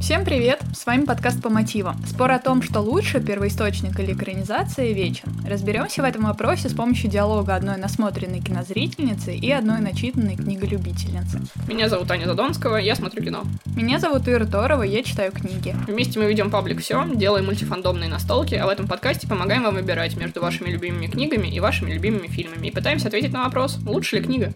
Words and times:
Всем 0.00 0.24
привет! 0.24 0.60
С 0.74 0.84
вами 0.84 1.04
подкаст 1.04 1.40
по 1.40 1.48
мотивам. 1.48 1.96
Спор 2.06 2.32
о 2.32 2.38
том, 2.38 2.60
что 2.60 2.80
лучше, 2.80 3.20
первоисточник 3.20 3.98
или 4.00 4.12
экранизация, 4.12 4.92
вечен. 4.92 5.28
Разберемся 5.46 6.02
в 6.02 6.04
этом 6.04 6.24
вопросе 6.24 6.68
с 6.68 6.74
помощью 6.74 7.08
диалога 7.08 7.54
одной 7.54 7.76
насмотренной 7.76 8.40
кинозрительницы 8.40 9.34
и 9.34 9.50
одной 9.50 9.80
начитанной 9.80 10.36
книголюбительницы. 10.36 11.40
Меня 11.68 11.88
зовут 11.88 12.10
Аня 12.10 12.26
Задонского, 12.26 12.76
я 12.76 12.96
смотрю 12.96 13.22
кино. 13.22 13.44
Меня 13.76 13.98
зовут 13.98 14.28
Ира 14.28 14.44
Торова, 14.44 14.82
я 14.82 15.02
читаю 15.02 15.32
книги. 15.32 15.74
Вместе 15.86 16.18
мы 16.18 16.26
ведем 16.26 16.50
паблик 16.50 16.80
«Все», 16.80 17.06
делаем 17.14 17.46
мультифандомные 17.46 18.10
настолки, 18.10 18.54
а 18.54 18.66
в 18.66 18.70
этом 18.70 18.88
подкасте 18.88 19.28
помогаем 19.28 19.62
вам 19.62 19.76
выбирать 19.76 20.16
между 20.16 20.40
вашими 20.40 20.68
любимыми 20.68 21.06
книгами 21.06 21.46
и 21.46 21.60
вашими 21.60 21.92
любимыми 21.92 22.26
фильмами 22.26 22.66
и 22.66 22.70
пытаемся 22.70 23.08
ответить 23.08 23.32
на 23.32 23.44
вопрос, 23.44 23.78
лучше 23.84 24.16
ли 24.16 24.22
книга. 24.22 24.52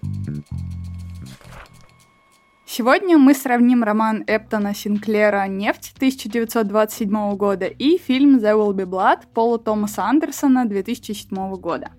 Сегодня 2.76 3.16
мы 3.16 3.32
сравним 3.32 3.82
роман 3.82 4.22
Эптона 4.26 4.74
Синклера 4.74 5.46
«Нефть» 5.48 5.94
1927 5.96 7.34
года 7.34 7.64
и 7.64 7.96
фильм 7.96 8.36
«There 8.36 8.52
Will 8.52 8.74
Be 8.74 8.84
Blood» 8.84 9.20
Пола 9.32 9.58
Томаса 9.58 10.04
Андерсона 10.04 10.66
2007 10.66 11.54
года. 11.54 11.92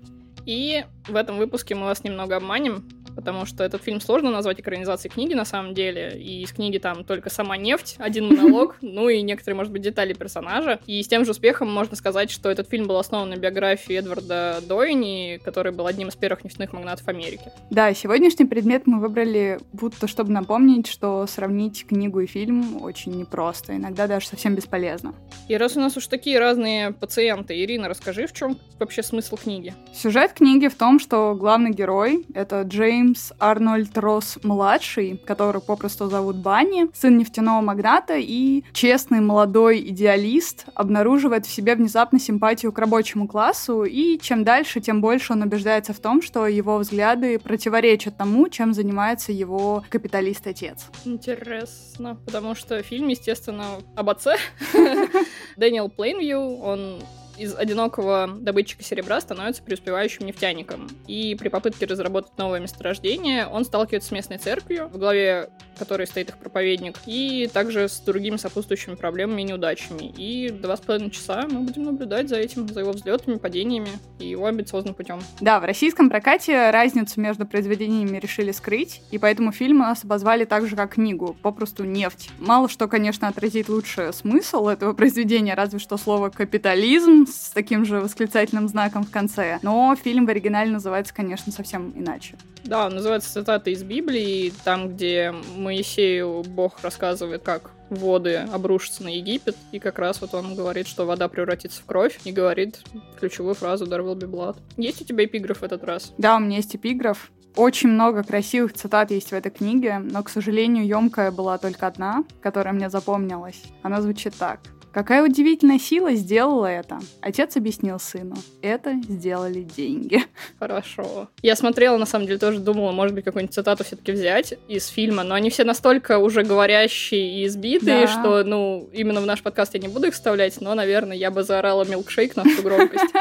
И 0.45 0.85
в 1.07 1.15
этом 1.15 1.39
выпуске 1.39 1.73
мы 1.73 1.85
вас 1.85 2.03
немного 2.03 2.35
обманем, 2.35 2.87
потому 3.17 3.47
что 3.47 3.63
этот 3.63 3.81
фильм 3.81 3.99
сложно 3.99 4.29
назвать 4.29 4.59
экранизацией 4.59 5.11
книги 5.11 5.33
на 5.33 5.43
самом 5.43 5.73
деле, 5.73 6.15
и 6.15 6.43
из 6.43 6.53
книги 6.53 6.77
там 6.77 7.03
только 7.03 7.31
сама 7.31 7.57
нефть, 7.57 7.95
один 7.97 8.27
монолог, 8.27 8.77
ну 8.81 9.09
и 9.09 9.23
некоторые, 9.23 9.57
может 9.57 9.73
быть, 9.73 9.81
детали 9.81 10.13
персонажа. 10.13 10.79
И 10.85 11.01
с 11.01 11.07
тем 11.07 11.25
же 11.25 11.31
успехом 11.31 11.73
можно 11.73 11.95
сказать, 11.95 12.29
что 12.29 12.49
этот 12.49 12.69
фильм 12.69 12.87
был 12.87 12.97
основан 12.97 13.31
на 13.31 13.35
биографии 13.35 13.95
Эдварда 13.95 14.59
Дойни, 14.69 15.41
который 15.43 15.71
был 15.71 15.87
одним 15.87 16.09
из 16.09 16.15
первых 16.15 16.43
нефтяных 16.43 16.73
магнатов 16.73 17.07
Америки. 17.07 17.51
Да, 17.71 17.91
сегодняшний 17.95 18.45
предмет 18.45 18.85
мы 18.85 18.99
выбрали 18.99 19.59
будто, 19.73 20.07
чтобы 20.07 20.31
напомнить, 20.31 20.85
что 20.85 21.25
сравнить 21.25 21.87
книгу 21.87 22.19
и 22.19 22.27
фильм 22.27 22.83
очень 22.83 23.13
непросто, 23.17 23.75
иногда 23.75 24.05
даже 24.05 24.27
совсем 24.27 24.53
бесполезно. 24.53 25.15
И 25.47 25.57
раз 25.57 25.75
у 25.75 25.79
нас 25.79 25.97
уж 25.97 26.05
такие 26.05 26.37
разные 26.37 26.91
пациенты, 26.91 27.59
Ирина, 27.59 27.89
расскажи, 27.89 28.27
в 28.27 28.33
чем 28.33 28.57
вообще 28.77 29.01
смысл 29.01 29.37
книги? 29.37 29.73
Сюжет 29.91 30.33
книги 30.33 30.67
в 30.67 30.75
том, 30.75 30.99
что 30.99 31.33
главный 31.33 31.71
герой— 31.71 32.25
это 32.35 32.61
Джеймс 32.61 33.06
Джеймс 33.07 33.31
Арнольд 33.39 33.97
Росс-младший, 33.97 35.17
который 35.25 35.61
попросту 35.61 36.09
зовут 36.09 36.37
Банни, 36.37 36.87
сын 36.93 37.17
нефтяного 37.17 37.61
магната 37.61 38.15
и 38.17 38.63
честный 38.73 39.21
молодой 39.21 39.79
идеалист, 39.79 40.65
обнаруживает 40.73 41.45
в 41.45 41.49
себе 41.49 41.75
внезапно 41.75 42.19
симпатию 42.19 42.73
к 42.73 42.79
рабочему 42.79 43.27
классу, 43.27 43.85
и 43.85 44.19
чем 44.19 44.43
дальше, 44.43 44.81
тем 44.81 44.99
больше 44.99 45.33
он 45.33 45.41
убеждается 45.41 45.93
в 45.93 45.99
том, 45.99 46.21
что 46.21 46.47
его 46.47 46.77
взгляды 46.77 47.39
противоречат 47.39 48.17
тому, 48.17 48.49
чем 48.49 48.73
занимается 48.73 49.31
его 49.31 49.85
капиталист-отец. 49.89 50.87
Интересно, 51.05 52.17
потому 52.25 52.55
что 52.55 52.83
фильм, 52.83 53.07
естественно, 53.07 53.65
об 53.95 54.09
отце. 54.09 54.35
Дэниел 55.55 55.87
Плейнвью, 55.87 56.57
он 56.57 56.99
из 57.37 57.55
одинокого 57.55 58.27
добытчика 58.27 58.83
серебра 58.83 59.21
становится 59.21 59.63
преуспевающим 59.63 60.25
нефтяником. 60.25 60.87
И 61.07 61.35
при 61.35 61.49
попытке 61.49 61.85
разработать 61.85 62.37
новое 62.37 62.59
месторождение 62.59 63.47
он 63.47 63.65
сталкивается 63.65 64.09
с 64.09 64.11
местной 64.11 64.37
церковью, 64.37 64.87
в 64.87 64.97
главе 64.97 65.49
которой 65.77 66.07
стоит 66.07 66.29
их 66.29 66.37
проповедник, 66.37 66.97
и 67.05 67.47
также 67.53 67.87
с 67.87 67.99
другими 67.99 68.37
сопутствующими 68.37 68.95
проблемами 68.95 69.41
и 69.41 69.45
неудачами. 69.45 70.11
И 70.17 70.49
два 70.49 70.75
с 70.75 70.81
половиной 70.81 71.11
часа 71.11 71.45
мы 71.49 71.61
будем 71.61 71.83
наблюдать 71.83 72.29
за 72.29 72.37
этим, 72.37 72.67
за 72.67 72.79
его 72.79 72.91
взлетами, 72.91 73.35
падениями 73.37 73.89
и 74.19 74.27
его 74.27 74.47
амбициозным 74.47 74.95
путем. 74.95 75.19
Да, 75.39 75.59
в 75.59 75.65
российском 75.65 76.09
прокате 76.09 76.71
разницу 76.71 77.21
между 77.21 77.45
произведениями 77.45 78.17
решили 78.17 78.51
скрыть, 78.51 79.01
и 79.11 79.19
поэтому 79.19 79.51
фильм 79.51 79.81
у 79.81 79.83
нас 79.83 80.03
обозвали 80.03 80.45
так 80.45 80.67
же, 80.67 80.75
как 80.75 80.93
книгу, 80.93 81.37
попросту 81.41 81.83
«Нефть». 81.83 82.31
Мало 82.39 82.69
что, 82.69 82.87
конечно, 82.87 83.27
отразит 83.27 83.69
лучше 83.69 84.11
смысл 84.13 84.67
этого 84.67 84.93
произведения, 84.93 85.53
разве 85.53 85.77
что 85.77 85.97
слово 85.97 86.29
«капитализм», 86.29 87.26
с 87.27 87.51
таким 87.51 87.85
же 87.85 87.99
восклицательным 87.99 88.67
знаком 88.67 89.03
в 89.03 89.11
конце. 89.11 89.59
Но 89.61 89.95
фильм 89.95 90.25
в 90.25 90.29
оригинале 90.29 90.71
называется, 90.71 91.13
конечно, 91.13 91.51
совсем 91.51 91.93
иначе. 91.95 92.35
Да, 92.63 92.89
называется 92.89 93.31
цитата 93.31 93.69
из 93.69 93.83
Библии, 93.83 94.53
там, 94.63 94.89
где 94.89 95.33
Моисею 95.55 96.43
Бог 96.43 96.81
рассказывает, 96.81 97.43
как 97.43 97.71
воды 97.89 98.35
обрушатся 98.51 99.03
на 99.03 99.09
Египет, 99.09 99.55
и 99.71 99.79
как 99.79 99.99
раз 99.99 100.19
вот 100.19 100.33
он 100.33 100.55
говорит, 100.55 100.87
что 100.87 101.05
вода 101.05 101.27
превратится 101.29 101.81
в 101.81 101.85
кровь, 101.85 102.19
и 102.25 102.31
говорит 102.31 102.81
ключевую 103.19 103.55
фразу 103.55 103.85
«There 103.85 104.03
will 104.03 104.19
be 104.19 104.29
blood». 104.29 104.57
Есть 104.75 105.01
у 105.01 105.05
тебя 105.05 105.25
эпиграф 105.25 105.59
в 105.59 105.63
этот 105.63 105.83
раз? 105.83 106.13
Да, 106.17 106.35
у 106.35 106.39
меня 106.39 106.57
есть 106.57 106.75
эпиграф. 106.75 107.31
Очень 107.55 107.89
много 107.89 108.23
красивых 108.23 108.73
цитат 108.73 109.09
есть 109.09 109.29
в 109.29 109.33
этой 109.33 109.49
книге, 109.49 109.97
но, 109.97 110.21
к 110.21 110.29
сожалению, 110.29 110.85
емкая 110.85 111.31
была 111.31 111.57
только 111.57 111.87
одна, 111.87 112.23
которая 112.39 112.73
мне 112.73 112.89
запомнилась. 112.89 113.63
Она 113.81 114.01
звучит 114.01 114.35
так. 114.35 114.59
Какая 114.91 115.23
удивительная 115.23 115.79
сила 115.79 116.13
сделала 116.13 116.65
это? 116.65 116.99
Отец 117.21 117.55
объяснил 117.55 117.99
сыну. 117.99 118.35
Это 118.61 118.95
сделали 119.07 119.61
деньги. 119.61 120.23
Хорошо. 120.59 121.29
Я 121.41 121.55
смотрела, 121.55 121.97
на 121.97 122.05
самом 122.05 122.25
деле, 122.25 122.39
тоже 122.39 122.59
думала, 122.59 122.91
может 122.91 123.13
быть, 123.13 123.23
какую-нибудь 123.23 123.53
цитату 123.53 123.83
все-таки 123.83 124.11
взять 124.11 124.55
из 124.67 124.87
фильма, 124.87 125.23
но 125.23 125.35
они 125.35 125.49
все 125.49 125.63
настолько 125.63 126.17
уже 126.17 126.43
говорящие 126.43 127.41
и 127.41 127.45
избитые, 127.45 128.05
да. 128.05 128.07
что, 128.07 128.43
ну, 128.43 128.89
именно 128.93 129.21
в 129.21 129.25
наш 129.25 129.43
подкаст 129.43 129.75
я 129.75 129.79
не 129.79 129.87
буду 129.87 130.07
их 130.07 130.13
вставлять, 130.13 130.59
но, 130.61 130.73
наверное, 130.73 131.15
я 131.15 131.29
бы 131.29 131.43
заорала 131.43 131.83
милкшейк 131.83 132.35
на 132.35 132.43
всю 132.43 132.63
громкость. 132.63 133.05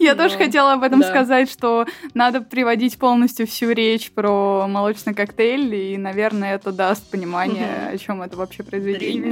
Я 0.00 0.16
тоже 0.16 0.36
хотела 0.36 0.72
об 0.72 0.82
этом 0.82 1.02
сказать, 1.02 1.50
что 1.50 1.86
надо 2.14 2.40
приводить 2.40 2.98
полностью 2.98 3.46
всю 3.46 3.70
речь 3.70 4.10
про 4.10 4.66
молочный 4.66 5.14
коктейль, 5.14 5.74
и, 5.74 5.96
наверное, 5.96 6.56
это 6.56 6.72
даст 6.72 7.08
понимание, 7.10 7.90
о 7.92 7.98
чем 7.98 8.20
это 8.20 8.36
вообще 8.36 8.64
произведение. 8.64 9.30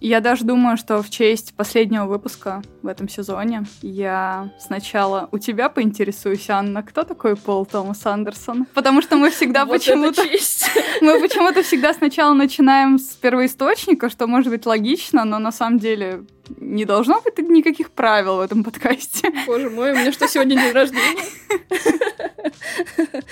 Я 0.00 0.20
даже 0.20 0.39
думаю, 0.44 0.76
что 0.76 1.02
в 1.02 1.10
честь 1.10 1.54
последнего 1.54 2.06
выпуска 2.06 2.62
в 2.82 2.86
этом 2.86 3.08
сезоне 3.08 3.64
я 3.82 4.50
сначала 4.58 5.28
у 5.32 5.38
тебя 5.38 5.68
поинтересуюсь, 5.68 6.48
Анна, 6.50 6.82
кто 6.82 7.04
такой 7.04 7.36
Пол 7.36 7.66
Томас 7.66 8.04
Андерсон? 8.06 8.66
Потому 8.74 9.02
что 9.02 9.16
мы 9.16 9.30
всегда 9.30 9.66
почему-то... 9.66 10.22
Мы 11.00 11.18
почему-то 11.20 11.62
всегда 11.62 11.94
сначала 11.94 12.34
начинаем 12.34 12.98
с 12.98 13.16
первоисточника, 13.16 14.10
что 14.10 14.26
может 14.26 14.50
быть 14.50 14.66
логично, 14.66 15.24
но 15.24 15.38
на 15.38 15.50
самом 15.50 15.78
деле 15.78 16.24
не 16.58 16.84
должно 16.84 17.20
быть 17.20 17.38
никаких 17.38 17.90
правил 17.90 18.36
в 18.36 18.40
этом 18.40 18.64
подкасте. 18.64 19.32
Боже 19.46 19.70
мой, 19.70 19.92
у 19.92 19.96
меня 19.96 20.12
что, 20.12 20.28
сегодня 20.28 20.56
день 20.56 20.72
рождения? 20.72 21.24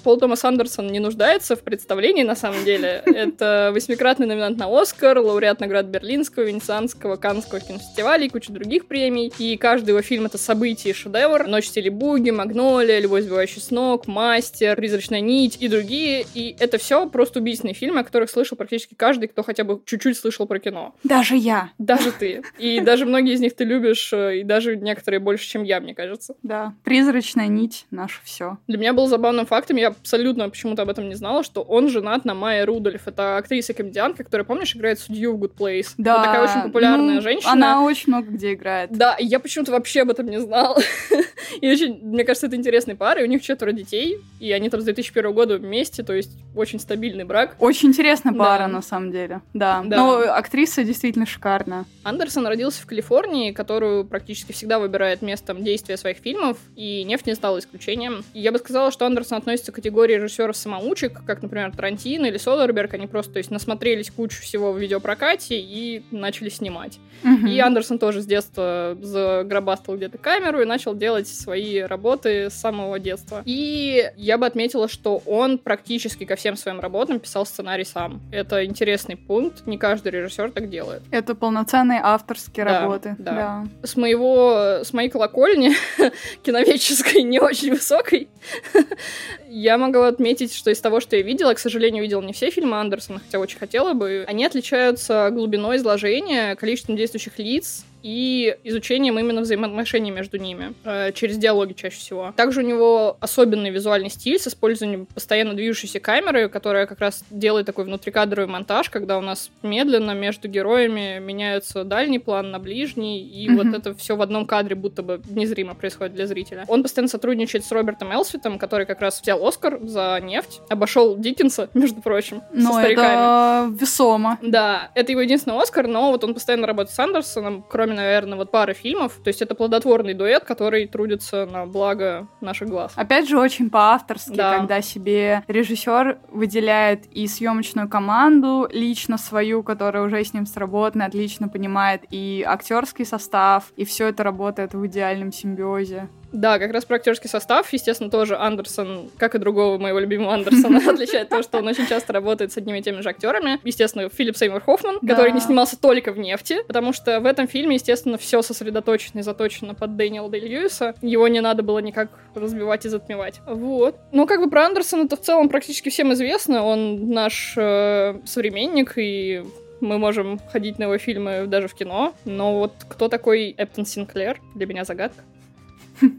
Пол 0.00 0.18
Томас 0.18 0.44
Андерсон 0.44 0.88
не 0.88 1.00
нуждается 1.00 1.56
в 1.56 1.60
представлении, 1.60 2.22
на 2.22 2.34
самом 2.34 2.64
деле. 2.64 3.02
Это 3.06 3.70
восьмикратный 3.72 4.26
номинант 4.26 4.58
на 4.58 4.66
Оскар, 4.66 5.18
лауреат 5.18 5.60
наград 5.60 5.86
Берлинского, 5.86 6.44
Венецианского, 6.44 7.16
Каннского 7.16 7.60
кинофестиваля 7.60 8.26
и 8.26 8.28
куча 8.28 8.52
других 8.52 8.86
премий. 8.86 9.32
И 9.38 9.56
каждый 9.56 9.90
его 9.90 10.02
фильм— 10.02 10.24
это 10.26 10.38
событие 10.38 10.92
и 10.92 10.96
шедевр. 10.96 11.46
«Ночь 11.46 11.64
в 11.64 11.68
стиле 11.68 11.90
буги», 11.90 12.30
«Магнолия», 12.30 13.00
«Любовь, 13.00 13.24
сбивающая 13.24 13.60
с 13.60 13.70
ног», 13.70 14.06
«Мастер», 14.06 14.76
«Призрачная 14.76 15.20
нить» 15.20 15.56
и 15.60 15.68
другие. 15.68 16.26
И 16.34 16.56
это 16.58 16.78
все 16.78 17.08
просто 17.08 17.40
убийственные 17.40 17.74
фильмы, 17.74 18.00
о 18.00 18.04
которых 18.04 18.30
слышал 18.30 18.56
практически 18.56 18.94
каждый, 18.94 19.28
кто 19.28 19.42
хотя 19.42 19.64
бы 19.64 19.80
чуть-чуть 19.84 20.16
слышал 20.16 20.46
про 20.46 20.58
кино. 20.58 20.94
Даже 21.04 21.36
я. 21.36 21.70
Даже 21.78 22.12
ты. 22.12 22.42
И 22.58 22.80
даже 22.90 23.06
многие 23.06 23.34
из 23.34 23.40
них 23.40 23.54
ты 23.54 23.64
любишь, 23.64 24.12
э, 24.12 24.38
и 24.38 24.44
даже 24.44 24.76
некоторые 24.76 25.20
больше, 25.20 25.46
чем 25.48 25.62
я, 25.62 25.80
мне 25.80 25.94
кажется. 25.94 26.34
Да. 26.42 26.74
«Призрачная 26.84 27.48
нить»— 27.48 27.86
наше 27.90 28.20
все. 28.24 28.58
Для 28.66 28.78
меня 28.78 28.92
был 28.92 29.06
забавным 29.06 29.46
фактом, 29.46 29.76
я 29.76 29.89
абсолютно 29.90 30.48
почему-то 30.48 30.82
об 30.82 30.88
этом 30.88 31.08
не 31.08 31.14
знала, 31.14 31.42
что 31.42 31.62
он 31.62 31.88
женат 31.88 32.24
на 32.24 32.34
Майе 32.34 32.64
Рудольф. 32.64 33.06
Это 33.06 33.36
актриса-комедианка, 33.36 34.24
которая, 34.24 34.44
помнишь, 34.44 34.74
играет 34.74 34.98
судью 34.98 35.36
в 35.36 35.42
Good 35.42 35.56
Place. 35.56 35.94
Да. 35.98 36.16
Вот 36.16 36.24
такая 36.24 36.44
очень 36.44 36.62
популярная 36.62 37.16
ну, 37.16 37.20
женщина. 37.20 37.52
Она 37.52 37.82
очень 37.82 38.12
много 38.12 38.30
где 38.30 38.54
играет. 38.54 38.90
Да, 38.92 39.14
и 39.14 39.24
я 39.24 39.40
почему-то 39.40 39.72
вообще 39.72 40.02
об 40.02 40.10
этом 40.10 40.26
не 40.26 40.40
знала. 40.40 40.78
и 41.60 41.70
очень, 41.70 42.00
мне 42.02 42.24
кажется, 42.24 42.46
это 42.46 42.56
интересная 42.56 42.96
пара, 42.96 43.20
и 43.20 43.24
у 43.24 43.26
них 43.26 43.42
четверо 43.42 43.72
детей, 43.72 44.18
и 44.38 44.52
они 44.52 44.70
там 44.70 44.80
с 44.80 44.84
2001 44.84 45.32
года 45.32 45.58
вместе, 45.58 46.02
то 46.02 46.12
есть 46.12 46.30
очень 46.54 46.80
стабильный 46.80 47.24
брак. 47.24 47.56
Очень 47.58 47.88
интересная 47.88 48.32
пара, 48.32 48.66
да. 48.66 48.68
на 48.68 48.82
самом 48.82 49.12
деле. 49.12 49.40
Да. 49.54 49.82
да. 49.84 49.96
Но 49.96 50.18
актриса 50.32 50.84
действительно 50.84 51.26
шикарная. 51.26 51.84
Андерсон 52.02 52.46
родился 52.46 52.82
в 52.82 52.86
Калифорнии, 52.86 53.52
которую 53.52 54.04
практически 54.04 54.52
всегда 54.52 54.78
выбирает 54.78 55.22
местом 55.22 55.62
действия 55.62 55.96
своих 55.96 56.18
фильмов, 56.18 56.58
и 56.76 57.04
«Нефть» 57.04 57.26
не 57.26 57.34
стала 57.34 57.58
исключением. 57.58 58.24
И 58.34 58.40
я 58.40 58.52
бы 58.52 58.58
сказала, 58.58 58.90
что 58.90 59.06
Андерсон 59.06 59.38
относится 59.38 59.72
к 59.72 59.78
категории 59.80 60.16
режиссеров-самоучек, 60.16 61.24
как, 61.26 61.42
например, 61.42 61.72
Тарантино 61.74 62.26
или 62.26 62.36
Содерберг, 62.36 62.92
они 62.94 63.06
просто 63.06 63.32
то 63.32 63.38
есть, 63.38 63.50
насмотрелись 63.50 64.10
кучу 64.10 64.42
всего 64.42 64.72
в 64.72 64.78
видеопрокате 64.78 65.58
и 65.58 66.02
начали 66.10 66.50
снимать. 66.50 66.98
Угу. 67.24 67.46
И 67.46 67.58
Андерсон 67.58 67.98
тоже 67.98 68.20
с 68.20 68.26
детства 68.26 68.96
загробастал 69.00 69.96
где-то 69.96 70.18
камеру 70.18 70.60
и 70.60 70.64
начал 70.64 70.94
делать 70.94 71.28
свои 71.28 71.80
работы 71.80 72.50
с 72.50 72.54
самого 72.54 72.98
детства. 72.98 73.42
И 73.44 74.10
я 74.16 74.38
бы 74.38 74.46
отметила, 74.46 74.88
что 74.88 75.22
он 75.26 75.58
практически 75.58 76.24
ко 76.24 76.36
всем 76.36 76.56
своим 76.56 76.80
работам 76.80 77.20
писал 77.20 77.46
сценарий 77.46 77.84
сам. 77.84 78.20
Это 78.30 78.64
интересный 78.64 79.16
пункт, 79.16 79.66
не 79.66 79.78
каждый 79.78 80.12
режиссер 80.12 80.50
так 80.50 80.68
делает. 80.68 81.02
Это 81.10 81.34
полноценные 81.34 82.00
авторские 82.02 82.66
да, 82.66 82.80
работы. 82.80 83.16
Да. 83.18 83.32
да. 83.32 83.86
С 83.86 83.96
моего, 83.96 84.80
с 84.84 84.92
моей 84.92 85.08
колокольни, 85.08 85.72
киноведческой, 86.42 87.22
не 87.22 87.40
очень 87.40 87.70
высокой, 87.70 88.28
я 89.50 89.78
могу 89.78 90.00
отметить, 90.00 90.54
что 90.54 90.70
из 90.70 90.80
того, 90.80 91.00
что 91.00 91.16
я 91.16 91.22
видела, 91.22 91.54
к 91.54 91.58
сожалению, 91.58 92.02
видела 92.02 92.22
не 92.22 92.32
все 92.32 92.50
фильмы 92.50 92.78
Андерсона, 92.78 93.18
хотя 93.18 93.38
очень 93.38 93.58
хотела 93.58 93.92
бы, 93.94 94.24
они 94.28 94.44
отличаются 94.44 95.28
глубиной 95.32 95.76
изложения, 95.76 96.54
количеством 96.54 96.96
действующих 96.96 97.38
лиц, 97.38 97.84
и 98.02 98.56
изучением 98.64 99.18
именно 99.18 99.40
взаимоотношений 99.40 100.10
между 100.10 100.38
ними, 100.38 100.74
э, 100.84 101.12
через 101.12 101.38
диалоги 101.38 101.72
чаще 101.72 101.98
всего. 101.98 102.32
Также 102.36 102.60
у 102.60 102.64
него 102.64 103.16
особенный 103.20 103.70
визуальный 103.70 104.10
стиль 104.10 104.38
с 104.38 104.46
использованием 104.46 105.06
постоянно 105.06 105.54
движущейся 105.54 106.00
камеры, 106.00 106.48
которая 106.48 106.86
как 106.86 107.00
раз 107.00 107.24
делает 107.30 107.66
такой 107.66 107.84
внутрикадровый 107.84 108.50
монтаж, 108.50 108.90
когда 108.90 109.18
у 109.18 109.20
нас 109.20 109.50
медленно 109.62 110.12
между 110.12 110.48
героями 110.48 111.18
меняются 111.18 111.84
дальний 111.84 112.18
план 112.18 112.50
на 112.50 112.58
ближний, 112.58 113.22
и 113.22 113.48
mm-hmm. 113.48 113.56
вот 113.56 113.78
это 113.78 113.94
все 113.94 114.16
в 114.16 114.22
одном 114.22 114.46
кадре 114.46 114.74
будто 114.74 115.02
бы 115.02 115.20
незримо 115.28 115.74
происходит 115.74 116.14
для 116.14 116.26
зрителя. 116.26 116.64
Он 116.68 116.82
постоянно 116.82 117.08
сотрудничает 117.08 117.64
с 117.64 117.72
Робертом 117.72 118.12
Элсвитом, 118.12 118.58
который 118.58 118.86
как 118.86 119.00
раз 119.00 119.20
взял 119.20 119.44
Оскар 119.46 119.78
за 119.82 120.18
нефть, 120.22 120.60
обошел 120.68 121.16
Диккенса, 121.16 121.68
между 121.74 122.00
прочим, 122.00 122.42
Но 122.52 122.74
со 122.74 122.80
это 122.80 123.70
весомо. 123.80 124.38
Да, 124.42 124.90
это 124.94 125.12
его 125.12 125.20
единственный 125.20 125.60
Оскар, 125.60 125.86
но 125.86 126.10
вот 126.10 126.24
он 126.24 126.34
постоянно 126.34 126.66
работает 126.66 126.94
с 126.94 126.98
Андерсоном, 126.98 127.64
кроме 127.68 127.89
кроме, 127.90 127.94
наверное, 127.94 128.38
вот 128.38 128.50
пары 128.50 128.74
фильмов. 128.74 129.20
То 129.22 129.28
есть 129.28 129.42
это 129.42 129.54
плодотворный 129.54 130.14
дуэт, 130.14 130.44
который 130.44 130.86
трудится 130.86 131.46
на 131.46 131.66
благо 131.66 132.28
наших 132.40 132.68
глаз. 132.68 132.92
Опять 132.96 133.28
же, 133.28 133.38
очень 133.38 133.70
по-авторски, 133.70 134.36
да. 134.36 134.58
когда 134.58 134.80
себе 134.80 135.42
режиссер 135.48 136.18
выделяет 136.30 137.06
и 137.06 137.26
съемочную 137.26 137.88
команду, 137.88 138.68
лично 138.72 139.18
свою, 139.18 139.62
которая 139.62 140.04
уже 140.04 140.24
с 140.24 140.32
ним 140.32 140.46
сработана, 140.46 141.06
отлично 141.06 141.48
понимает 141.48 142.02
и 142.10 142.44
актерский 142.46 143.04
состав, 143.04 143.72
и 143.76 143.84
все 143.84 144.08
это 144.08 144.22
работает 144.22 144.74
в 144.74 144.86
идеальном 144.86 145.32
симбиозе. 145.32 146.08
Да, 146.32 146.58
как 146.58 146.72
раз 146.72 146.84
про 146.84 146.96
актерский 146.96 147.28
состав, 147.28 147.72
естественно, 147.72 148.10
тоже 148.10 148.36
Андерсон, 148.36 149.10
как 149.16 149.34
и 149.34 149.38
другого 149.38 149.78
моего 149.78 149.98
любимого 149.98 150.34
Андерсона, 150.34 150.78
отличает 150.90 151.28
то, 151.28 151.42
что 151.42 151.58
он 151.58 151.68
очень 151.68 151.86
часто 151.86 152.12
работает 152.12 152.52
с 152.52 152.56
одними 152.56 152.78
и 152.78 152.82
теми 152.82 153.00
же 153.00 153.08
актерами. 153.08 153.58
Естественно, 153.64 154.08
Филипп 154.08 154.36
Сеймур 154.36 154.60
Хоффман, 154.60 155.00
который 155.00 155.32
не 155.32 155.40
снимался 155.40 155.78
только 155.80 156.12
в 156.12 156.18
«Нефти», 156.18 156.58
потому 156.66 156.92
что 156.92 157.20
в 157.20 157.26
этом 157.26 157.48
фильме, 157.48 157.76
естественно, 157.76 158.18
все 158.18 158.42
сосредоточено 158.42 159.20
и 159.20 159.22
заточено 159.22 159.74
под 159.74 159.96
Дэниела 159.96 160.28
Дэй 160.28 160.40
Льюиса. 160.40 160.94
Его 161.02 161.28
не 161.28 161.40
надо 161.40 161.62
было 161.62 161.78
никак 161.78 162.10
разбивать 162.34 162.86
и 162.86 162.88
затмевать. 162.88 163.40
Вот. 163.46 163.96
Ну, 164.12 164.26
как 164.26 164.40
бы 164.40 164.50
про 164.50 164.66
Андерсона-то 164.66 165.16
в 165.16 165.20
целом 165.20 165.48
практически 165.48 165.88
всем 165.88 166.12
известно. 166.12 166.62
Он 166.64 167.10
наш 167.10 167.54
э, 167.56 168.20
современник 168.24 168.94
и 168.96 169.42
мы 169.80 169.98
можем 169.98 170.38
ходить 170.52 170.78
на 170.78 170.84
его 170.84 170.98
фильмы 170.98 171.46
даже 171.46 171.68
в 171.68 171.74
кино, 171.74 172.14
но 172.24 172.58
вот 172.58 172.74
кто 172.88 173.08
такой 173.08 173.54
Эптон 173.56 173.86
Синклер, 173.86 174.40
для 174.54 174.66
меня 174.66 174.84
загадка. 174.84 175.22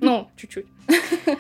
Ну, 0.02 0.28
чуть-чуть. 0.36 0.66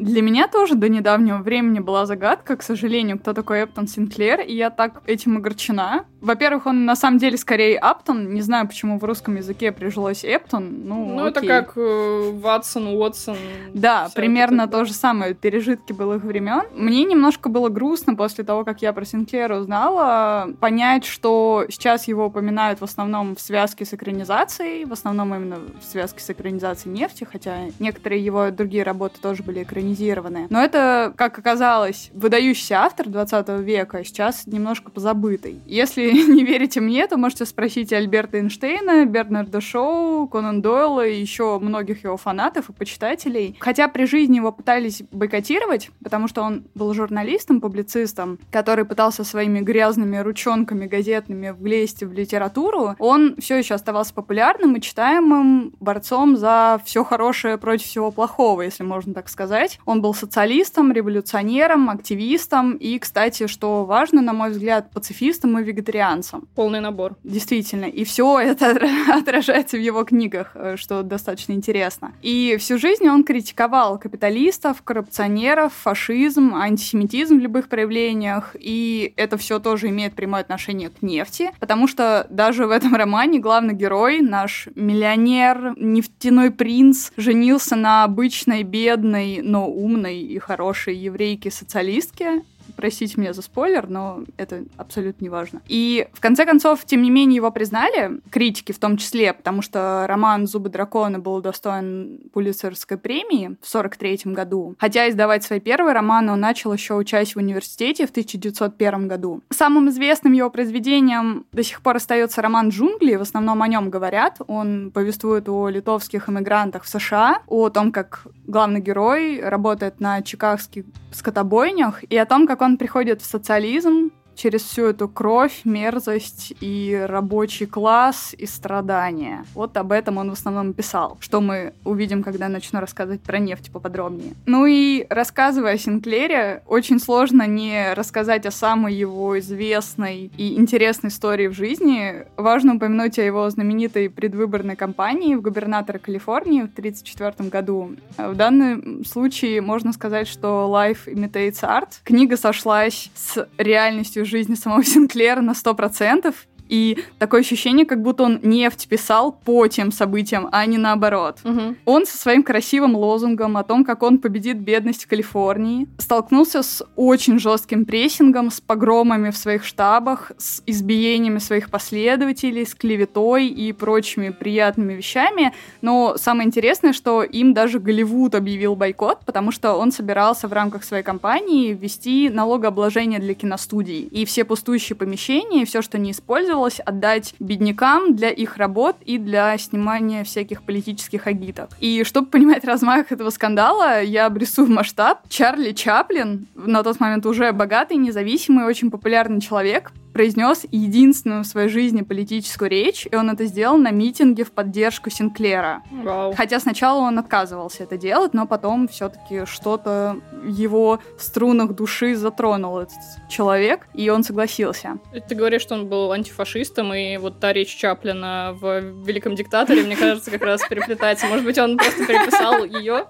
Для 0.00 0.22
меня 0.22 0.48
тоже 0.48 0.76
до 0.76 0.88
недавнего 0.88 1.36
времени 1.36 1.78
была 1.78 2.06
загадка, 2.06 2.56
к 2.56 2.62
сожалению, 2.62 3.18
кто 3.18 3.34
такой 3.34 3.64
Эптон 3.64 3.86
Синклер, 3.86 4.40
и 4.40 4.54
я 4.54 4.70
так 4.70 5.02
этим 5.06 5.36
огорчена. 5.36 6.06
Во-первых, 6.22 6.64
он 6.64 6.86
на 6.86 6.96
самом 6.96 7.18
деле 7.18 7.36
скорее 7.36 7.78
Аптон, 7.78 8.32
не 8.32 8.40
знаю, 8.40 8.66
почему 8.66 8.98
в 8.98 9.04
русском 9.04 9.36
языке 9.36 9.72
прижилось 9.72 10.24
Эптон, 10.24 10.86
ну 10.88 11.16
Ну, 11.16 11.26
это 11.26 11.46
как 11.46 11.72
э, 11.76 12.30
Ватсон, 12.32 12.86
Уотсон. 12.88 13.36
Да, 13.74 14.08
примерно 14.14 14.68
то 14.68 14.86
же 14.86 14.94
самое, 14.94 15.34
пережитки 15.34 15.92
былых 15.92 16.24
времен. 16.24 16.62
Мне 16.74 17.04
немножко 17.04 17.50
было 17.50 17.68
грустно 17.68 18.14
после 18.14 18.42
того, 18.42 18.64
как 18.64 18.80
я 18.80 18.94
про 18.94 19.04
Синклера 19.04 19.58
узнала, 19.58 20.48
понять, 20.60 21.04
что 21.04 21.66
сейчас 21.68 22.08
его 22.08 22.26
упоминают 22.26 22.80
в 22.80 22.84
основном 22.84 23.36
в 23.36 23.40
связке 23.40 23.84
с 23.84 23.92
экранизацией, 23.92 24.86
в 24.86 24.94
основном 24.94 25.34
именно 25.34 25.58
в 25.78 25.84
связке 25.84 26.22
с 26.22 26.30
экранизацией 26.30 26.94
нефти, 26.94 27.26
хотя 27.30 27.66
некоторые 27.78 28.24
его 28.24 28.50
другие 28.50 28.82
работы 28.82 29.20
тоже 29.20 29.42
были 29.42 29.62
экранизированы 29.62 29.89
экранизированы. 29.90 30.46
Но 30.50 30.62
это, 30.62 31.12
как 31.16 31.38
оказалось, 31.38 32.10
выдающийся 32.14 32.80
автор 32.80 33.08
20 33.08 33.48
века, 33.60 34.04
сейчас 34.04 34.46
немножко 34.46 34.90
позабытый. 34.90 35.60
Если 35.66 36.10
не 36.32 36.44
верите 36.44 36.80
мне, 36.80 37.06
то 37.06 37.16
можете 37.16 37.44
спросить 37.44 37.92
Альберта 37.92 38.38
Эйнштейна, 38.38 39.04
Бернарда 39.06 39.60
Шоу, 39.60 40.28
Конан 40.28 40.62
Дойла 40.62 41.06
и 41.06 41.20
еще 41.20 41.58
многих 41.58 42.04
его 42.04 42.16
фанатов 42.16 42.70
и 42.70 42.72
почитателей. 42.72 43.56
Хотя 43.60 43.88
при 43.88 44.04
жизни 44.04 44.36
его 44.36 44.52
пытались 44.52 45.02
бойкотировать, 45.10 45.90
потому 46.02 46.28
что 46.28 46.42
он 46.42 46.64
был 46.74 46.92
журналистом, 46.94 47.60
публицистом, 47.60 48.38
который 48.50 48.84
пытался 48.84 49.24
своими 49.24 49.60
грязными 49.60 50.18
ручонками 50.18 50.86
газетными 50.86 51.50
влезть 51.50 52.02
в 52.02 52.12
литературу, 52.12 52.94
он 52.98 53.36
все 53.38 53.58
еще 53.58 53.74
оставался 53.74 54.14
популярным 54.14 54.76
и 54.76 54.80
читаемым 54.80 55.74
борцом 55.80 56.36
за 56.36 56.80
все 56.84 57.04
хорошее 57.04 57.58
против 57.58 57.86
всего 57.86 58.10
плохого, 58.10 58.62
если 58.62 58.82
можно 58.82 59.14
так 59.14 59.28
сказать. 59.28 59.69
Он 59.84 60.02
был 60.02 60.14
социалистом, 60.14 60.92
революционером, 60.92 61.90
активистом 61.90 62.74
и, 62.74 62.98
кстати, 62.98 63.46
что 63.46 63.84
важно, 63.84 64.22
на 64.22 64.32
мой 64.32 64.50
взгляд, 64.50 64.90
пацифистом 64.90 65.58
и 65.58 65.62
вегетарианцем. 65.62 66.48
Полный 66.54 66.80
набор. 66.80 67.16
Действительно. 67.24 67.84
И 67.84 68.04
все 68.04 68.38
это 68.38 68.78
отражается 69.12 69.76
в 69.76 69.80
его 69.80 70.04
книгах, 70.04 70.52
э, 70.54 70.76
что 70.76 71.02
достаточно 71.02 71.52
интересно. 71.52 72.12
И 72.22 72.56
всю 72.58 72.78
жизнь 72.78 73.08
он 73.08 73.24
критиковал 73.24 73.98
капиталистов, 73.98 74.82
коррупционеров, 74.82 75.72
фашизм, 75.72 76.54
антисемитизм 76.54 77.38
в 77.38 77.40
любых 77.40 77.68
проявлениях. 77.68 78.56
И 78.58 79.12
это 79.16 79.36
все 79.36 79.58
тоже 79.58 79.88
имеет 79.88 80.14
прямое 80.14 80.42
отношение 80.42 80.90
к 80.90 81.02
нефти, 81.02 81.50
потому 81.60 81.86
что 81.86 82.26
даже 82.30 82.66
в 82.66 82.70
этом 82.70 82.94
романе 82.94 83.38
главный 83.38 83.74
герой, 83.74 84.20
наш 84.20 84.68
миллионер, 84.74 85.74
нефтяной 85.76 86.50
принц, 86.50 87.10
женился 87.16 87.76
на 87.76 88.04
обычной, 88.04 88.62
бедной, 88.62 89.40
но 89.42 89.59
умной 89.66 90.18
и 90.18 90.38
хорошей 90.38 90.96
еврейке-социалистке, 90.96 92.42
Простите 92.76 93.20
меня 93.20 93.32
за 93.32 93.42
спойлер, 93.42 93.88
но 93.88 94.24
это 94.36 94.64
абсолютно 94.76 95.24
не 95.24 95.28
важно. 95.28 95.60
И 95.68 96.08
в 96.12 96.20
конце 96.20 96.44
концов, 96.44 96.84
тем 96.84 97.02
не 97.02 97.10
менее, 97.10 97.36
его 97.36 97.50
признали, 97.50 98.20
критики 98.30 98.72
в 98.72 98.78
том 98.78 98.96
числе, 98.96 99.32
потому 99.32 99.62
что 99.62 100.04
роман 100.06 100.46
«Зубы 100.46 100.68
дракона» 100.68 101.18
был 101.18 101.40
достоин 101.40 102.20
Пулицерской 102.32 102.98
премии 102.98 103.56
в 103.60 103.68
43 103.68 104.20
году. 104.32 104.74
Хотя 104.78 105.08
издавать 105.08 105.44
свои 105.44 105.60
первые 105.60 105.94
романы 105.94 106.32
он 106.32 106.40
начал 106.40 106.72
еще 106.72 106.94
учась 106.94 107.34
в 107.34 107.38
университете 107.38 108.06
в 108.06 108.10
1901 108.10 109.08
году. 109.08 109.42
Самым 109.50 109.88
известным 109.88 110.32
его 110.32 110.50
произведением 110.50 111.46
до 111.52 111.62
сих 111.62 111.82
пор 111.82 111.96
остается 111.96 112.42
роман 112.42 112.68
«Джунгли», 112.68 113.16
в 113.16 113.22
основном 113.22 113.62
о 113.62 113.68
нем 113.68 113.90
говорят. 113.90 114.38
Он 114.46 114.90
повествует 114.90 115.48
о 115.48 115.68
литовских 115.68 116.28
иммигрантах 116.28 116.84
в 116.84 116.88
США, 116.88 117.42
о 117.46 117.68
том, 117.70 117.92
как 117.92 118.26
главный 118.46 118.80
герой 118.80 119.40
работает 119.40 120.00
на 120.00 120.22
чикагских 120.22 120.84
скотобойнях, 121.12 122.02
и 122.04 122.16
о 122.16 122.26
том, 122.26 122.46
как 122.46 122.59
он 122.60 122.78
приходит 122.78 123.22
в 123.22 123.26
социализм, 123.26 124.12
через 124.40 124.62
всю 124.62 124.86
эту 124.86 125.06
кровь, 125.08 125.60
мерзость 125.64 126.54
и 126.60 127.04
рабочий 127.06 127.66
класс 127.66 128.34
и 128.38 128.46
страдания. 128.46 129.44
Вот 129.54 129.76
об 129.76 129.92
этом 129.92 130.16
он 130.16 130.30
в 130.30 130.32
основном 130.32 130.72
писал, 130.72 131.18
что 131.20 131.40
мы 131.40 131.74
увидим, 131.84 132.22
когда 132.22 132.48
начну 132.48 132.80
рассказывать 132.80 133.20
про 133.20 133.38
нефть 133.38 133.70
поподробнее. 133.70 134.32
Ну 134.46 134.64
и 134.64 135.06
рассказывая 135.10 135.74
о 135.74 135.78
Синклере, 135.78 136.62
очень 136.66 136.98
сложно 137.00 137.46
не 137.46 137.92
рассказать 137.92 138.46
о 138.46 138.50
самой 138.50 138.94
его 138.94 139.38
известной 139.38 140.30
и 140.36 140.54
интересной 140.58 141.10
истории 141.10 141.48
в 141.48 141.52
жизни. 141.52 142.24
Важно 142.36 142.76
упомянуть 142.76 143.18
о 143.18 143.22
его 143.22 143.48
знаменитой 143.50 144.08
предвыборной 144.08 144.76
кампании 144.76 145.34
в 145.34 145.42
губернатора 145.42 145.98
Калифорнии 145.98 146.62
в 146.62 146.72
1934 146.72 147.50
году. 147.50 147.96
В 148.16 148.34
данном 148.34 149.04
случае 149.04 149.60
можно 149.60 149.92
сказать, 149.92 150.28
что 150.28 150.70
Life 150.72 151.06
Imitates 151.06 151.60
Art. 151.62 151.88
Книга 152.04 152.38
сошлась 152.38 153.10
с 153.14 153.46
реальностью 153.58 154.24
жизни 154.30 154.54
самого 154.54 154.84
Синклера 154.90 155.40
на 155.40 155.52
100%, 155.52 156.34
и 156.70 156.98
такое 157.18 157.40
ощущение, 157.40 157.84
как 157.84 158.00
будто 158.00 158.22
он 158.22 158.40
нефть 158.42 158.88
писал 158.88 159.32
по 159.32 159.66
тем 159.66 159.90
событиям, 159.90 160.48
а 160.52 160.64
не 160.66 160.78
наоборот. 160.78 161.38
Угу. 161.44 161.76
Он 161.84 162.06
со 162.06 162.16
своим 162.16 162.42
красивым 162.44 162.94
лозунгом 162.94 163.56
о 163.56 163.64
том, 163.64 163.84
как 163.84 164.02
он 164.02 164.18
победит 164.18 164.58
бедность 164.58 165.04
в 165.04 165.08
Калифорнии, 165.08 165.88
столкнулся 165.98 166.62
с 166.62 166.84
очень 166.94 167.40
жестким 167.40 167.84
прессингом, 167.84 168.50
с 168.50 168.60
погромами 168.60 169.30
в 169.30 169.36
своих 169.36 169.64
штабах, 169.64 170.30
с 170.38 170.62
избиениями 170.66 171.38
своих 171.38 171.70
последователей, 171.70 172.64
с 172.64 172.74
клеветой 172.74 173.48
и 173.48 173.72
прочими 173.72 174.30
приятными 174.30 174.92
вещами. 174.92 175.52
Но 175.82 176.14
самое 176.16 176.46
интересное, 176.46 176.92
что 176.92 177.24
им 177.24 177.52
даже 177.52 177.80
Голливуд 177.80 178.36
объявил 178.36 178.76
бойкот, 178.76 179.20
потому 179.26 179.50
что 179.50 179.74
он 179.74 179.90
собирался 179.90 180.46
в 180.46 180.52
рамках 180.52 180.84
своей 180.84 181.02
кампании 181.02 181.72
ввести 181.72 182.28
налогообложение 182.28 183.18
для 183.18 183.34
киностудий. 183.34 184.02
И 184.02 184.24
все 184.24 184.44
пустующие 184.44 184.96
помещения, 184.96 185.64
все, 185.64 185.82
что 185.82 185.98
не 185.98 186.12
использовал, 186.12 186.59
планировалось 186.60 186.80
отдать 186.80 187.34
беднякам 187.40 188.14
для 188.14 188.30
их 188.30 188.56
работ 188.58 188.96
и 189.04 189.18
для 189.18 189.56
снимания 189.58 190.24
всяких 190.24 190.62
политических 190.62 191.26
агиток. 191.26 191.70
И 191.80 192.04
чтобы 192.04 192.28
понимать 192.28 192.64
размах 192.64 193.12
этого 193.12 193.30
скандала, 193.30 194.02
я 194.02 194.26
обрисую 194.26 194.70
масштаб. 194.70 195.20
Чарли 195.28 195.72
Чаплин, 195.72 196.46
на 196.54 196.82
тот 196.82 197.00
момент 197.00 197.24
уже 197.26 197.52
богатый, 197.52 197.96
независимый, 197.96 198.66
очень 198.66 198.90
популярный 198.90 199.40
человек, 199.40 199.92
произнес 200.12 200.66
единственную 200.70 201.44
в 201.44 201.46
своей 201.46 201.68
жизни 201.68 202.02
политическую 202.02 202.70
речь, 202.70 203.06
и 203.10 203.14
он 203.14 203.30
это 203.30 203.44
сделал 203.44 203.78
на 203.78 203.90
митинге 203.90 204.44
в 204.44 204.52
поддержку 204.52 205.10
Синклера. 205.10 205.82
Вау. 205.90 206.34
Хотя 206.34 206.60
сначала 206.60 207.00
он 207.00 207.18
отказывался 207.18 207.84
это 207.84 207.96
делать, 207.96 208.34
но 208.34 208.46
потом 208.46 208.88
все-таки 208.88 209.44
что-то 209.46 210.20
его 210.44 211.00
в 211.18 211.22
струнах 211.22 211.74
души 211.74 212.14
затронул 212.16 212.78
этот 212.78 212.98
человек, 213.28 213.86
и 213.94 214.08
он 214.10 214.24
согласился. 214.24 214.98
Ты 215.28 215.34
говоришь, 215.34 215.62
что 215.62 215.74
он 215.74 215.88
был 215.88 216.12
антифашистом, 216.12 216.92
и 216.94 217.16
вот 217.16 217.40
та 217.40 217.52
речь 217.52 217.74
Чаплина 217.76 218.56
в 218.60 218.80
«Великом 219.04 219.34
диктаторе», 219.34 219.82
мне 219.82 219.96
кажется, 219.96 220.30
как 220.30 220.42
раз 220.42 220.62
переплетается. 220.68 221.26
Может 221.26 221.44
быть, 221.44 221.58
он 221.58 221.76
просто 221.76 222.04
переписал 222.06 222.64
ее? 222.64 223.06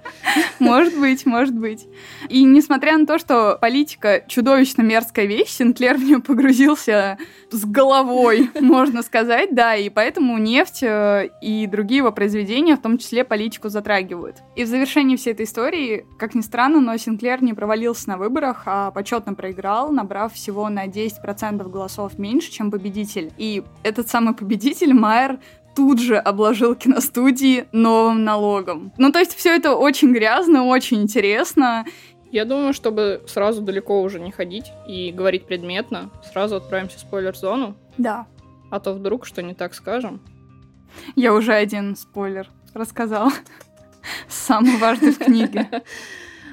Может 0.59 0.99
быть, 0.99 1.27
может 1.27 1.55
быть. 1.55 1.87
И 2.29 2.45
несмотря 2.45 2.99
на 2.99 3.07
то, 3.07 3.19
что 3.19 3.59
политика 3.61 4.25
чудовищно 4.29 4.83
мерзкая 4.83 5.27
вещь, 5.27 5.49
Синклер 5.49 5.97
в 5.97 6.03
нее 6.03 6.21
погрузился 6.21 6.90
с 6.91 7.65
головой, 7.65 8.51
можно 8.61 9.03
сказать, 9.03 9.55
да, 9.55 9.75
и 9.77 9.89
поэтому 9.89 10.39
нефть 10.39 10.83
э, 10.83 11.31
и 11.43 11.67
другие 11.67 11.99
его 11.99 12.13
произведения, 12.13 12.77
в 12.77 12.83
том 12.83 12.99
числе 12.99 13.25
политику, 13.25 13.69
затрагивают. 13.69 14.37
И 14.57 14.65
в 14.65 14.69
завершении 14.69 15.17
всей 15.17 15.33
этой 15.33 15.45
истории, 15.45 16.07
как 16.19 16.35
ни 16.35 16.41
странно, 16.41 16.81
но 16.81 16.97
Синклер 16.97 17.43
не 17.43 17.55
провалился 17.55 18.09
на 18.09 18.19
выборах, 18.19 18.63
а 18.67 18.91
почетно 18.91 19.35
проиграл, 19.35 19.91
набрав 19.91 20.35
всего 20.35 20.69
на 20.69 20.87
10% 20.87 21.69
голосов 21.69 22.19
меньше, 22.19 22.51
чем 22.51 22.71
победитель. 22.71 23.33
И 23.39 23.63
этот 23.83 24.09
самый 24.09 24.35
победитель, 24.35 24.95
Майер, 24.95 25.39
тут 25.75 26.01
же 26.01 26.17
обложил 26.17 26.75
киностудии 26.75 27.67
новым 27.73 28.25
налогом. 28.25 28.93
Ну, 28.99 29.13
то 29.13 29.19
есть 29.19 29.35
все 29.35 29.55
это 29.55 29.75
очень 29.75 30.13
грязно, 30.13 30.65
очень 30.65 31.03
интересно. 31.03 31.87
Я 32.33 32.45
думаю, 32.45 32.73
чтобы 32.73 33.23
сразу 33.27 33.61
далеко 33.61 34.03
уже 34.03 34.21
не 34.21 34.31
ходить 34.31 34.73
и 34.87 35.11
говорить 35.11 35.47
предметно, 35.47 36.11
сразу 36.33 36.57
отправимся 36.57 36.99
в 36.99 37.01
спойлер-зону. 37.01 37.75
Да. 37.99 38.27
А 38.71 38.79
то 38.79 38.93
вдруг 38.93 39.27
что 39.27 39.43
не 39.43 39.55
так 39.55 39.75
скажем. 39.75 40.21
Я 41.17 41.35
уже 41.35 41.53
один 41.53 41.97
спойлер 41.97 42.49
рассказал. 42.73 43.31
Самый 44.29 44.77
важный 44.77 45.13
в 45.13 45.19
книге. 45.19 45.69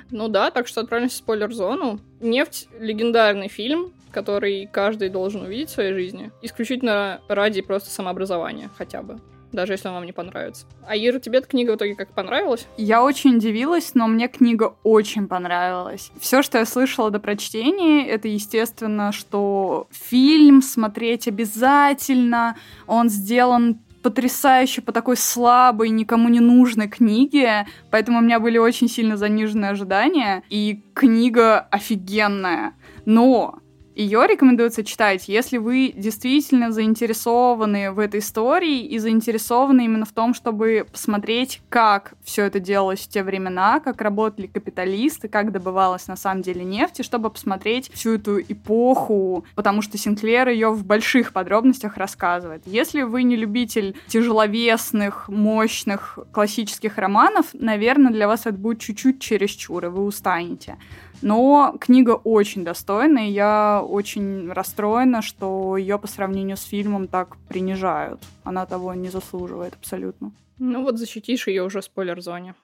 Ну 0.09 0.29
да, 0.29 0.51
так 0.51 0.67
что 0.67 0.79
отправимся 0.79 1.15
в 1.15 1.17
спойлер-зону. 1.17 1.99
«Нефть»— 2.21 2.69
легендарный 2.79 3.49
фильм, 3.49 3.91
который 4.09 4.65
каждый 4.71 5.09
должен 5.09 5.41
увидеть 5.41 5.67
в 5.67 5.73
своей 5.73 5.91
жизни. 5.91 6.31
Исключительно 6.41 7.19
ради 7.27 7.61
просто 7.61 7.89
самообразования 7.89 8.69
хотя 8.77 9.01
бы 9.01 9.19
даже 9.57 9.73
если 9.73 9.87
он 9.87 9.95
вам 9.95 10.05
не 10.05 10.11
понравится. 10.11 10.67
А 10.87 10.95
Ира, 10.95 11.19
тебе 11.19 11.39
эта 11.39 11.47
книга 11.47 11.71
в 11.71 11.75
итоге 11.77 11.95
как 11.95 12.13
понравилась? 12.13 12.67
Я 12.77 13.03
очень 13.03 13.37
удивилась, 13.37 13.95
но 13.95 14.07
мне 14.07 14.27
книга 14.27 14.75
очень 14.83 15.27
понравилась. 15.27 16.11
Все, 16.19 16.43
что 16.43 16.59
я 16.59 16.65
слышала 16.65 17.09
до 17.09 17.19
прочтения, 17.19 18.07
это, 18.07 18.27
естественно, 18.27 19.11
что 19.11 19.87
фильм 19.91 20.61
смотреть 20.61 21.27
обязательно, 21.27 22.55
он 22.85 23.09
сделан 23.09 23.79
потрясающе 24.03 24.81
по 24.81 24.91
такой 24.91 25.17
слабой, 25.17 25.89
никому 25.89 26.29
не 26.29 26.39
нужной 26.39 26.87
книге, 26.87 27.65
поэтому 27.89 28.19
у 28.19 28.21
меня 28.21 28.39
были 28.39 28.59
очень 28.59 28.87
сильно 28.87 29.17
заниженные 29.17 29.71
ожидания, 29.71 30.43
и 30.49 30.83
книга 30.93 31.59
офигенная. 31.59 32.73
Но 33.05 33.59
ее 33.97 34.27
рекомендуется 34.27 34.83
читать, 34.83 35.27
если 35.27 35.57
вы 35.57 35.91
действительно 35.95 36.71
заинтересованы 36.71 37.91
в 37.91 37.97
этой 37.97 38.19
истории 38.19 38.85
и 38.85 38.99
заинтересованы 38.99 39.85
именно 39.85 40.05
в 40.05 40.11
том, 40.11 40.35
чтобы 40.35 40.85
посмотреть, 40.91 41.61
как 41.69 42.13
все 42.23 42.43
это 42.43 42.59
делалось 42.59 42.99
в 42.99 43.09
те 43.09 43.23
времена, 43.23 43.79
как 43.79 44.01
работали 44.01 44.45
капиталисты, 44.45 45.27
как 45.27 45.51
добывалась 45.51 46.07
на 46.07 46.15
самом 46.15 46.43
деле 46.43 46.63
нефть, 46.63 46.99
и 46.99 47.03
чтобы 47.03 47.31
посмотреть 47.31 47.91
всю 47.91 48.11
эту 48.11 48.39
эпоху, 48.39 49.45
потому 49.55 49.81
что 49.81 49.97
Синклер 49.97 50.47
ее 50.49 50.69
в 50.69 50.85
больших 50.85 51.33
подробностях 51.33 51.97
рассказывает. 51.97 52.61
Если 52.67 53.01
вы 53.01 53.23
не 53.23 53.35
любитель 53.35 53.95
тяжеловесных, 54.07 55.27
мощных 55.27 56.19
классических 56.31 56.99
романов, 56.99 57.47
наверное, 57.53 58.11
для 58.11 58.27
вас 58.27 58.41
это 58.41 58.53
будет 58.53 58.79
чуть-чуть 58.79 59.19
чересчур, 59.19 59.85
и 59.85 59.87
вы 59.87 60.03
устанете. 60.03 60.77
Но 61.21 61.75
книга 61.79 62.11
очень 62.11 62.63
достойная, 62.63 63.27
я 63.29 63.81
очень 63.83 64.51
расстроена, 64.51 65.21
что 65.21 65.77
ее 65.77 65.97
по 65.97 66.07
сравнению 66.07 66.57
с 66.57 66.63
фильмом 66.63 67.07
так 67.07 67.37
принижают. 67.47 68.21
Она 68.43 68.65
того 68.65 68.93
не 68.93 69.09
заслуживает 69.09 69.73
абсолютно. 69.73 70.31
Ну 70.59 70.83
вот 70.83 70.97
защитишь 70.97 71.47
ее 71.47 71.63
уже 71.63 71.81
в 71.81 71.85
спойлер-зоне. 71.85 72.55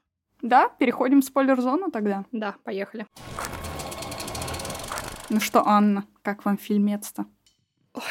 Да, 0.41 0.69
переходим 0.69 1.21
в 1.21 1.25
спойлер-зону 1.25 1.89
тогда. 1.89 2.25
Да, 2.31 2.55
поехали. 2.63 3.07
Ну 5.29 5.39
что, 5.39 5.65
Анна, 5.65 6.05
как 6.21 6.45
вам 6.45 6.57
фильмец-то? 6.57 7.25
Ой, 7.93 8.03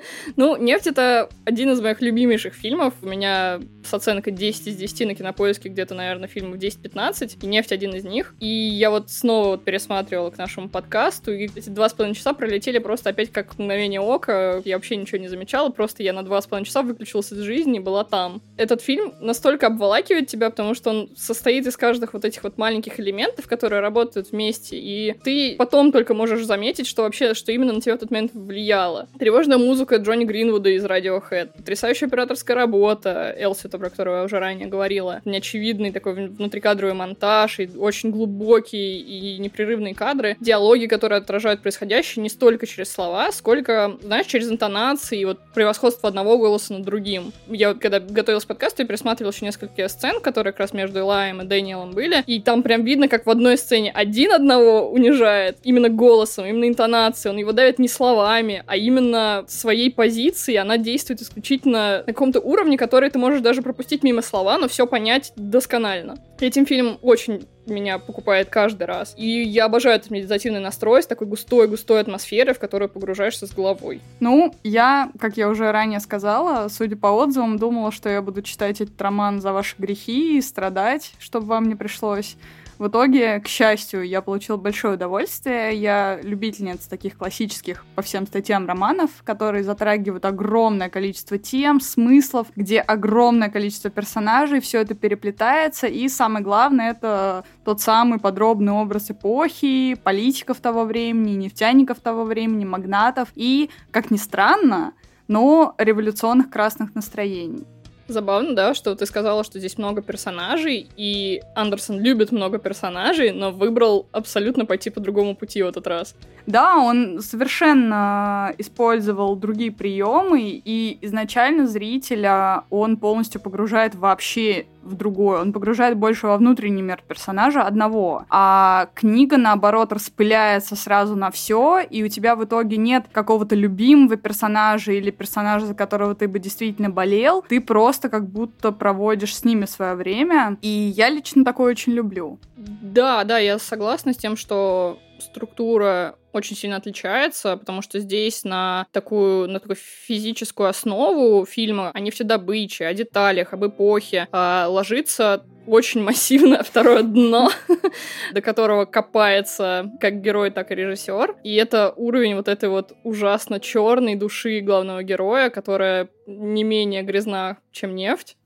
ну, 0.36 0.56
«Нефть»— 0.56 0.86
это 0.88 1.28
один 1.44 1.70
из 1.70 1.80
моих 1.80 2.00
любимейших 2.00 2.54
фильмов. 2.54 2.94
У 3.02 3.06
меня 3.06 3.60
с 3.84 3.92
оценкой 3.92 4.32
10 4.32 4.68
из 4.68 4.76
10 4.76 5.06
на 5.08 5.14
кинопоиске 5.14 5.68
где-то, 5.68 5.94
наверное, 5.94 6.28
фильмов 6.28 6.58
10-15, 6.58 7.38
и 7.42 7.46
«Нефть» 7.46 7.72
один 7.72 7.94
из 7.94 8.04
них. 8.04 8.34
И 8.40 8.46
я 8.46 8.90
вот 8.90 9.10
снова 9.10 9.48
вот 9.48 9.64
пересматривала 9.64 10.30
к 10.30 10.38
нашему 10.38 10.68
подкасту, 10.68 11.32
и 11.32 11.44
эти 11.44 11.68
два 11.68 11.88
с 11.88 11.92
половиной 11.92 12.14
часа 12.14 12.32
пролетели 12.32 12.78
просто 12.78 13.10
опять 13.10 13.30
как 13.30 13.58
мгновение 13.58 14.00
ока. 14.00 14.60
Я 14.64 14.76
вообще 14.76 14.96
ничего 14.96 15.18
не 15.18 15.28
замечала, 15.28 15.70
просто 15.70 16.02
я 16.02 16.12
на 16.12 16.22
два 16.22 16.40
с 16.40 16.46
половиной 16.46 16.66
часа 16.66 16.82
выключилась 16.82 17.32
из 17.32 17.38
жизни 17.38 17.76
и 17.76 17.80
была 17.80 18.04
там. 18.04 18.40
Этот 18.56 18.82
фильм 18.82 19.14
настолько 19.20 19.68
обволакивает 19.68 20.28
тебя, 20.28 20.50
потому 20.50 20.74
что 20.74 20.90
он 20.90 21.10
состоит 21.16 21.66
из 21.66 21.76
каждых 21.76 22.14
вот 22.14 22.24
этих 22.24 22.44
вот 22.44 22.58
маленьких 22.58 22.98
элементов, 23.00 23.46
которые 23.46 23.80
работают 23.80 24.30
вместе, 24.30 24.78
и 24.78 25.14
ты 25.24 25.56
потом 25.56 25.92
только 25.92 26.14
можешь 26.14 26.44
заметить, 26.44 26.86
что 26.86 27.02
вообще, 27.02 27.34
что 27.34 27.52
именно 27.52 27.72
на 27.72 27.80
тебя 27.80 27.96
в 27.96 27.98
тот 27.98 28.10
момент 28.10 28.32
влияло. 28.34 29.08
Тревожная 29.18 29.58
музыка 29.58 29.81
Джонни 29.90 30.24
Гринвуда 30.24 30.70
из 30.70 30.84
Radiohead, 30.84 31.50
потрясающая 31.56 32.08
операторская 32.08 32.56
работа 32.56 33.34
Элсита, 33.38 33.78
про 33.78 33.90
которую 33.90 34.18
я 34.18 34.24
уже 34.24 34.38
ранее 34.38 34.68
говорила, 34.68 35.20
неочевидный 35.24 35.90
такой 35.92 36.28
внутрикадровый 36.28 36.94
монтаж, 36.94 37.60
и 37.60 37.70
очень 37.76 38.10
глубокие 38.10 38.98
и 38.98 39.38
непрерывные 39.38 39.94
кадры, 39.94 40.36
диалоги, 40.40 40.86
которые 40.86 41.18
отражают 41.18 41.62
происходящее 41.62 42.22
не 42.22 42.28
столько 42.28 42.66
через 42.66 42.90
слова, 42.92 43.32
сколько, 43.32 43.98
знаешь, 44.02 44.26
через 44.26 44.50
интонации 44.50 45.20
и 45.20 45.24
вот 45.24 45.38
превосходство 45.54 46.08
одного 46.08 46.38
голоса 46.38 46.74
над 46.74 46.82
другим. 46.82 47.32
Я 47.46 47.70
вот 47.70 47.80
когда 47.80 48.00
готовилась 48.00 48.44
к 48.44 48.48
подкасту, 48.48 48.82
я 48.82 48.88
пересматривала 48.88 49.32
еще 49.32 49.44
несколько 49.44 49.88
сцен, 49.88 50.20
которые 50.20 50.52
как 50.52 50.60
раз 50.60 50.72
между 50.72 51.00
Элаем 51.00 51.40
и 51.42 51.44
Дэниелом 51.44 51.92
были, 51.92 52.22
и 52.26 52.40
там 52.40 52.62
прям 52.62 52.84
видно, 52.84 53.08
как 53.08 53.26
в 53.26 53.30
одной 53.30 53.58
сцене 53.58 53.90
один 53.92 54.32
одного 54.32 54.90
унижает 54.90 55.58
именно 55.62 55.88
голосом, 55.88 56.46
именно 56.46 56.68
интонацией, 56.68 57.32
он 57.32 57.38
его 57.38 57.52
давит 57.52 57.78
не 57.78 57.88
словами, 57.88 58.62
а 58.66 58.76
именно 58.76 59.44
своей 59.48 59.71
позиции, 59.90 60.56
она 60.56 60.78
действует 60.78 61.22
исключительно 61.22 61.98
на 61.98 62.12
каком-то 62.12 62.40
уровне, 62.40 62.76
который 62.76 63.10
ты 63.10 63.18
можешь 63.18 63.40
даже 63.40 63.62
пропустить 63.62 64.02
мимо 64.02 64.22
слова, 64.22 64.58
но 64.58 64.68
все 64.68 64.86
понять 64.86 65.32
досконально. 65.36 66.18
Этим 66.40 66.66
фильм 66.66 66.98
очень 67.02 67.46
меня 67.66 67.98
покупает 67.98 68.48
каждый 68.48 68.84
раз. 68.84 69.14
И 69.16 69.26
я 69.42 69.66
обожаю 69.66 69.96
этот 69.96 70.10
медитативный 70.10 70.60
настрой 70.60 71.02
с 71.02 71.06
такой 71.06 71.26
густой-густой 71.26 72.00
атмосферой, 72.00 72.54
в 72.54 72.58
которую 72.58 72.88
погружаешься 72.88 73.46
с 73.46 73.52
головой. 73.52 74.00
Ну, 74.20 74.54
я, 74.64 75.10
как 75.20 75.36
я 75.36 75.48
уже 75.48 75.70
ранее 75.70 76.00
сказала, 76.00 76.68
судя 76.68 76.96
по 76.96 77.06
отзывам, 77.06 77.58
думала, 77.58 77.92
что 77.92 78.08
я 78.08 78.20
буду 78.22 78.42
читать 78.42 78.80
этот 78.80 79.00
роман 79.00 79.40
за 79.40 79.52
ваши 79.52 79.76
грехи 79.78 80.38
и 80.38 80.42
страдать, 80.42 81.12
чтобы 81.18 81.46
вам 81.46 81.68
не 81.68 81.76
пришлось. 81.76 82.36
В 82.82 82.88
итоге, 82.88 83.38
к 83.38 83.46
счастью, 83.46 84.02
я 84.02 84.20
получила 84.22 84.56
большое 84.56 84.94
удовольствие. 84.94 85.76
Я 85.76 86.18
любительница 86.20 86.90
таких 86.90 87.16
классических 87.16 87.84
по 87.94 88.02
всем 88.02 88.26
статьям 88.26 88.66
романов, 88.66 89.10
которые 89.22 89.62
затрагивают 89.62 90.24
огромное 90.24 90.90
количество 90.90 91.38
тем, 91.38 91.80
смыслов, 91.80 92.48
где 92.56 92.80
огромное 92.80 93.50
количество 93.50 93.88
персонажей, 93.88 94.60
все 94.60 94.80
это 94.80 94.96
переплетается, 94.96 95.86
и 95.86 96.08
самое 96.08 96.44
главное, 96.44 96.90
это 96.90 97.44
тот 97.64 97.80
самый 97.80 98.18
подробный 98.18 98.72
образ 98.72 99.12
эпохи, 99.12 99.94
политиков 99.94 100.58
того 100.58 100.82
времени, 100.82 101.36
нефтяников 101.36 102.00
того 102.00 102.24
времени, 102.24 102.64
магнатов 102.64 103.28
и, 103.36 103.70
как 103.92 104.10
ни 104.10 104.16
странно, 104.16 104.92
но 105.28 105.76
революционных 105.78 106.50
красных 106.50 106.96
настроений. 106.96 107.64
Забавно, 108.08 108.54
да, 108.54 108.74
что 108.74 108.94
ты 108.94 109.06
сказала, 109.06 109.44
что 109.44 109.58
здесь 109.58 109.78
много 109.78 110.02
персонажей, 110.02 110.88
и 110.96 111.40
Андерсон 111.54 112.00
любит 112.00 112.32
много 112.32 112.58
персонажей, 112.58 113.30
но 113.30 113.52
выбрал 113.52 114.06
абсолютно 114.12 114.66
пойти 114.66 114.90
по 114.90 115.00
другому 115.00 115.36
пути 115.36 115.62
в 115.62 115.68
этот 115.68 115.86
раз. 115.86 116.14
Да, 116.46 116.78
он 116.78 117.20
совершенно 117.20 118.52
использовал 118.58 119.36
другие 119.36 119.72
приемы, 119.72 120.40
и 120.42 120.98
изначально 121.02 121.66
зрителя 121.66 122.64
он 122.70 122.96
полностью 122.96 123.40
погружает 123.40 123.94
вообще 123.94 124.66
в 124.82 124.94
другое. 124.94 125.40
Он 125.40 125.52
погружает 125.52 125.96
больше 125.96 126.26
во 126.26 126.36
внутренний 126.36 126.82
мир 126.82 127.02
персонажа 127.06 127.62
одного. 127.62 128.24
А 128.28 128.88
книга, 128.94 129.36
наоборот, 129.36 129.92
распыляется 129.92 130.76
сразу 130.76 131.16
на 131.16 131.30
все, 131.30 131.80
и 131.80 132.02
у 132.02 132.08
тебя 132.08 132.34
в 132.36 132.44
итоге 132.44 132.76
нет 132.76 133.06
какого-то 133.12 133.54
любимого 133.54 134.16
персонажа 134.16 134.92
или 134.92 135.10
персонажа, 135.10 135.66
за 135.66 135.74
которого 135.74 136.14
ты 136.14 136.28
бы 136.28 136.38
действительно 136.38 136.90
болел. 136.90 137.44
Ты 137.48 137.60
просто 137.60 138.08
как 138.08 138.28
будто 138.28 138.72
проводишь 138.72 139.36
с 139.36 139.44
ними 139.44 139.66
свое 139.66 139.94
время. 139.94 140.58
И 140.62 140.68
я 140.68 141.08
лично 141.08 141.44
такое 141.44 141.70
очень 141.70 141.92
люблю. 141.92 142.38
Да, 142.56 143.24
да, 143.24 143.38
я 143.38 143.58
согласна 143.58 144.12
с 144.12 144.16
тем, 144.16 144.36
что 144.36 144.98
структура 145.20 146.16
очень 146.32 146.56
сильно 146.56 146.76
отличается, 146.76 147.56
потому 147.56 147.82
что 147.82 147.98
здесь 147.98 148.44
на 148.44 148.86
такую, 148.92 149.48
на 149.48 149.60
такую 149.60 149.76
физическую 149.76 150.68
основу 150.68 151.44
фильма, 151.44 151.92
не 151.98 152.10
все 152.10 152.24
добычи, 152.24 152.82
о 152.82 152.94
деталях, 152.94 153.52
об 153.52 153.66
эпохе, 153.66 154.28
а, 154.32 154.66
ложится 154.68 155.44
очень 155.66 156.02
массивное 156.02 156.62
второе 156.64 157.02
дно, 157.02 157.50
до 158.32 158.40
которого 158.40 158.84
копается 158.84 159.90
как 160.00 160.20
герой, 160.20 160.50
так 160.50 160.70
и 160.70 160.74
режиссер. 160.74 161.36
И 161.44 161.54
это 161.54 161.92
уровень 161.96 162.36
вот 162.36 162.48
этой 162.48 162.68
вот 162.68 162.92
ужасно 163.04 163.60
черной 163.60 164.16
души 164.16 164.60
главного 164.60 165.02
героя, 165.02 165.50
которая 165.50 166.08
не 166.26 166.64
менее 166.64 167.02
грязна, 167.02 167.58
чем 167.72 167.94
нефть. 167.94 168.36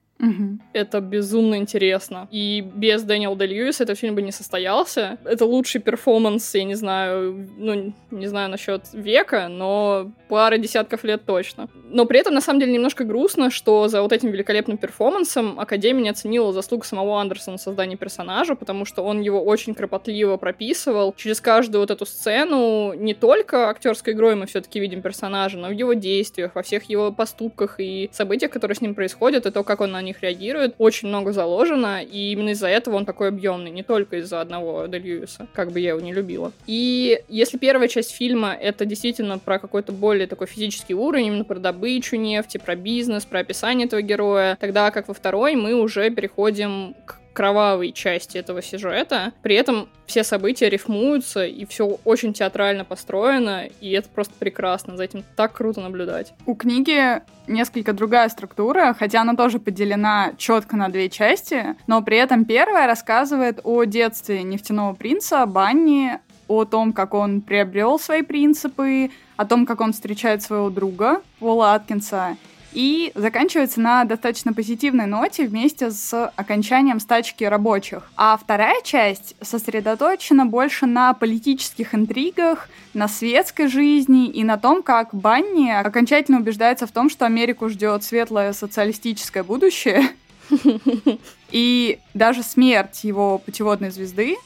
Это 0.72 1.00
безумно 1.00 1.56
интересно. 1.56 2.28
И 2.30 2.60
без 2.60 3.02
Дэниела 3.02 3.36
Дэ 3.36 3.46
Льюиса 3.46 3.84
этот 3.84 3.98
фильм 3.98 4.14
бы 4.14 4.22
не 4.22 4.32
состоялся. 4.32 5.18
Это 5.24 5.44
лучший 5.44 5.80
перформанс, 5.80 6.54
я 6.54 6.64
не 6.64 6.74
знаю, 6.74 7.48
ну, 7.56 7.92
не 8.10 8.26
знаю 8.26 8.50
насчет 8.50 8.82
века, 8.92 9.48
но 9.48 10.10
пары 10.28 10.58
десятков 10.58 11.04
лет 11.04 11.24
точно. 11.26 11.68
Но 11.84 12.06
при 12.06 12.18
этом, 12.20 12.34
на 12.34 12.40
самом 12.40 12.60
деле, 12.60 12.72
немножко 12.72 13.04
грустно, 13.04 13.50
что 13.50 13.88
за 13.88 14.02
вот 14.02 14.12
этим 14.12 14.30
великолепным 14.30 14.78
перформансом 14.78 15.60
Академия 15.60 16.02
не 16.04 16.08
оценила 16.10 16.52
заслуг 16.52 16.84
самого 16.84 17.20
Андерсона 17.20 17.58
в 17.58 17.60
создании 17.60 17.96
персонажа, 17.96 18.54
потому 18.54 18.84
что 18.84 19.02
он 19.02 19.20
его 19.20 19.42
очень 19.42 19.74
кропотливо 19.74 20.36
прописывал. 20.36 21.14
Через 21.16 21.40
каждую 21.40 21.82
вот 21.82 21.90
эту 21.90 22.06
сцену 22.06 22.94
не 22.94 23.14
только 23.14 23.68
актерской 23.68 24.14
игрой 24.14 24.34
мы 24.34 24.46
все-таки 24.46 24.80
видим 24.80 25.02
персонажа, 25.02 25.58
но 25.58 25.68
в 25.68 25.72
его 25.72 25.92
действиях, 25.92 26.54
во 26.54 26.62
всех 26.62 26.84
его 26.84 27.12
поступках 27.12 27.80
и 27.80 28.08
событиях, 28.12 28.50
которые 28.50 28.76
с 28.76 28.80
ним 28.80 28.94
происходят, 28.94 29.46
и 29.46 29.50
то, 29.50 29.62
как 29.62 29.80
он 29.80 29.92
на 29.92 30.05
них 30.06 30.22
реагирует, 30.22 30.74
очень 30.78 31.08
много 31.08 31.32
заложено, 31.32 32.02
и 32.02 32.32
именно 32.32 32.50
из-за 32.50 32.68
этого 32.68 32.96
он 32.96 33.04
такой 33.04 33.28
объемный, 33.28 33.70
не 33.70 33.82
только 33.82 34.16
из-за 34.16 34.40
одного 34.40 34.86
Дель 34.86 35.02
Льюиса, 35.02 35.46
как 35.52 35.72
бы 35.72 35.80
я 35.80 35.90
его 35.90 36.00
не 36.00 36.12
любила. 36.12 36.52
И 36.66 37.22
если 37.28 37.58
первая 37.58 37.88
часть 37.88 38.12
фильма 38.12 38.54
это 38.54 38.84
действительно 38.84 39.38
про 39.38 39.58
какой-то 39.58 39.92
более 39.92 40.26
такой 40.26 40.46
физический 40.46 40.94
уровень, 40.94 41.26
именно 41.26 41.44
про 41.44 41.58
добычу 41.58 42.16
нефти, 42.16 42.58
про 42.58 42.76
бизнес, 42.76 43.24
про 43.24 43.40
описание 43.40 43.86
этого 43.86 44.02
героя, 44.02 44.56
тогда 44.60 44.90
как 44.90 45.08
во 45.08 45.14
второй 45.14 45.54
мы 45.56 45.74
уже 45.74 46.10
переходим 46.10 46.94
к 47.04 47.18
кровавой 47.36 47.92
части 47.92 48.38
этого 48.38 48.62
сюжета. 48.62 49.32
При 49.42 49.54
этом 49.56 49.90
все 50.06 50.24
события 50.24 50.70
рифмуются, 50.70 51.44
и 51.44 51.66
все 51.66 51.98
очень 52.04 52.32
театрально 52.32 52.86
построено, 52.86 53.66
и 53.82 53.90
это 53.90 54.08
просто 54.08 54.32
прекрасно. 54.38 54.96
За 54.96 55.04
этим 55.04 55.22
так 55.36 55.52
круто 55.52 55.82
наблюдать. 55.82 56.32
У 56.46 56.54
книги 56.54 57.20
несколько 57.46 57.92
другая 57.92 58.30
структура, 58.30 58.96
хотя 58.98 59.20
она 59.20 59.34
тоже 59.34 59.58
поделена 59.58 60.32
четко 60.38 60.76
на 60.76 60.88
две 60.88 61.10
части, 61.10 61.76
но 61.86 62.00
при 62.00 62.16
этом 62.16 62.46
первая 62.46 62.86
рассказывает 62.86 63.60
о 63.64 63.84
детстве 63.84 64.42
нефтяного 64.42 64.94
принца 64.94 65.44
Банни, 65.44 66.18
о 66.48 66.64
том, 66.64 66.94
как 66.94 67.12
он 67.12 67.42
приобрел 67.42 67.98
свои 67.98 68.22
принципы, 68.22 69.10
о 69.36 69.44
том, 69.44 69.66
как 69.66 69.82
он 69.82 69.92
встречает 69.92 70.42
своего 70.42 70.70
друга 70.70 71.20
Пола 71.38 71.74
Аткинса, 71.74 72.38
и 72.76 73.10
заканчивается 73.14 73.80
на 73.80 74.04
достаточно 74.04 74.52
позитивной 74.52 75.06
ноте 75.06 75.46
вместе 75.46 75.90
с 75.90 76.30
окончанием 76.36 77.00
стачки 77.00 77.42
рабочих. 77.42 78.02
А 78.16 78.36
вторая 78.36 78.82
часть 78.82 79.34
сосредоточена 79.40 80.44
больше 80.44 80.84
на 80.84 81.14
политических 81.14 81.94
интригах, 81.94 82.68
на 82.92 83.08
светской 83.08 83.68
жизни 83.68 84.28
и 84.28 84.44
на 84.44 84.58
том, 84.58 84.82
как 84.82 85.14
Банни 85.14 85.70
окончательно 85.70 86.38
убеждается 86.38 86.86
в 86.86 86.92
том, 86.92 87.08
что 87.08 87.24
Америку 87.24 87.70
ждет 87.70 88.04
светлое 88.04 88.52
социалистическое 88.52 89.42
будущее. 89.42 90.10
И 91.50 91.98
даже 92.12 92.42
смерть 92.42 93.04
его 93.04 93.38
путеводной 93.38 93.90
звезды 93.90 94.36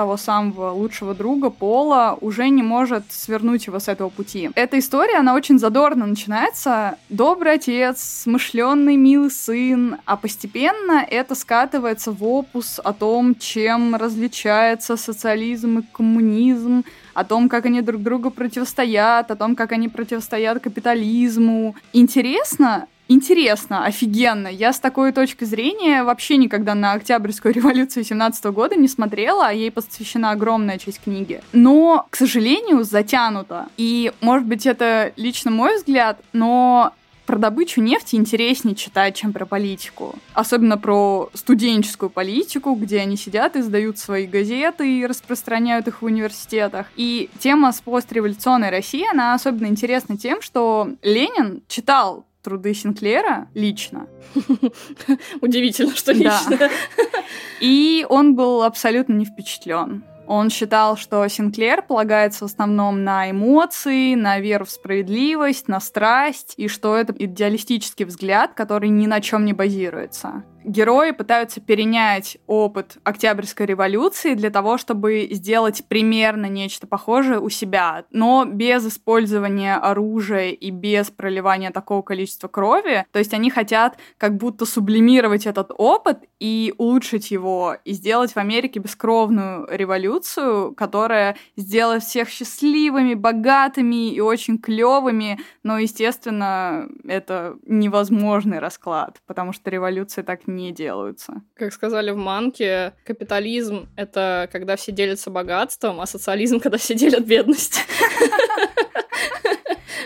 того 0.00 0.16
самого 0.16 0.70
лучшего 0.70 1.14
друга 1.14 1.50
Пола 1.50 2.16
уже 2.22 2.48
не 2.48 2.62
может 2.62 3.04
свернуть 3.10 3.66
его 3.66 3.78
с 3.78 3.86
этого 3.86 4.08
пути. 4.08 4.50
Эта 4.54 4.78
история, 4.78 5.18
она 5.18 5.34
очень 5.34 5.58
задорно 5.58 6.06
начинается. 6.06 6.96
Добрый 7.10 7.52
отец, 7.56 8.00
смышленный, 8.22 8.96
милый 8.96 9.30
сын, 9.30 9.98
а 10.06 10.16
постепенно 10.16 11.04
это 11.06 11.34
скатывается 11.34 12.12
в 12.12 12.24
опус 12.24 12.80
о 12.82 12.94
том, 12.94 13.34
чем 13.34 13.94
различается 13.94 14.96
социализм 14.96 15.80
и 15.80 15.82
коммунизм, 15.92 16.84
о 17.12 17.24
том, 17.24 17.50
как 17.50 17.66
они 17.66 17.82
друг 17.82 18.02
другу 18.02 18.30
противостоят, 18.30 19.30
о 19.30 19.36
том, 19.36 19.54
как 19.54 19.72
они 19.72 19.88
противостоят 19.88 20.62
капитализму. 20.62 21.74
Интересно, 21.92 22.86
интересно, 23.10 23.84
офигенно. 23.84 24.48
Я 24.48 24.72
с 24.72 24.80
такой 24.80 25.12
точки 25.12 25.44
зрения 25.44 26.04
вообще 26.04 26.36
никогда 26.36 26.74
на 26.74 26.92
Октябрьскую 26.92 27.52
революцию 27.60 28.04
17 28.04 28.44
года 28.46 28.76
не 28.76 28.88
смотрела, 28.88 29.48
а 29.48 29.52
ей 29.52 29.70
посвящена 29.70 30.30
огромная 30.30 30.78
часть 30.78 31.02
книги. 31.02 31.42
Но, 31.52 32.06
к 32.08 32.16
сожалению, 32.16 32.84
затянуто. 32.84 33.68
И, 33.76 34.12
может 34.20 34.46
быть, 34.46 34.64
это 34.64 35.12
лично 35.16 35.50
мой 35.50 35.76
взгляд, 35.76 36.20
но 36.32 36.92
про 37.26 37.38
добычу 37.38 37.80
нефти 37.80 38.16
интереснее 38.16 38.74
читать, 38.74 39.14
чем 39.14 39.32
про 39.32 39.46
политику. 39.46 40.16
Особенно 40.32 40.76
про 40.76 41.30
студенческую 41.34 42.10
политику, 42.10 42.74
где 42.74 42.98
они 43.00 43.16
сидят 43.16 43.54
и 43.54 43.62
сдают 43.62 43.98
свои 43.98 44.26
газеты 44.26 44.98
и 44.98 45.06
распространяют 45.06 45.86
их 45.86 46.02
в 46.02 46.04
университетах. 46.06 46.86
И 46.96 47.30
тема 47.38 47.70
с 47.70 47.80
постреволюционной 47.80 48.70
России, 48.70 49.08
она 49.08 49.34
особенно 49.34 49.66
интересна 49.66 50.16
тем, 50.16 50.42
что 50.42 50.90
Ленин 51.02 51.62
читал 51.68 52.24
труды 52.42 52.74
Синклера 52.74 53.48
лично. 53.54 54.06
Удивительно, 55.40 55.94
что 55.94 56.12
лично. 56.12 56.56
Да. 56.58 56.70
И 57.60 58.06
он 58.08 58.34
был 58.34 58.62
абсолютно 58.62 59.14
не 59.14 59.24
впечатлен. 59.24 60.04
Он 60.26 60.48
считал, 60.48 60.96
что 60.96 61.26
Синклер 61.26 61.82
полагается 61.82 62.44
в 62.46 62.50
основном 62.50 63.02
на 63.02 63.30
эмоции, 63.30 64.14
на 64.14 64.38
веру 64.38 64.64
в 64.64 64.70
справедливость, 64.70 65.66
на 65.66 65.80
страсть, 65.80 66.54
и 66.56 66.68
что 66.68 66.96
это 66.96 67.12
идеалистический 67.18 68.04
взгляд, 68.04 68.54
который 68.54 68.90
ни 68.90 69.06
на 69.06 69.20
чем 69.20 69.44
не 69.44 69.52
базируется 69.52 70.44
герои 70.64 71.12
пытаются 71.12 71.60
перенять 71.60 72.38
опыт 72.46 72.98
Октябрьской 73.04 73.66
революции 73.66 74.34
для 74.34 74.50
того, 74.50 74.78
чтобы 74.78 75.28
сделать 75.30 75.84
примерно 75.88 76.46
нечто 76.46 76.86
похожее 76.86 77.40
у 77.40 77.48
себя, 77.48 78.04
но 78.10 78.44
без 78.44 78.86
использования 78.86 79.76
оружия 79.76 80.50
и 80.50 80.70
без 80.70 81.10
проливания 81.10 81.70
такого 81.70 82.02
количества 82.02 82.48
крови. 82.48 83.06
То 83.12 83.18
есть 83.18 83.34
они 83.34 83.50
хотят 83.50 83.98
как 84.18 84.36
будто 84.36 84.66
сублимировать 84.66 85.46
этот 85.46 85.70
опыт 85.76 86.18
и 86.38 86.74
улучшить 86.78 87.30
его, 87.30 87.76
и 87.84 87.92
сделать 87.92 88.32
в 88.32 88.36
Америке 88.36 88.80
бескровную 88.80 89.66
революцию, 89.70 90.74
которая 90.74 91.36
сделает 91.56 92.02
всех 92.02 92.28
счастливыми, 92.28 93.14
богатыми 93.14 94.10
и 94.12 94.20
очень 94.20 94.58
клевыми, 94.58 95.38
но, 95.62 95.78
естественно, 95.78 96.88
это 97.06 97.56
невозможный 97.66 98.58
расклад, 98.58 99.20
потому 99.26 99.52
что 99.52 99.70
революция 99.70 100.24
так 100.24 100.46
не 100.56 100.72
делаются. 100.72 101.42
Как 101.54 101.72
сказали 101.72 102.10
в 102.10 102.16
Манке, 102.16 102.94
капитализм— 103.04 103.88
это 103.96 104.48
когда 104.52 104.76
все 104.76 104.92
делятся 104.92 105.30
богатством, 105.30 106.00
а 106.00 106.06
социализм— 106.06 106.60
когда 106.60 106.78
все 106.78 106.94
делят 106.94 107.24
бедность. 107.24 107.80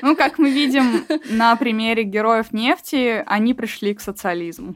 Ну, 0.03 0.17
как 0.17 0.39
мы 0.39 0.51
видим 0.51 1.07
на 1.31 1.57
примере 1.57 2.03
героев 2.03 2.53
нефти, 2.53 3.23
они 3.27 3.55
пришли 3.55 3.95
к 3.95 4.03
социализму. 4.03 4.75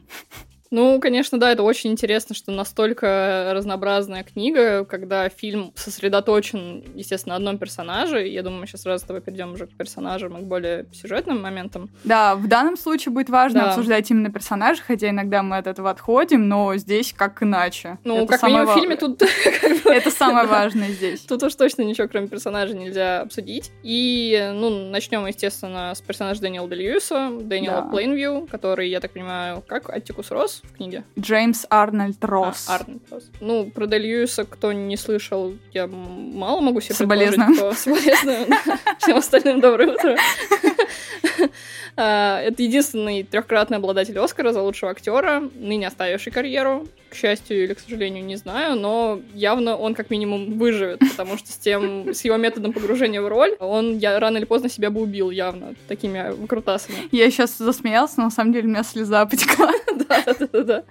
Ну, 0.71 0.99
конечно, 0.99 1.39
да, 1.39 1.51
это 1.51 1.63
очень 1.63 1.91
интересно, 1.91 2.35
что 2.35 2.51
настолько 2.51 3.51
разнообразная 3.53 4.23
книга, 4.23 4.85
когда 4.85 5.27
фильм 5.29 5.73
сосредоточен, 5.75 6.83
естественно, 6.95 7.33
на 7.33 7.37
одном 7.37 7.57
персонаже. 7.57 8.27
Я 8.27 8.43
думаю, 8.43 8.61
мы 8.61 8.67
сейчас 8.67 8.81
сразу 8.81 9.03
с 9.03 9.07
тобой 9.07 9.21
перейдем 9.21 9.53
уже 9.53 9.65
к 9.67 9.75
персонажам 9.75 10.37
и 10.37 10.41
к 10.41 10.45
более 10.45 10.85
сюжетным 10.93 11.41
моментам. 11.41 11.89
Да, 12.03 12.35
в 12.35 12.47
данном 12.47 12.77
случае 12.77 13.13
будет 13.13 13.29
важно 13.29 13.61
да. 13.61 13.69
обсуждать 13.69 14.09
именно 14.11 14.31
персонажа, 14.31 14.81
хотя 14.85 15.09
иногда 15.09 15.41
мы 15.41 15.57
от 15.57 15.67
этого 15.67 15.89
отходим, 15.89 16.47
но 16.47 16.75
здесь 16.75 17.13
как 17.13 17.41
иначе. 17.41 17.97
Ну, 18.03 18.23
это 18.23 18.27
как 18.27 18.43
минимум 18.43 18.67
в 18.67 18.73
фильме 18.73 18.95
тут... 18.95 19.23
Это 19.89 20.11
самое 20.11 20.45
важное 20.45 20.89
здесь. 20.89 21.21
Тут 21.21 21.41
уж 21.41 21.55
точно 21.55 21.81
ничего, 21.81 22.07
кроме 22.07 22.27
персонажа, 22.27 22.75
нельзя 22.75 23.21
обсудить. 23.21 23.71
И, 23.81 24.51
ну, 24.53 24.89
начнем, 24.89 25.25
естественно, 25.25 25.93
с 25.95 26.01
персонажа 26.01 26.41
Дэниела 26.41 26.67
Дельюса, 26.67 27.31
Дэниела 27.41 27.89
Плейнвью, 27.89 28.47
который, 28.51 28.87
я 28.89 28.99
так 28.99 29.11
понимаю, 29.11 29.63
как 29.67 29.89
Аттикус 29.89 30.29
Росс 30.61 30.71
в 30.71 30.75
книге? 30.75 31.03
Джеймс 31.19 31.65
Арнольд 31.69 32.23
Росс. 32.23 32.67
А, 32.69 32.75
Арнольд 32.75 33.01
Росс. 33.11 33.29
Ну, 33.41 33.69
про 33.69 33.87
Дель 33.87 34.03
Льюиса, 34.03 34.45
кто 34.45 34.71
не 34.71 34.97
слышал, 34.97 35.53
я 35.73 35.87
мало 35.87 36.61
могу 36.61 36.81
себе 36.81 36.95
Соболезную. 36.95 37.49
предложить. 37.49 37.79
Соболезную. 37.83 38.47
Всем 38.99 39.17
остальным 39.17 39.59
доброе 39.61 39.93
утро. 39.93 40.17
А, 41.95 42.39
это 42.41 42.63
единственный 42.63 43.23
трехкратный 43.23 43.77
обладатель 43.77 44.17
Оскара 44.19 44.53
за 44.53 44.61
лучшего 44.61 44.91
актера, 44.91 45.43
ныне 45.55 45.87
оставивший 45.87 46.31
карьеру. 46.31 46.87
К 47.09 47.15
счастью 47.15 47.63
или 47.63 47.73
к 47.73 47.79
сожалению, 47.79 48.23
не 48.23 48.35
знаю, 48.35 48.75
но 48.75 49.19
явно 49.33 49.75
он 49.75 49.95
как 49.95 50.09
минимум 50.11 50.57
выживет, 50.59 50.99
потому 50.99 51.37
что 51.37 51.51
с 51.51 51.57
тем, 51.57 52.13
с 52.13 52.23
его 52.23 52.37
методом 52.37 52.71
погружения 52.71 53.21
в 53.21 53.27
роль, 53.27 53.55
он 53.59 53.97
я, 53.97 54.19
рано 54.19 54.37
или 54.37 54.45
поздно 54.45 54.69
себя 54.69 54.91
бы 54.91 55.01
убил 55.01 55.31
явно 55.31 55.73
такими 55.87 56.31
выкрутасами. 56.31 57.09
Я 57.11 57.29
сейчас 57.31 57.57
засмеялась, 57.57 58.15
но 58.17 58.25
на 58.25 58.31
самом 58.31 58.53
деле 58.53 58.67
у 58.67 58.69
меня 58.69 58.83
слеза 58.83 59.25
потекла. 59.25 59.71
Да, 60.09 60.23
да, 60.25 60.47
да, 60.51 60.63
да. 60.63 60.83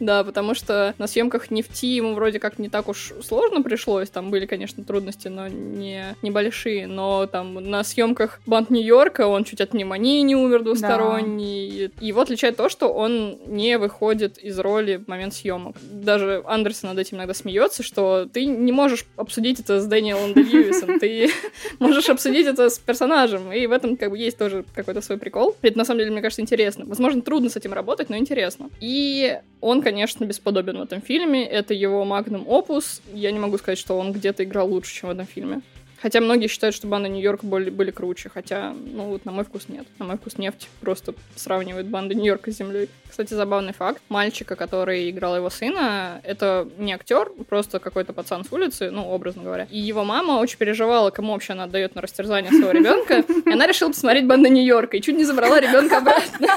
Да, 0.00 0.24
потому 0.24 0.54
что 0.54 0.94
на 0.98 1.06
съемках 1.06 1.52
нефти 1.52 1.86
ему 1.86 2.14
вроде 2.14 2.40
как 2.40 2.58
не 2.58 2.68
так 2.68 2.88
уж 2.88 3.12
сложно 3.22 3.62
пришлось. 3.62 4.10
Там 4.10 4.30
были, 4.30 4.46
конечно, 4.46 4.84
трудности, 4.84 5.28
но 5.28 5.46
не 5.46 6.16
небольшие. 6.22 6.88
Но 6.88 7.26
там 7.26 7.54
на 7.54 7.84
съемках 7.84 8.40
Банд 8.44 8.70
Нью-Йорка 8.70 9.28
он 9.28 9.37
чуть 9.44 9.60
от 9.60 9.70
пневмонии 9.70 10.20
не 10.22 10.36
умер 10.36 10.62
двусторонний. 10.62 11.88
Да. 11.88 12.06
Его 12.06 12.20
отличает 12.20 12.56
то, 12.56 12.68
что 12.68 12.88
он 12.88 13.38
не 13.46 13.78
выходит 13.78 14.38
из 14.38 14.58
роли 14.58 14.96
в 14.96 15.08
момент 15.08 15.34
съемок. 15.34 15.76
Даже 15.82 16.42
Андерсон 16.46 16.90
над 16.90 16.98
этим 16.98 17.16
иногда 17.18 17.34
смеется, 17.34 17.82
что 17.82 18.26
ты 18.32 18.44
не 18.46 18.72
можешь 18.72 19.06
обсудить 19.16 19.60
это 19.60 19.80
с 19.80 19.86
Дэниелом 19.86 20.34
Де 20.34 20.42
Льюисом, 20.42 20.98
ты 20.98 21.30
можешь 21.78 22.08
обсудить 22.08 22.46
это 22.46 22.70
с 22.70 22.78
персонажем, 22.78 23.52
и 23.52 23.66
в 23.66 23.72
этом 23.72 23.96
как 23.96 24.10
бы 24.10 24.18
есть 24.18 24.38
тоже 24.38 24.64
какой-то 24.74 25.00
свой 25.00 25.18
прикол. 25.18 25.56
Это 25.62 25.78
на 25.78 25.84
самом 25.84 26.00
деле, 26.00 26.10
мне 26.10 26.22
кажется, 26.22 26.42
интересно. 26.42 26.84
Возможно, 26.86 27.22
трудно 27.22 27.50
с 27.50 27.56
этим 27.56 27.72
работать, 27.72 28.10
но 28.10 28.16
интересно. 28.16 28.70
И 28.80 29.38
он, 29.60 29.82
конечно, 29.82 30.24
бесподобен 30.24 30.78
в 30.78 30.82
этом 30.82 31.00
фильме. 31.00 31.44
Это 31.44 31.74
его 31.74 32.04
магнум 32.04 32.46
опус. 32.46 33.02
Я 33.12 33.32
не 33.32 33.38
могу 33.38 33.58
сказать, 33.58 33.78
что 33.78 33.98
он 33.98 34.12
где-то 34.12 34.44
играл 34.44 34.68
лучше, 34.68 34.94
чем 34.94 35.08
в 35.08 35.12
этом 35.12 35.26
фильме. 35.26 35.62
Хотя 36.00 36.20
многие 36.20 36.46
считают, 36.46 36.74
что 36.74 36.86
банды 36.86 37.08
Нью-Йорка 37.08 37.46
были, 37.46 37.70
были 37.70 37.90
круче, 37.90 38.28
хотя, 38.28 38.72
ну 38.72 39.04
вот 39.04 39.24
на 39.24 39.32
мой 39.32 39.44
вкус 39.44 39.68
нет. 39.68 39.86
На 39.98 40.04
мой 40.04 40.16
вкус 40.16 40.38
нефть 40.38 40.68
просто 40.80 41.14
сравнивает 41.34 41.86
банды 41.86 42.14
Нью-Йорка 42.14 42.52
с 42.52 42.56
землей. 42.56 42.88
Кстати, 43.08 43.34
забавный 43.34 43.72
факт. 43.72 44.00
Мальчика, 44.08 44.54
который 44.54 45.10
играл 45.10 45.36
его 45.36 45.50
сына, 45.50 46.20
это 46.22 46.68
не 46.78 46.92
актер, 46.92 47.30
просто 47.48 47.78
какой-то 47.78 48.12
пацан 48.12 48.44
с 48.44 48.52
улицы, 48.52 48.90
ну, 48.90 49.08
образно 49.08 49.42
говоря. 49.42 49.66
И 49.70 49.78
его 49.78 50.04
мама 50.04 50.32
очень 50.38 50.58
переживала, 50.58 51.10
кому 51.10 51.32
вообще 51.32 51.54
она 51.54 51.64
отдает 51.64 51.94
на 51.94 52.02
растерзание 52.02 52.50
своего 52.50 52.70
ребенка. 52.70 53.24
И 53.46 53.52
она 53.52 53.66
решила 53.66 53.88
посмотреть 53.88 54.26
банды 54.26 54.50
Нью-Йорка 54.50 54.96
и 54.96 55.00
чуть 55.00 55.16
не 55.16 55.24
забрала 55.24 55.60
ребенка 55.60 55.98
обратно. 55.98 56.48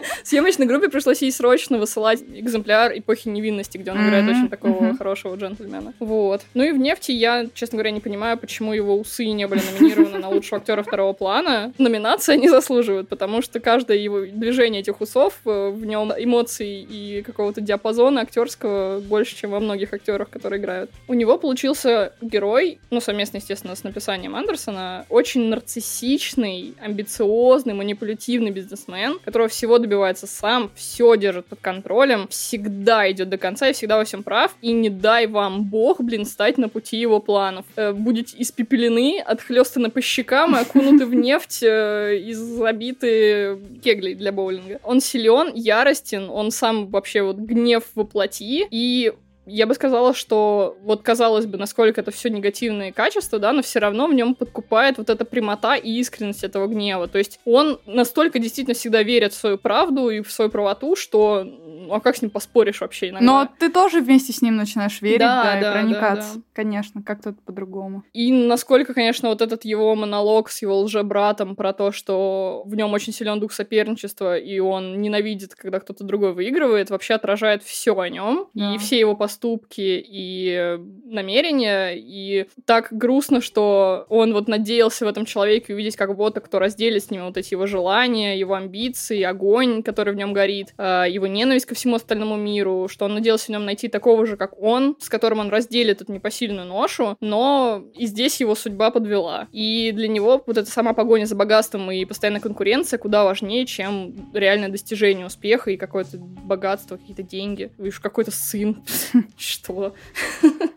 Съемочной 0.24 0.66
группе 0.66 0.88
пришлось 0.88 1.22
ей 1.22 1.32
срочно 1.32 1.78
высылать 1.78 2.22
экземпляр 2.22 2.96
эпохи 2.98 3.28
невинности, 3.28 3.78
где 3.78 3.92
он 3.92 3.98
играет 3.98 4.28
очень 4.28 4.48
такого 4.48 4.96
хорошего 4.96 5.36
джентльмена. 5.36 5.94
Вот. 5.98 6.42
Ну 6.54 6.62
и 6.62 6.72
в 6.72 6.78
нефти 6.78 7.12
я, 7.12 7.46
честно 7.54 7.76
говоря, 7.76 7.90
не 7.90 8.00
понимаю, 8.00 8.38
почему 8.38 8.72
его 8.72 8.96
усы 8.96 9.26
не 9.26 9.46
были 9.46 9.60
номинированы 9.60 10.18
на 10.18 10.28
лучшего 10.28 10.58
актера 10.58 10.82
второго 10.82 11.12
плана. 11.12 11.72
Номинации 11.78 12.34
они 12.34 12.48
заслуживают, 12.48 13.08
потому 13.08 13.42
что 13.42 13.60
каждое 13.60 13.98
его 13.98 14.20
движение 14.20 14.80
этих 14.80 15.00
усов, 15.00 15.34
э, 15.44 15.70
в 15.70 15.84
нем 15.84 16.12
эмоций 16.16 16.86
и 16.88 17.22
какого-то 17.22 17.60
диапазона 17.60 18.22
актерского 18.22 19.00
больше, 19.00 19.36
чем 19.36 19.50
во 19.50 19.60
многих 19.60 19.92
актерах, 19.92 20.30
которые 20.30 20.60
играют. 20.60 20.90
У 21.08 21.14
него 21.14 21.38
получился 21.38 22.12
герой, 22.20 22.78
ну, 22.90 23.00
совместно, 23.00 23.38
естественно, 23.38 23.74
с 23.74 23.84
написанием 23.84 24.34
Андерсона, 24.34 25.06
очень 25.08 25.48
нарциссичный, 25.48 26.74
амбициозный, 26.80 27.74
манипулятивный 27.74 28.50
бизнесмен, 28.50 29.18
которого 29.24 29.48
всего 29.48 29.78
добивается 29.82 30.26
сам, 30.26 30.70
все 30.74 31.16
держит 31.16 31.46
под 31.46 31.60
контролем, 31.60 32.28
всегда 32.28 33.10
идет 33.10 33.28
до 33.28 33.38
конца 33.38 33.68
и 33.68 33.72
всегда 33.72 33.98
во 33.98 34.04
всем 34.04 34.22
прав, 34.22 34.54
и 34.62 34.72
не 34.72 34.88
дай 34.88 35.26
вам 35.26 35.64
бог, 35.64 36.00
блин, 36.00 36.24
стать 36.24 36.58
на 36.58 36.68
пути 36.68 36.96
его 36.96 37.20
планов. 37.20 37.64
Э, 37.76 37.92
будете 37.92 38.36
испепелены, 38.40 39.20
отхлестаны 39.20 39.90
по 39.90 40.00
щекам 40.00 40.56
и 40.56 40.60
окунуты 40.60 41.06
в 41.06 41.14
нефть 41.14 41.62
э, 41.62 42.16
и 42.16 42.32
забиты 42.32 43.58
кеглей 43.82 44.14
для 44.14 44.32
боулинга. 44.32 44.80
Он 44.84 45.00
силен, 45.00 45.52
яростен, 45.54 46.30
он 46.30 46.50
сам 46.50 46.88
вообще 46.88 47.22
вот 47.22 47.36
гнев 47.36 47.84
воплоти, 47.94 48.66
и 48.70 49.12
я 49.46 49.66
бы 49.66 49.74
сказала, 49.74 50.14
что 50.14 50.76
вот 50.82 51.02
казалось 51.02 51.46
бы, 51.46 51.58
насколько 51.58 52.00
это 52.00 52.10
все 52.10 52.30
негативные 52.30 52.92
качества, 52.92 53.38
да, 53.38 53.52
но 53.52 53.62
все 53.62 53.80
равно 53.80 54.06
в 54.06 54.14
нем 54.14 54.34
подкупает 54.34 54.98
вот 54.98 55.10
эта 55.10 55.24
прямота 55.24 55.74
и 55.74 55.98
искренность 55.98 56.44
этого 56.44 56.68
гнева. 56.68 57.08
То 57.08 57.18
есть 57.18 57.40
он 57.44 57.80
настолько 57.86 58.38
действительно 58.38 58.74
всегда 58.74 59.02
верит 59.02 59.32
в 59.32 59.36
свою 59.36 59.58
правду 59.58 60.10
и 60.10 60.20
в 60.22 60.30
свою 60.30 60.50
правоту, 60.50 60.94
что 60.94 61.46
ну, 61.86 61.94
а 61.94 62.00
как 62.00 62.16
с 62.16 62.22
ним 62.22 62.30
поспоришь 62.30 62.80
вообще 62.80 63.08
иногда? 63.08 63.24
Но 63.24 63.48
ты 63.58 63.70
тоже 63.70 64.00
вместе 64.00 64.32
с 64.32 64.42
ним 64.42 64.56
начинаешь 64.56 65.00
верить, 65.02 65.20
да, 65.20 65.42
да, 65.42 65.60
да 65.60 65.70
и 65.70 65.72
проникаться. 65.72 66.34
Да, 66.34 66.40
да. 66.40 66.42
Конечно, 66.52 67.02
как 67.02 67.22
тут 67.22 67.40
по-другому. 67.42 68.04
И 68.12 68.32
насколько, 68.32 68.94
конечно, 68.94 69.28
вот 69.28 69.40
этот 69.42 69.64
его 69.64 69.94
монолог 69.94 70.50
с 70.50 70.62
его 70.62 70.80
лжебратом 70.80 71.56
про 71.56 71.72
то, 71.72 71.92
что 71.92 72.62
в 72.66 72.74
нем 72.74 72.92
очень 72.92 73.12
силен 73.12 73.40
дух 73.40 73.52
соперничества, 73.52 74.38
и 74.38 74.58
он 74.58 75.00
ненавидит, 75.00 75.54
когда 75.54 75.80
кто-то 75.80 76.04
другой 76.04 76.32
выигрывает, 76.32 76.90
вообще 76.90 77.14
отражает 77.14 77.62
все 77.62 77.98
о 77.98 78.08
нем 78.08 78.48
да. 78.54 78.74
и 78.74 78.78
все 78.78 78.98
его 78.98 79.16
поступки 79.16 80.04
и 80.06 80.78
намерения. 81.04 81.94
И 81.96 82.46
так 82.64 82.88
грустно, 82.90 83.40
что 83.40 84.06
он 84.08 84.32
вот 84.32 84.48
надеялся 84.48 85.04
в 85.04 85.08
этом 85.08 85.24
человеке 85.24 85.74
увидеть 85.74 85.96
как 85.96 86.16
будто 86.16 86.40
кто 86.40 86.58
разделит 86.58 87.04
с 87.04 87.10
ним 87.10 87.26
вот 87.26 87.36
эти 87.36 87.54
его 87.54 87.66
желания, 87.66 88.38
его 88.38 88.54
амбиции, 88.54 89.22
огонь, 89.22 89.82
который 89.82 90.12
в 90.14 90.16
нем 90.16 90.32
горит, 90.32 90.74
а, 90.78 91.04
его 91.04 91.26
ненависть 91.26 91.66
ко 91.72 91.74
всему 91.74 91.94
остальному 91.96 92.36
миру, 92.36 92.86
что 92.90 93.06
он 93.06 93.14
надеялся 93.14 93.46
в 93.46 93.48
нем 93.48 93.64
найти 93.64 93.88
такого 93.88 94.26
же, 94.26 94.36
как 94.36 94.60
он, 94.60 94.94
с 95.00 95.08
которым 95.08 95.38
он 95.38 95.48
разделит 95.48 96.02
эту 96.02 96.12
непосильную 96.12 96.66
ношу, 96.66 97.16
но 97.20 97.82
и 97.94 98.04
здесь 98.04 98.40
его 98.40 98.54
судьба 98.54 98.90
подвела. 98.90 99.48
И 99.52 99.90
для 99.92 100.06
него 100.06 100.42
вот 100.46 100.58
эта 100.58 100.70
сама 100.70 100.92
погоня 100.92 101.24
за 101.24 101.34
богатством 101.34 101.90
и 101.90 102.04
постоянная 102.04 102.42
конкуренция 102.42 102.98
куда 102.98 103.24
важнее, 103.24 103.64
чем 103.64 104.30
реальное 104.34 104.68
достижение 104.68 105.24
успеха 105.24 105.70
и 105.70 105.78
какое-то 105.78 106.18
богатство, 106.18 106.98
какие-то 106.98 107.22
деньги. 107.22 107.70
Видишь, 107.78 108.00
какой-то 108.00 108.32
сын. 108.32 108.84
Что? 109.38 109.94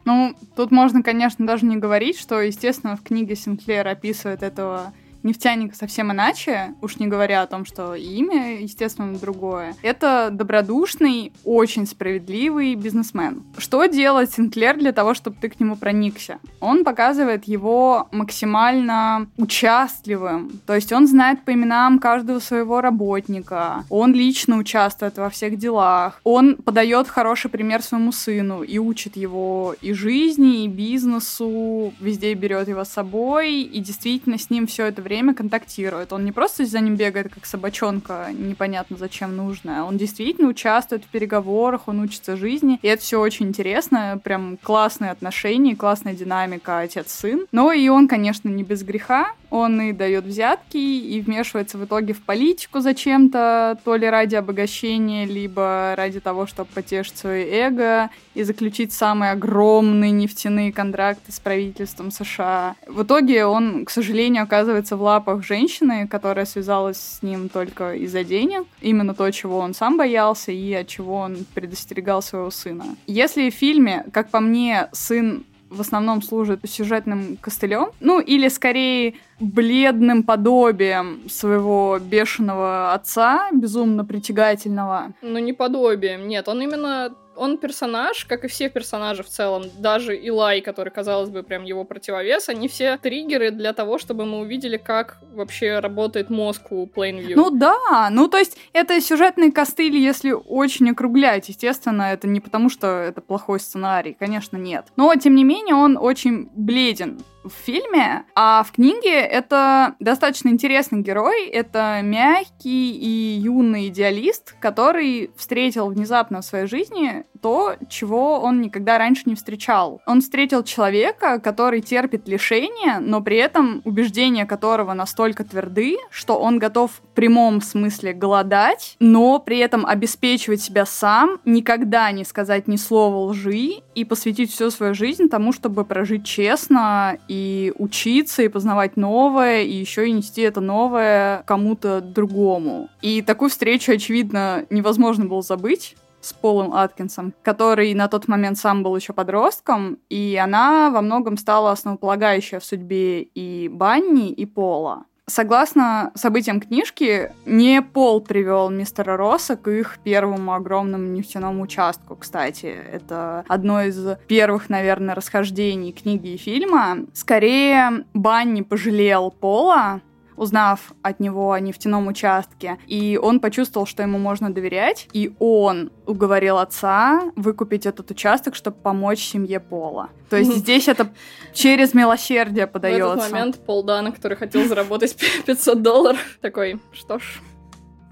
Ну, 0.06 0.34
тут 0.56 0.72
можно, 0.72 1.04
конечно, 1.04 1.46
даже 1.46 1.66
не 1.66 1.76
говорить, 1.76 2.18
что, 2.18 2.40
естественно, 2.40 2.96
в 2.96 3.04
книге 3.04 3.36
Синклер 3.36 3.86
описывает 3.86 4.44
этого 4.44 4.94
нефтяника 5.26 5.76
совсем 5.76 6.12
иначе, 6.12 6.76
уж 6.82 6.98
не 6.98 7.08
говоря 7.08 7.42
о 7.42 7.48
том, 7.48 7.66
что 7.66 7.96
имя, 7.96 8.62
естественно, 8.62 9.18
другое. 9.18 9.76
Это 9.82 10.30
добродушный, 10.32 11.34
очень 11.44 11.86
справедливый 11.88 12.76
бизнесмен. 12.76 13.44
Что 13.58 13.86
делает 13.88 14.32
Синклер 14.32 14.78
для 14.78 14.92
того, 14.92 15.14
чтобы 15.14 15.38
ты 15.42 15.50
к 15.50 15.60
нему 15.60 15.76
проникся? 15.76 16.40
Он 16.60 16.84
показывает 16.84 17.46
его 17.46 18.08
максимально 18.12 19.28
участливым, 19.38 20.62
то 20.66 20.76
есть 20.76 20.94
он 20.94 21.08
знает 21.08 21.44
по 21.44 21.54
именам 21.54 22.00
каждого 22.00 22.40
своего 22.40 22.82
работника, 22.82 23.84
он 23.90 24.14
лично 24.14 24.58
участвует 24.58 25.18
во 25.18 25.30
всех 25.30 25.58
делах, 25.58 26.22
он 26.24 26.56
подает 26.56 27.08
хороший 27.08 27.50
пример 27.50 27.82
своему 27.82 28.12
сыну 28.12 28.62
и 28.62 28.78
учит 28.78 29.16
его 29.16 29.76
и 29.82 29.94
жизни, 29.94 30.66
и 30.66 30.68
бизнесу, 30.68 31.94
везде 32.00 32.34
берет 32.36 32.68
его 32.68 32.84
с 32.84 32.90
собой, 32.90 33.62
и 33.62 33.80
действительно 33.80 34.38
с 34.38 34.50
ним 34.50 34.68
все 34.68 34.86
это 34.86 35.02
время 35.02 35.15
время 35.16 35.34
контактирует. 35.34 36.12
Он 36.12 36.26
не 36.26 36.32
просто 36.32 36.66
за 36.66 36.80
ним 36.82 36.96
бегает, 36.96 37.34
как 37.34 37.46
собачонка, 37.46 38.28
непонятно 38.34 38.98
зачем 38.98 39.36
нужная. 39.36 39.84
Он 39.84 39.98
действительно 39.98 40.50
участвует 40.50 41.06
в 41.06 41.08
переговорах, 41.08 41.88
он 41.88 42.02
учится 42.02 42.36
жизни. 42.36 42.80
И 42.82 42.88
это 42.88 43.02
все 43.02 43.20
очень 43.20 43.48
интересно. 43.48 44.20
Прям 44.22 44.58
классные 44.62 45.12
отношения, 45.12 45.76
классная 45.76 46.14
динамика 46.14 46.80
отец-сын. 46.80 47.46
Но 47.54 47.72
и 47.72 47.88
он, 47.88 48.08
конечно, 48.08 48.50
не 48.50 48.64
без 48.64 48.84
греха. 48.84 49.32
Он 49.50 49.80
и 49.80 49.94
дает 49.94 50.26
взятки, 50.26 50.78
и 50.78 51.22
вмешивается 51.22 51.78
в 51.78 51.86
итоге 51.86 52.14
в 52.14 52.22
политику 52.22 52.82
зачем-то, 52.82 53.78
то 53.86 53.96
ли 53.96 54.10
ради 54.10 54.36
обогащения, 54.36 55.26
либо 55.26 55.94
ради 55.96 56.20
того, 56.20 56.46
чтобы 56.46 56.70
потешить 56.74 57.18
свое 57.18 57.48
эго 57.50 58.10
и 58.34 58.44
заключить 58.44 58.92
самые 58.92 59.32
огромные 59.32 60.12
нефтяные 60.12 60.74
контракты 60.74 61.32
с 61.32 61.40
правительством 61.40 62.12
США. 62.12 62.76
В 62.86 63.04
итоге 63.04 63.46
он, 63.46 63.86
к 63.86 63.92
сожалению, 63.92 64.44
оказывается 64.44 64.98
в 64.98 65.02
лапах 65.06 65.44
женщины, 65.44 66.08
которая 66.08 66.46
связалась 66.46 66.98
с 66.98 67.22
ним 67.22 67.50
только 67.50 67.96
из-за 67.96 68.24
денег. 68.24 68.66
Именно 68.82 69.14
то, 69.14 69.32
чего 69.32 69.60
он 69.60 69.74
сам 69.74 69.98
боялся 69.98 70.52
и 70.52 70.74
от 70.74 70.88
чего 70.88 71.16
он 71.16 71.46
предостерегал 71.54 72.22
своего 72.22 72.50
сына. 72.50 72.86
Если 73.08 73.50
в 73.50 73.54
фильме, 73.54 74.06
как 74.12 74.30
по 74.30 74.40
мне, 74.40 74.90
сын 74.92 75.46
в 75.70 75.82
основном 75.82 76.22
служит 76.22 76.62
сюжетным 76.66 77.38
костылем, 77.42 77.88
ну 78.00 78.20
или 78.20 78.48
скорее 78.50 79.16
бледным 79.40 80.24
подобием 80.24 81.30
своего 81.30 82.00
бешеного 82.00 82.94
отца, 82.94 83.50
безумно 83.52 84.06
притягательного. 84.06 85.14
Ну 85.22 85.40
не 85.40 85.54
подобием, 85.54 86.28
нет, 86.28 86.48
он 86.48 86.62
именно 86.62 87.16
он 87.38 87.58
персонаж, 87.58 88.26
как 88.26 88.46
и 88.46 88.48
все 88.48 88.70
персонажи 88.70 89.24
в 89.24 89.28
целом, 89.28 89.64
даже 89.78 90.16
Илай, 90.16 90.62
который, 90.62 90.90
казалось 90.90 91.30
бы, 91.30 91.44
прям 91.44 91.64
его 91.64 91.84
противовес, 91.84 92.50
они 92.50 92.68
все 92.68 92.98
триггеры 92.98 93.52
для 93.52 93.74
того, 93.74 93.98
чтобы 93.98 94.26
мы 94.26 94.40
увидели, 94.40 94.78
как 94.78 95.18
вообще 95.34 95.80
работает 95.80 96.30
мозг 96.30 96.72
у 96.72 96.86
Plainview. 96.86 97.34
Ну 97.36 97.50
да, 97.50 98.10
ну 98.12 98.28
то 98.28 98.38
есть 98.38 98.58
это 98.74 99.00
сюжетный 99.02 99.52
костыль, 99.52 99.98
если 99.98 100.32
очень 100.32 100.92
округлять, 100.92 101.50
естественно, 101.50 102.04
это 102.04 102.28
не 102.28 102.40
потому, 102.40 102.70
что 102.70 102.88
это 102.88 103.22
плохой 103.22 103.60
сценарий, 103.60 104.16
конечно, 104.18 104.58
нет. 104.58 104.86
Но, 104.96 105.14
тем 105.16 105.36
не 105.36 105.44
менее, 105.44 105.76
он 105.76 105.98
очень 105.98 106.50
бледен 106.56 107.20
в 107.46 107.66
фильме, 107.66 108.26
а 108.36 108.64
в 108.64 108.72
книге 108.72 109.20
это 109.20 109.96
достаточно 110.00 110.50
интересный 110.50 111.02
герой. 111.02 111.48
Это 111.48 112.02
мягкий 112.04 112.92
и 112.92 113.40
юный 113.40 113.88
идеалист, 113.88 114.56
который 114.60 115.32
встретил 115.38 115.88
внезапно 115.88 116.42
в 116.42 116.46
своей 116.46 116.68
жизни 116.68 117.24
то, 117.42 117.76
чего 117.90 118.40
он 118.40 118.62
никогда 118.62 118.98
раньше 118.98 119.24
не 119.26 119.36
встречал. 119.36 120.02
Он 120.08 120.22
встретил 120.22 120.64
человека, 120.64 121.40
который 121.40 121.82
терпит 121.82 122.28
лишения, 122.28 123.00
но 123.00 123.22
при 123.22 123.38
этом 123.38 123.82
убеждения 123.86 124.46
которого 124.48 124.94
настолько 124.94 125.44
тверды, 125.44 125.98
что 126.10 126.40
он 126.40 126.58
готов 126.58 126.92
в 126.92 127.02
прямом 127.14 127.62
смысле 127.62 128.14
голодать, 128.14 128.96
но 129.00 129.38
при 129.40 129.60
этом 129.60 129.86
обеспечивать 129.86 130.62
себя 130.62 130.86
сам, 130.88 131.40
никогда 131.46 132.12
не 132.12 132.24
сказать 132.24 132.68
ни 132.68 132.78
слова 132.78 133.30
лжи 133.30 133.84
и 133.94 134.06
посвятить 134.06 134.52
всю 134.52 134.72
свою 134.72 134.96
жизнь 134.96 135.30
тому, 135.30 135.54
чтобы 135.54 135.86
прожить 135.86 136.26
честно 136.26 137.20
и 137.28 137.35
учиться, 137.78 138.44
и 138.44 138.48
познавать 138.48 138.98
новое, 138.98 139.62
и 139.62 139.74
еще 139.74 140.08
и 140.08 140.12
нести 140.12 140.42
это 140.42 140.62
новое 140.62 141.44
кому-то 141.46 142.02
другому. 142.02 142.90
И 143.02 143.22
такую 143.22 143.50
встречу, 143.50 143.92
очевидно, 143.92 144.66
невозможно 144.70 145.26
было 145.26 145.42
забыть 145.42 145.96
с 146.22 146.34
Полом 146.34 146.74
Аткинсом, 146.74 147.34
который 147.44 147.94
на 147.94 148.08
тот 148.08 148.28
момент 148.28 148.58
сам 148.58 148.82
был 148.82 148.96
еще 148.96 149.14
подростком, 149.14 150.00
и 150.10 150.40
она 150.42 150.90
во 150.90 151.02
многом 151.02 151.38
стала 151.38 151.72
основополагающей 151.72 152.58
в 152.58 152.64
судьбе 152.64 153.22
и 153.22 153.70
Банни, 153.70 154.32
и 154.32 154.46
Пола. 154.46 155.06
Согласно 155.28 156.12
событиям 156.14 156.62
книжки, 156.62 157.32
не 157.48 157.82
Пол 157.82 158.22
привел 158.22 158.70
мистера 158.70 159.18
Росса 159.18 159.56
к 159.56 159.68
их 159.68 159.98
первому 160.04 160.54
огромному 160.54 161.08
нефтяному 161.08 161.64
участку, 161.64 162.16
кстати. 162.16 162.68
Это 162.92 163.44
одно 163.48 163.82
из 163.82 164.18
первых, 164.28 164.70
наверное, 164.70 165.16
расхождений 165.16 165.94
книги 165.94 166.30
и 166.30 166.38
фильма. 166.38 167.08
Скорее, 167.14 168.06
Банни 168.14 168.62
пожалел 168.62 169.32
Пола, 169.32 170.02
узнав 170.38 170.94
от 171.02 171.20
него 171.20 171.52
о 171.52 171.60
нефтяном 171.60 172.08
участке, 172.08 172.78
и 172.88 173.20
он 173.22 173.40
почувствовал, 173.40 173.86
что 173.86 174.04
ему 174.04 174.18
можно 174.18 174.54
доверять, 174.54 175.08
и 175.14 175.34
он 175.40 175.92
уговорил 176.06 176.58
отца 176.58 177.32
выкупить 177.36 177.86
этот 177.86 178.12
участок, 178.12 178.56
чтобы 178.56 178.78
помочь 178.78 179.20
семье 179.20 179.60
Пола. 179.60 180.10
То 180.30 180.38
есть 180.38 180.56
здесь 180.58 180.88
это 180.88 181.14
через 181.54 181.94
милосердие 181.94 182.68
подается. 182.68 183.16
В 183.16 183.18
этот 183.18 183.32
момент 183.32 183.66
Пол 183.66 183.84
Дана, 183.84 184.12
который 184.12 184.38
хотел 184.38 184.66
заработать 184.68 185.16
500 185.46 185.82
долларов, 185.82 186.20
такой, 186.42 186.80
что 186.94 187.20
ж, 187.20 187.42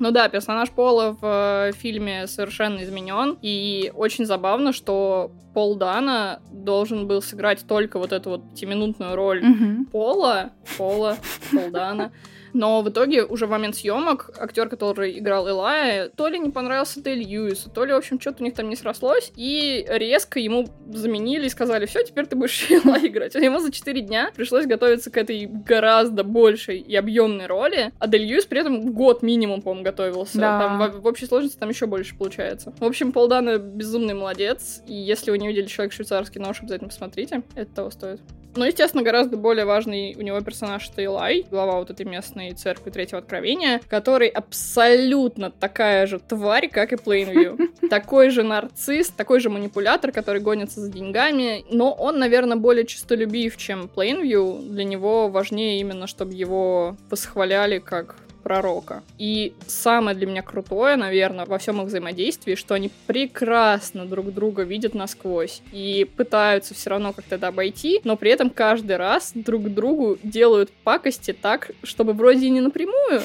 ну 0.04 0.12
да, 0.12 0.28
персонаж 0.28 0.70
Пола 0.70 1.16
в 1.20 1.70
э, 1.70 1.72
фильме 1.72 2.28
совершенно 2.28 2.84
изменен. 2.84 3.38
И 3.42 3.90
очень 3.96 4.26
забавно, 4.26 4.74
что 4.74 5.32
Пол 5.54 5.76
Дана 5.76 6.42
должен 6.52 7.08
был 7.08 7.22
сыграть 7.22 7.66
только 7.66 8.00
вот 8.00 8.12
эту 8.12 8.32
вот 8.32 8.50
пятиминутную 8.52 9.16
роль 9.16 9.42
mm-hmm. 9.42 9.86
Пола, 9.92 10.52
Пола, 10.78 11.18
Пол 11.52 11.72
Дана. 11.72 12.12
Но 12.54 12.82
в 12.82 12.90
итоге 12.90 13.24
уже 13.24 13.48
в 13.48 13.50
момент 13.50 13.76
съемок 13.76 14.30
актер, 14.38 14.70
который 14.70 15.18
играл 15.18 15.50
Элая, 15.50 16.10
то 16.10 16.28
ли 16.28 16.40
не 16.40 16.50
понравился 16.50 17.02
Дель 17.02 17.24
Льюису, 17.24 17.70
то 17.70 17.84
ли, 17.86 17.94
в 17.94 17.98
общем, 17.98 18.20
что-то 18.20 18.44
у 18.44 18.46
них 18.46 18.54
там 18.54 18.70
не 18.70 18.76
срослось, 18.76 19.32
и 19.36 19.86
резко 19.90 20.40
ему 20.40 20.68
заменили 20.92 21.48
и 21.48 21.50
сказали, 21.50 21.86
все, 21.86 22.04
теперь 22.04 22.26
ты 22.28 22.36
будешь 22.36 22.68
Элай 22.70 23.08
играть. 23.08 23.36
Ему 23.36 23.60
за 23.60 23.72
4 23.72 24.02
дня 24.02 24.32
пришлось 24.36 24.66
готовиться 24.66 25.12
к 25.12 25.18
этой 25.18 25.46
гораздо 25.48 26.24
большей 26.24 26.80
и 26.80 26.96
объемной 26.96 27.48
роли, 27.48 27.92
а 28.00 28.08
Дель 28.08 28.26
Льюис 28.26 28.46
при 28.46 28.62
этом 28.62 28.94
год 28.94 29.24
минимум, 29.24 29.62
по-моему, 29.62 29.84
готовился. 29.84 30.38
Да. 30.38 30.60
Там 30.60 30.78
в, 30.80 31.02
в 31.02 31.08
общей 31.08 31.26
сложности 31.26 31.58
там 31.58 31.70
еще 31.70 31.88
больше 31.88 32.16
получается. 32.16 32.74
В 32.80 32.86
общем, 32.86 33.12
Полдана 33.12 33.58
безумный 33.58 34.14
молодец, 34.14 34.82
и 34.88 34.94
если 34.94 35.32
вы 35.32 35.40
не 35.40 35.48
видели 35.48 35.66
«Человек 35.66 35.94
швейцарский 35.94 36.40
нож», 36.40 36.60
обязательно 36.62 36.90
посмотрите, 36.90 37.44
это 37.56 37.74
того 37.74 37.90
стоит. 37.90 38.22
Ну, 38.56 38.66
естественно, 38.66 39.04
гораздо 39.04 39.38
более 39.38 39.66
важный 39.66 40.16
у 40.16 40.22
него 40.22 40.40
персонаж 40.42 40.88
Тейлай, 40.90 41.46
глава 41.50 41.80
вот 41.80 41.90
этой 41.90 42.06
местной 42.06 42.54
церкви 42.54 42.92
Третьего 42.92 43.20
Откровения, 43.20 43.82
который 43.90 44.28
абсолютно 44.28 45.50
такая 45.50 46.06
же 46.06 46.20
тварь, 46.20 46.70
как 46.70 46.94
и 46.94 46.98
Плейнвью. 46.98 47.58
Такой 47.90 48.30
же 48.30 48.44
нарцисс, 48.44 49.10
такой 49.10 49.40
же 49.40 49.50
манипулятор, 49.50 50.12
который 50.12 50.42
гонится 50.42 50.80
за 50.80 50.92
деньгами, 50.92 51.64
но 51.70 51.92
он, 51.92 52.18
наверное, 52.18 52.58
более 52.58 52.86
чистолюбив, 52.86 53.58
чем 53.58 53.88
Плейнвью. 53.88 54.60
Для 54.62 54.84
него 54.84 55.28
важнее 55.28 55.80
именно, 55.80 56.08
чтобы 56.08 56.34
его 56.34 56.98
восхваляли 57.10 57.80
как 57.80 58.16
пророка. 58.44 59.04
И 59.18 59.54
самое 59.68 60.16
для 60.16 60.28
меня 60.28 60.42
крутое, 60.42 60.96
наверное, 60.96 61.46
во 61.46 61.58
всем 61.58 61.82
их 61.82 61.88
взаимодействии, 61.88 62.56
что 62.56 62.76
они 62.76 62.92
прекрасно 63.08 64.06
друг 64.06 64.34
друга 64.34 64.64
видят 64.64 64.94
насквозь 64.94 65.62
и 65.72 66.08
пытаются 66.18 66.74
все 66.74 66.92
равно 66.92 67.14
как-то 67.14 67.36
это 67.36 67.48
обойти, 67.48 68.02
но 68.04 68.18
при 68.18 68.32
этом 68.32 68.50
каждый 68.50 68.98
раз 68.98 69.32
друг 69.34 69.70
другу 69.74 70.18
делают 70.24 70.72
пакости 70.84 71.34
так, 71.34 71.72
чтобы 71.84 72.14
вроде 72.14 72.48
и 72.48 72.50
не 72.50 72.62
напрямую, 72.62 73.22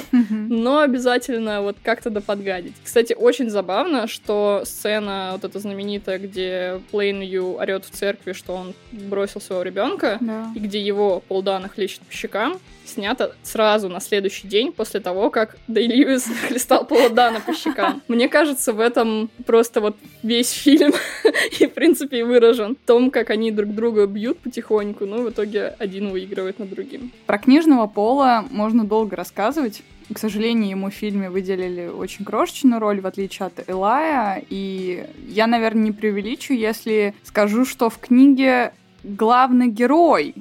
но 0.48 0.80
обязательно 0.80 1.62
вот 1.62 1.76
как-то 1.82 2.10
да 2.10 2.20
подгадить. 2.20 2.74
Кстати, 2.82 3.12
очень 3.12 3.50
забавно, 3.50 4.06
что 4.06 4.62
сцена 4.64 5.30
вот 5.32 5.44
эта 5.44 5.58
знаменитая, 5.58 6.18
где 6.18 6.80
Плейнью 6.90 7.56
орет 7.56 7.84
в 7.84 7.90
церкви, 7.90 8.32
что 8.32 8.54
он 8.54 8.74
бросил 8.92 9.40
своего 9.40 9.62
ребенка, 9.62 10.18
да. 10.20 10.52
и 10.54 10.58
где 10.60 10.80
его 10.80 11.20
полдана 11.26 11.68
хлещет 11.68 12.02
по 12.02 12.12
щекам, 12.12 12.58
снято 12.88 13.34
сразу 13.42 13.88
на 13.88 14.00
следующий 14.00 14.48
день 14.48 14.72
после 14.72 15.00
того, 15.00 15.30
как 15.30 15.56
Дэй 15.68 15.86
Льюис 15.86 16.24
хлестал 16.48 16.86
Пола 16.86 17.10
Дана 17.10 17.40
по 17.40 17.54
щекам. 17.54 18.02
Мне 18.08 18.28
кажется, 18.28 18.72
в 18.72 18.80
этом 18.80 19.30
просто 19.46 19.80
вот 19.80 19.96
весь 20.22 20.50
фильм 20.50 20.92
и, 21.60 21.66
в 21.66 21.72
принципе, 21.72 22.24
выражен. 22.24 22.76
В 22.76 22.86
том, 22.86 23.10
как 23.10 23.30
они 23.30 23.50
друг 23.50 23.74
друга 23.74 24.06
бьют 24.06 24.38
потихоньку, 24.38 25.06
но 25.06 25.18
в 25.18 25.30
итоге 25.30 25.74
один 25.78 26.10
выигрывает 26.10 26.58
над 26.58 26.70
другим. 26.70 27.12
Про 27.26 27.38
книжного 27.38 27.86
Пола 27.86 28.44
можно 28.50 28.84
долго 28.84 29.16
рассказывать. 29.16 29.82
К 30.12 30.18
сожалению, 30.18 30.70
ему 30.70 30.90
в 30.90 30.94
фильме 30.94 31.28
выделили 31.28 31.86
очень 31.86 32.24
крошечную 32.24 32.80
роль, 32.80 33.00
в 33.00 33.06
отличие 33.06 33.46
от 33.46 33.68
Элая. 33.68 34.42
И 34.48 35.06
я, 35.28 35.46
наверное, 35.46 35.84
не 35.84 35.92
преувеличу, 35.92 36.54
если 36.54 37.14
скажу, 37.24 37.66
что 37.66 37.90
в 37.90 37.98
книге 37.98 38.72
главный 39.04 39.68
герой 39.68 40.34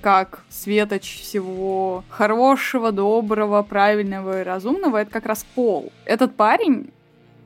как 0.00 0.44
светоч 0.48 1.20
всего 1.20 2.04
хорошего, 2.08 2.92
доброго, 2.92 3.62
правильного 3.62 4.40
и 4.40 4.44
разумного, 4.44 4.98
это 4.98 5.10
как 5.10 5.26
раз 5.26 5.44
Пол. 5.54 5.92
Этот 6.04 6.36
парень 6.36 6.90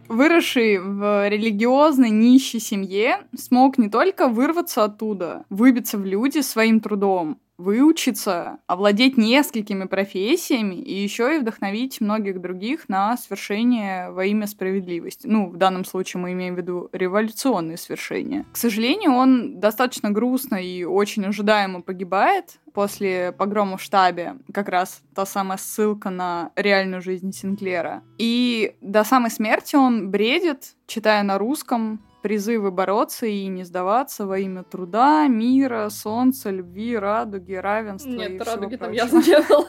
выросший 0.09 0.79
в 0.79 1.29
религиозной 1.29 2.11
нищей 2.11 2.61
семье, 2.61 3.19
смог 3.37 3.79
не 3.79 3.89
только 3.89 4.29
вырваться 4.29 4.85
оттуда, 4.85 5.45
выбиться 5.51 5.99
в 5.99 6.05
люди 6.05 6.41
своим 6.41 6.81
трудом, 6.81 7.39
выучиться, 7.57 8.59
овладеть 8.67 9.17
несколькими 9.17 9.85
профессиями 9.85 10.75
и 10.75 10.95
еще 10.95 11.37
и 11.37 11.39
вдохновить 11.39 12.01
многих 12.01 12.41
других 12.41 12.89
на 12.89 13.17
свершение 13.17 14.11
во 14.11 14.25
имя 14.25 14.47
справедливости. 14.47 15.27
Ну, 15.27 15.51
в 15.51 15.57
данном 15.57 15.85
случае 15.85 16.21
мы 16.21 16.33
имеем 16.33 16.55
в 16.55 16.59
виду 16.59 16.89
революционные 16.93 17.77
свершения. 17.77 18.45
К 18.53 18.57
сожалению, 18.57 19.13
он 19.13 19.61
достаточно 19.61 20.11
грустно 20.11 20.57
и 20.57 20.85
очень 20.85 21.25
ожидаемо 21.27 21.83
погибает 21.83 22.59
после 22.73 23.33
погрома 23.33 23.77
в 23.77 23.83
штабе, 23.83 24.37
как 24.53 24.69
раз 24.69 25.01
та 25.15 25.25
самая 25.25 25.59
ссылка 25.59 26.11
на 26.11 26.51
реальную 26.57 27.01
жизнь 27.01 27.33
Синклера. 27.33 28.03
И 28.19 28.75
до 28.81 29.05
самой 29.05 29.31
смерти 29.31 29.77
он 29.77 30.11
бредит, 30.11 30.75
читая 30.87 31.23
на 31.23 31.39
русском 31.39 32.01
призывы 32.25 32.71
бороться 32.71 33.27
и 33.27 33.47
не 33.49 33.65
сдаваться 33.65 34.27
во 34.27 34.39
имя 34.39 34.63
труда, 34.63 35.29
мира, 35.29 35.91
солнца, 35.91 36.49
любви, 36.49 36.97
радуги, 36.97 37.53
равенства. 37.53 38.09
Нет, 38.09 38.43
радуги 38.43 38.77
там 38.77 38.93
не 38.93 39.43
было. 39.47 39.69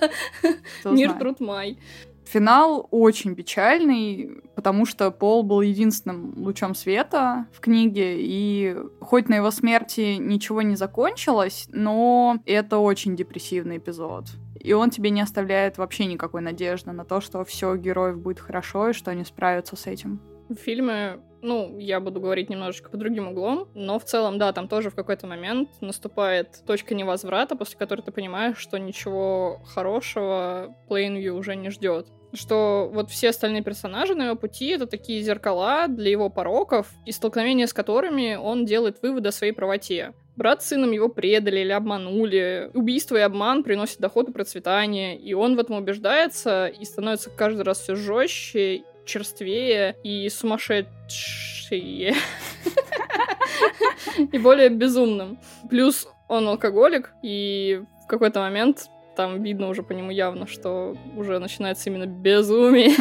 Мир, 0.85 1.13
труд, 1.19 1.41
май. 1.41 1.77
Финал 2.23 2.87
очень 2.91 3.35
печальный, 3.35 4.41
потому 4.55 4.85
что 4.85 5.11
Пол 5.11 5.43
был 5.43 5.59
единственным 5.59 6.33
лучом 6.37 6.75
света 6.75 7.45
в 7.51 7.59
книге, 7.59 8.15
и 8.19 8.77
хоть 9.01 9.27
на 9.27 9.35
его 9.35 9.51
смерти 9.51 10.15
ничего 10.15 10.61
не 10.61 10.77
закончилось, 10.77 11.67
но 11.73 12.37
это 12.45 12.77
очень 12.77 13.17
депрессивный 13.17 13.79
эпизод. 13.79 14.27
И 14.61 14.71
он 14.71 14.91
тебе 14.91 15.09
не 15.09 15.19
оставляет 15.19 15.77
вообще 15.77 16.05
никакой 16.05 16.41
надежды 16.41 16.93
на 16.93 17.03
то, 17.03 17.19
что 17.19 17.43
все 17.43 17.73
у 17.73 17.75
героев 17.75 18.17
будет 18.17 18.39
хорошо 18.39 18.91
и 18.91 18.93
что 18.93 19.11
они 19.11 19.25
справятся 19.25 19.75
с 19.75 19.87
этим. 19.87 20.21
В 20.49 20.55
фильме 20.55 21.19
ну, 21.41 21.77
я 21.77 21.99
буду 21.99 22.19
говорить 22.19 22.49
немножечко 22.49 22.89
по 22.89 22.97
другим 22.97 23.27
углом, 23.27 23.67
но 23.75 23.99
в 23.99 24.03
целом, 24.03 24.39
да, 24.39 24.51
там 24.51 24.67
тоже 24.67 24.89
в 24.89 24.95
какой-то 24.95 25.27
момент 25.27 25.69
наступает 25.79 26.63
точка 26.65 26.95
невозврата, 26.95 27.55
после 27.55 27.77
которой 27.77 28.01
ты 28.01 28.12
понимаешь, 28.12 28.58
что 28.58 28.79
ничего 28.79 29.62
хорошего 29.67 30.75
Плейнвью 30.88 31.36
уже 31.36 31.55
не 31.55 31.69
ждет 31.69 32.08
что 32.34 32.89
вот 32.93 33.10
все 33.10 33.29
остальные 33.29 33.63
персонажи 33.63 34.13
на 34.13 34.25
его 34.25 34.36
пути 34.36 34.67
это 34.67 34.88
такие 34.88 35.21
зеркала 35.21 35.88
для 35.88 36.12
его 36.12 36.29
пороков, 36.29 36.91
и 37.05 37.13
столкновения 37.13 37.65
с 37.65 37.73
которыми 37.73 38.36
он 38.36 38.65
делает 38.65 39.01
выводы 39.01 39.29
о 39.29 39.31
своей 39.31 39.53
правоте. 39.53 40.13
Брат 40.36 40.62
с 40.62 40.67
сыном 40.67 40.91
его 40.91 41.08
предали 41.08 41.62
или 41.62 41.71
обманули. 41.71 42.69
Убийство 42.73 43.15
и 43.15 43.21
обман 43.21 43.63
приносят 43.63 43.99
доход 43.99 44.27
и 44.27 44.34
процветание, 44.34 45.17
и 45.17 45.34
он 45.34 45.55
в 45.55 45.60
этом 45.60 45.77
убеждается 45.77 46.67
и 46.67 46.84
становится 46.84 47.29
каждый 47.29 47.62
раз 47.62 47.79
все 47.79 47.95
жестче 47.95 48.84
черствее 49.05 49.95
и 50.03 50.27
сумасшедшие. 50.29 52.15
И 54.31 54.37
более 54.37 54.69
безумным. 54.69 55.39
Плюс 55.69 56.07
он 56.27 56.47
алкоголик, 56.47 57.11
и 57.21 57.81
в 58.03 58.07
какой-то 58.07 58.39
момент 58.39 58.87
там 59.15 59.43
видно 59.43 59.69
уже 59.69 59.83
по 59.83 59.93
нему 59.93 60.11
явно, 60.11 60.47
что 60.47 60.95
уже 61.15 61.39
начинается 61.39 61.89
именно 61.89 62.05
безумие. 62.05 62.95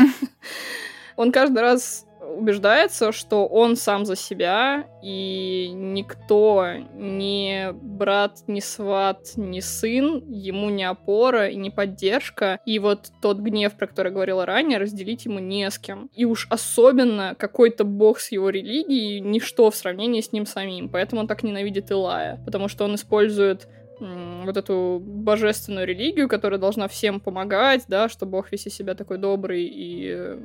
Он 1.17 1.31
каждый 1.31 1.61
раз 1.61 2.07
убеждается, 2.35 3.13
что 3.13 3.47
он 3.47 3.77
сам 3.77 4.05
за 4.05 4.17
себя, 4.17 4.87
и 5.03 5.71
никто, 5.73 6.67
ни 6.95 7.69
брат, 7.73 8.39
ни 8.47 8.61
сват, 8.61 9.33
ни 9.37 9.61
сын, 9.61 10.23
ему 10.29 10.71
не 10.71 10.85
опора 10.85 11.49
и 11.49 11.57
не 11.57 11.71
поддержка. 11.71 12.61
И 12.67 12.79
вот 12.79 13.11
тот 13.21 13.39
гнев, 13.39 13.75
про 13.75 13.87
который 13.87 14.09
я 14.09 14.15
говорила 14.15 14.47
ранее, 14.47 14.79
разделить 14.79 15.25
ему 15.25 15.39
не 15.39 15.71
с 15.71 15.79
кем. 15.79 16.11
И 16.15 16.25
уж 16.25 16.47
особенно 16.51 17.35
какой-то 17.39 17.85
бог 17.85 18.21
с 18.21 18.33
его 18.33 18.51
религией, 18.51 19.21
ничто 19.21 19.71
в 19.71 19.77
сравнении 19.77 20.21
с 20.21 20.33
ним 20.33 20.47
самим. 20.47 20.89
Поэтому 20.89 21.23
он 21.23 21.27
так 21.27 21.43
ненавидит 21.43 21.91
Илая, 21.91 22.41
потому 22.45 22.69
что 22.69 22.85
он 22.85 22.95
использует 22.95 23.69
вот 24.01 24.57
эту 24.57 25.01
божественную 25.05 25.87
религию, 25.87 26.29
которая 26.29 26.59
должна 26.59 26.89
всем 26.89 27.21
помогать, 27.21 27.85
да, 27.89 28.09
что 28.09 28.27
Бог 28.27 28.51
весь 28.53 28.67
из 28.67 28.75
себя 28.75 28.95
такой 28.95 29.19
добрый 29.19 29.65
и 29.65 30.37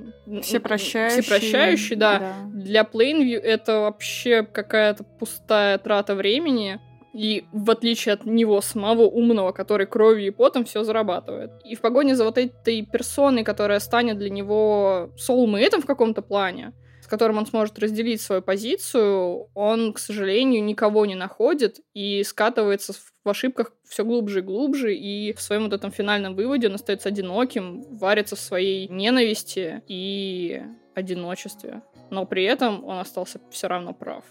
всепрощающий. 0.42 1.22
всепрощающий, 1.22 1.96
да. 1.96 2.20
да. 2.20 2.34
Для 2.54 2.82
Plainview 2.82 3.40
это 3.40 3.80
вообще 3.80 4.44
какая-то 4.44 5.04
пустая 5.04 5.78
трата 5.78 6.16
времени. 6.16 6.80
И 7.12 7.46
в 7.52 7.72
отличие 7.72 8.14
от 8.14 8.26
него 8.26 8.62
самого 8.62 9.02
умного, 9.02 9.52
который 9.52 9.88
кровью 9.88 10.28
и 10.28 10.30
потом 10.30 10.64
все 10.66 10.84
зарабатывает. 10.84 11.50
И 11.66 11.76
в 11.76 11.82
погоне 11.82 12.16
за 12.16 12.24
вот 12.24 12.38
этой 12.38 12.86
персоной, 12.86 13.44
которая 13.44 13.80
станет 13.80 14.20
для 14.20 14.30
него 14.30 15.10
соулмейтом 15.18 15.82
в 15.82 15.88
каком-то 15.88 16.22
плане, 16.22 16.72
которым 17.10 17.38
он 17.38 17.46
сможет 17.46 17.80
разделить 17.80 18.22
свою 18.22 18.42
позицию, 18.42 19.50
он, 19.54 19.94
к 19.94 20.00
сожалению, 20.00 20.64
никого 20.64 21.06
не 21.06 21.16
находит 21.16 21.80
и 21.94 22.24
скатывается 22.24 22.94
в 22.94 23.30
ошибках 23.30 23.74
все 23.88 24.06
глубже 24.06 24.40
и 24.40 24.44
глубже, 24.44 24.96
и 24.96 25.34
в 25.34 25.42
своем 25.42 25.64
вот 25.64 25.74
этом 25.74 25.92
финальном 25.92 26.36
выводе 26.36 26.68
он 26.68 26.76
остается 26.76 27.10
одиноким, 27.10 27.84
варится 27.98 28.36
в 28.36 28.40
своей 28.40 28.88
ненависти 28.88 29.82
и 29.88 30.62
одиночестве. 30.96 31.82
Но 32.10 32.26
при 32.26 32.44
этом 32.44 32.84
он 32.86 33.00
остался 33.00 33.40
все 33.52 33.68
равно 33.68 33.94
прав. 33.94 34.24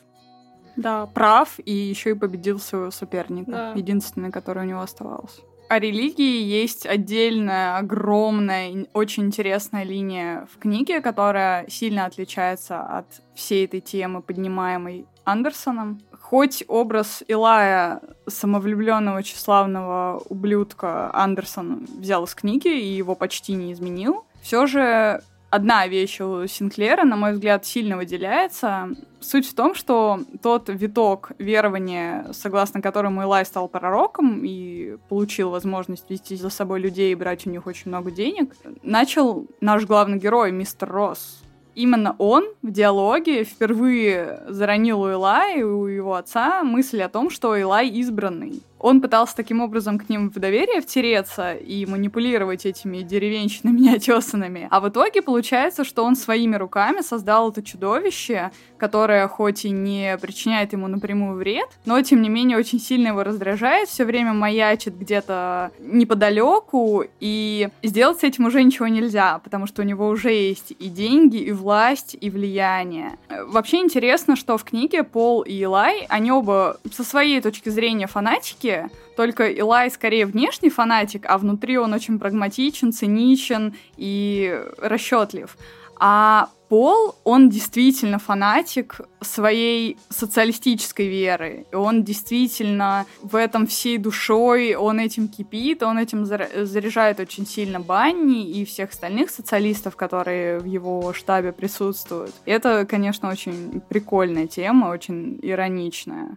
Да, 0.77 1.07
прав, 1.07 1.59
и 1.65 1.73
еще 1.73 2.11
и 2.11 2.15
победил 2.15 2.61
своего 2.61 2.91
соперника, 2.91 3.51
да. 3.51 3.73
единственный, 3.73 4.31
который 4.31 4.63
у 4.63 4.67
него 4.67 4.81
оставался 4.81 5.43
о 5.69 5.79
религии 5.79 6.43
есть 6.43 6.87
отдельная, 6.87 7.77
огромная, 7.77 8.87
очень 8.95 9.25
интересная 9.25 9.85
линия 9.85 10.49
в 10.53 10.59
книге, 10.59 11.01
которая 11.01 11.69
сильно 11.69 12.07
отличается 12.07 12.81
от 12.81 13.07
всей 13.35 13.67
этой 13.67 13.81
темы, 13.81 14.23
поднимаемой 14.23 15.07
Андерсоном. 15.25 16.01
Хоть 16.21 16.65
образ 16.69 17.23
Илая, 17.29 18.01
самовлюбленного, 18.27 19.23
тщеславного 19.23 20.23
ублюдка, 20.29 21.11
Андерсон 21.15 21.87
взял 21.99 22.25
из 22.25 22.35
книги 22.35 22.69
и 22.69 22.97
его 22.97 23.15
почти 23.15 23.53
не 23.55 23.73
изменил, 23.73 24.25
все 24.43 24.67
же 24.67 25.23
одна 25.51 25.87
вещь 25.87 26.21
у 26.21 26.47
Синклера, 26.47 27.05
на 27.05 27.17
мой 27.17 27.33
взгляд, 27.33 27.65
сильно 27.65 27.97
выделяется. 27.97 28.91
Суть 29.21 29.49
в 29.49 29.55
том, 29.55 29.75
что 29.75 30.21
тот 30.43 30.69
виток 30.69 31.33
верования, 31.39 32.27
согласно 32.33 32.81
которому 32.81 33.23
Илай 33.23 33.45
стал 33.45 33.69
пророком 33.69 34.45
и 34.45 34.97
получил 35.09 35.51
возможность 35.51 36.09
вести 36.11 36.37
за 36.37 36.51
собой 36.51 36.81
людей 36.81 37.13
и 37.13 37.17
брать 37.17 37.47
у 37.47 37.51
них 37.51 37.67
очень 37.67 37.91
много 37.91 38.11
денег, 38.11 38.55
начал 38.83 39.47
наш 39.61 39.85
главный 39.87 40.19
герой, 40.19 40.53
мистер 40.53 40.91
Росс 40.91 41.43
именно 41.79 42.17
он 42.19 42.45
в 42.61 42.73
диалоге 42.73 43.45
впервые 43.45 44.43
заронил 44.49 45.03
у 45.03 45.11
Илая 45.13 45.59
и 45.59 45.63
у 45.63 45.87
его 45.87 46.15
отца 46.15 46.65
мысль 46.65 47.01
о 47.03 47.09
том, 47.09 47.31
что 47.31 47.57
Илай 47.57 47.89
избранный. 47.89 48.63
Он 48.79 49.01
пытался 49.01 49.37
таким 49.37 49.61
образом 49.61 49.99
к 49.99 50.09
ним 50.09 50.31
в 50.31 50.39
доверие 50.39 50.81
втереться 50.81 51.55
и 51.55 51.87
манипулировать 51.87 52.67
этими 52.67 52.99
деревенщинами 52.99 53.81
неотесанными. 53.89 54.69
А 54.71 54.81
в 54.81 54.89
итоге 54.89 55.23
получается, 55.23 55.85
что 55.85 56.05
он 56.05 56.17
своими 56.17 56.57
руками 56.57 57.01
создал 57.01 57.51
это 57.51 57.63
чудовище, 57.63 58.51
которое 58.77 59.27
хоть 59.29 59.65
и 59.65 59.71
не 59.71 60.17
причиняет 60.19 60.73
ему 60.73 60.89
напрямую 60.89 61.37
вред, 61.37 61.69
но 61.85 62.01
тем 62.03 62.23
не 62.23 62.29
менее 62.29 62.59
очень 62.59 62.81
сильно 62.81 63.09
его 63.09 63.25
раздражает, 63.25 63.89
все 63.89 64.05
время 64.05 64.33
маячит 64.33 64.97
где-то 64.97 65.71
неподалеку, 65.81 67.05
и 67.21 67.69
сделать 67.83 68.21
с 68.21 68.25
этим 68.25 68.47
уже 68.47 68.63
ничего 68.63 68.89
нельзя, 68.89 69.41
потому 69.43 69.67
что 69.67 69.83
у 69.83 69.85
него 69.85 70.09
уже 70.09 70.31
есть 70.33 70.73
и 70.79 70.89
деньги, 70.89 71.39
и 71.39 71.53
власть, 71.53 72.17
и 72.21 72.31
влияние. 72.31 73.19
Вообще 73.47 73.79
интересно, 73.79 74.37
что 74.37 74.57
в 74.57 74.65
книге 74.65 75.03
Пол 75.03 75.43
и 75.43 75.53
Илай, 75.53 76.07
они 76.09 76.31
оба 76.31 76.79
со 76.91 77.05
своей 77.05 77.41
точки 77.41 77.69
зрения 77.69 78.07
фанатики, 78.07 78.68
фанатики, 78.69 78.91
только 79.17 79.49
Илай 79.49 79.91
скорее 79.91 80.27
внешний 80.27 80.71
фанатик, 80.71 81.25
а 81.27 81.39
внутри 81.39 81.79
он 81.79 81.93
очень 81.93 82.19
прагматичен, 82.19 82.93
циничен 82.93 83.75
и 83.97 84.61
расчетлив. 84.79 85.57
А 86.01 86.49
Пол, 86.69 87.15
он 87.25 87.49
действительно 87.49 88.19
фанатик 88.19 89.01
своей 89.23 89.97
социалистической 90.11 91.09
веры. 91.09 91.65
И 91.73 91.75
он 91.75 92.05
действительно 92.05 93.07
в 93.23 93.37
этом 93.37 93.67
всей 93.67 93.97
душой, 93.97 94.75
он 94.75 95.01
этим 95.01 95.29
кипит, 95.29 95.83
он 95.83 95.99
этим 95.99 96.27
заряжает 96.27 97.21
очень 97.21 97.47
сильно 97.47 97.81
Банни 97.81 98.51
и 98.51 98.67
всех 98.67 98.91
остальных 98.91 99.31
социалистов, 99.31 99.97
которые 99.97 100.59
в 100.59 100.67
его 100.67 101.15
штабе 101.15 101.53
присутствуют. 101.53 102.35
Это, 102.45 102.85
конечно, 102.85 103.31
очень 103.31 103.81
прикольная 103.89 104.47
тема, 104.47 104.89
очень 104.89 105.39
ироничная. 105.41 106.37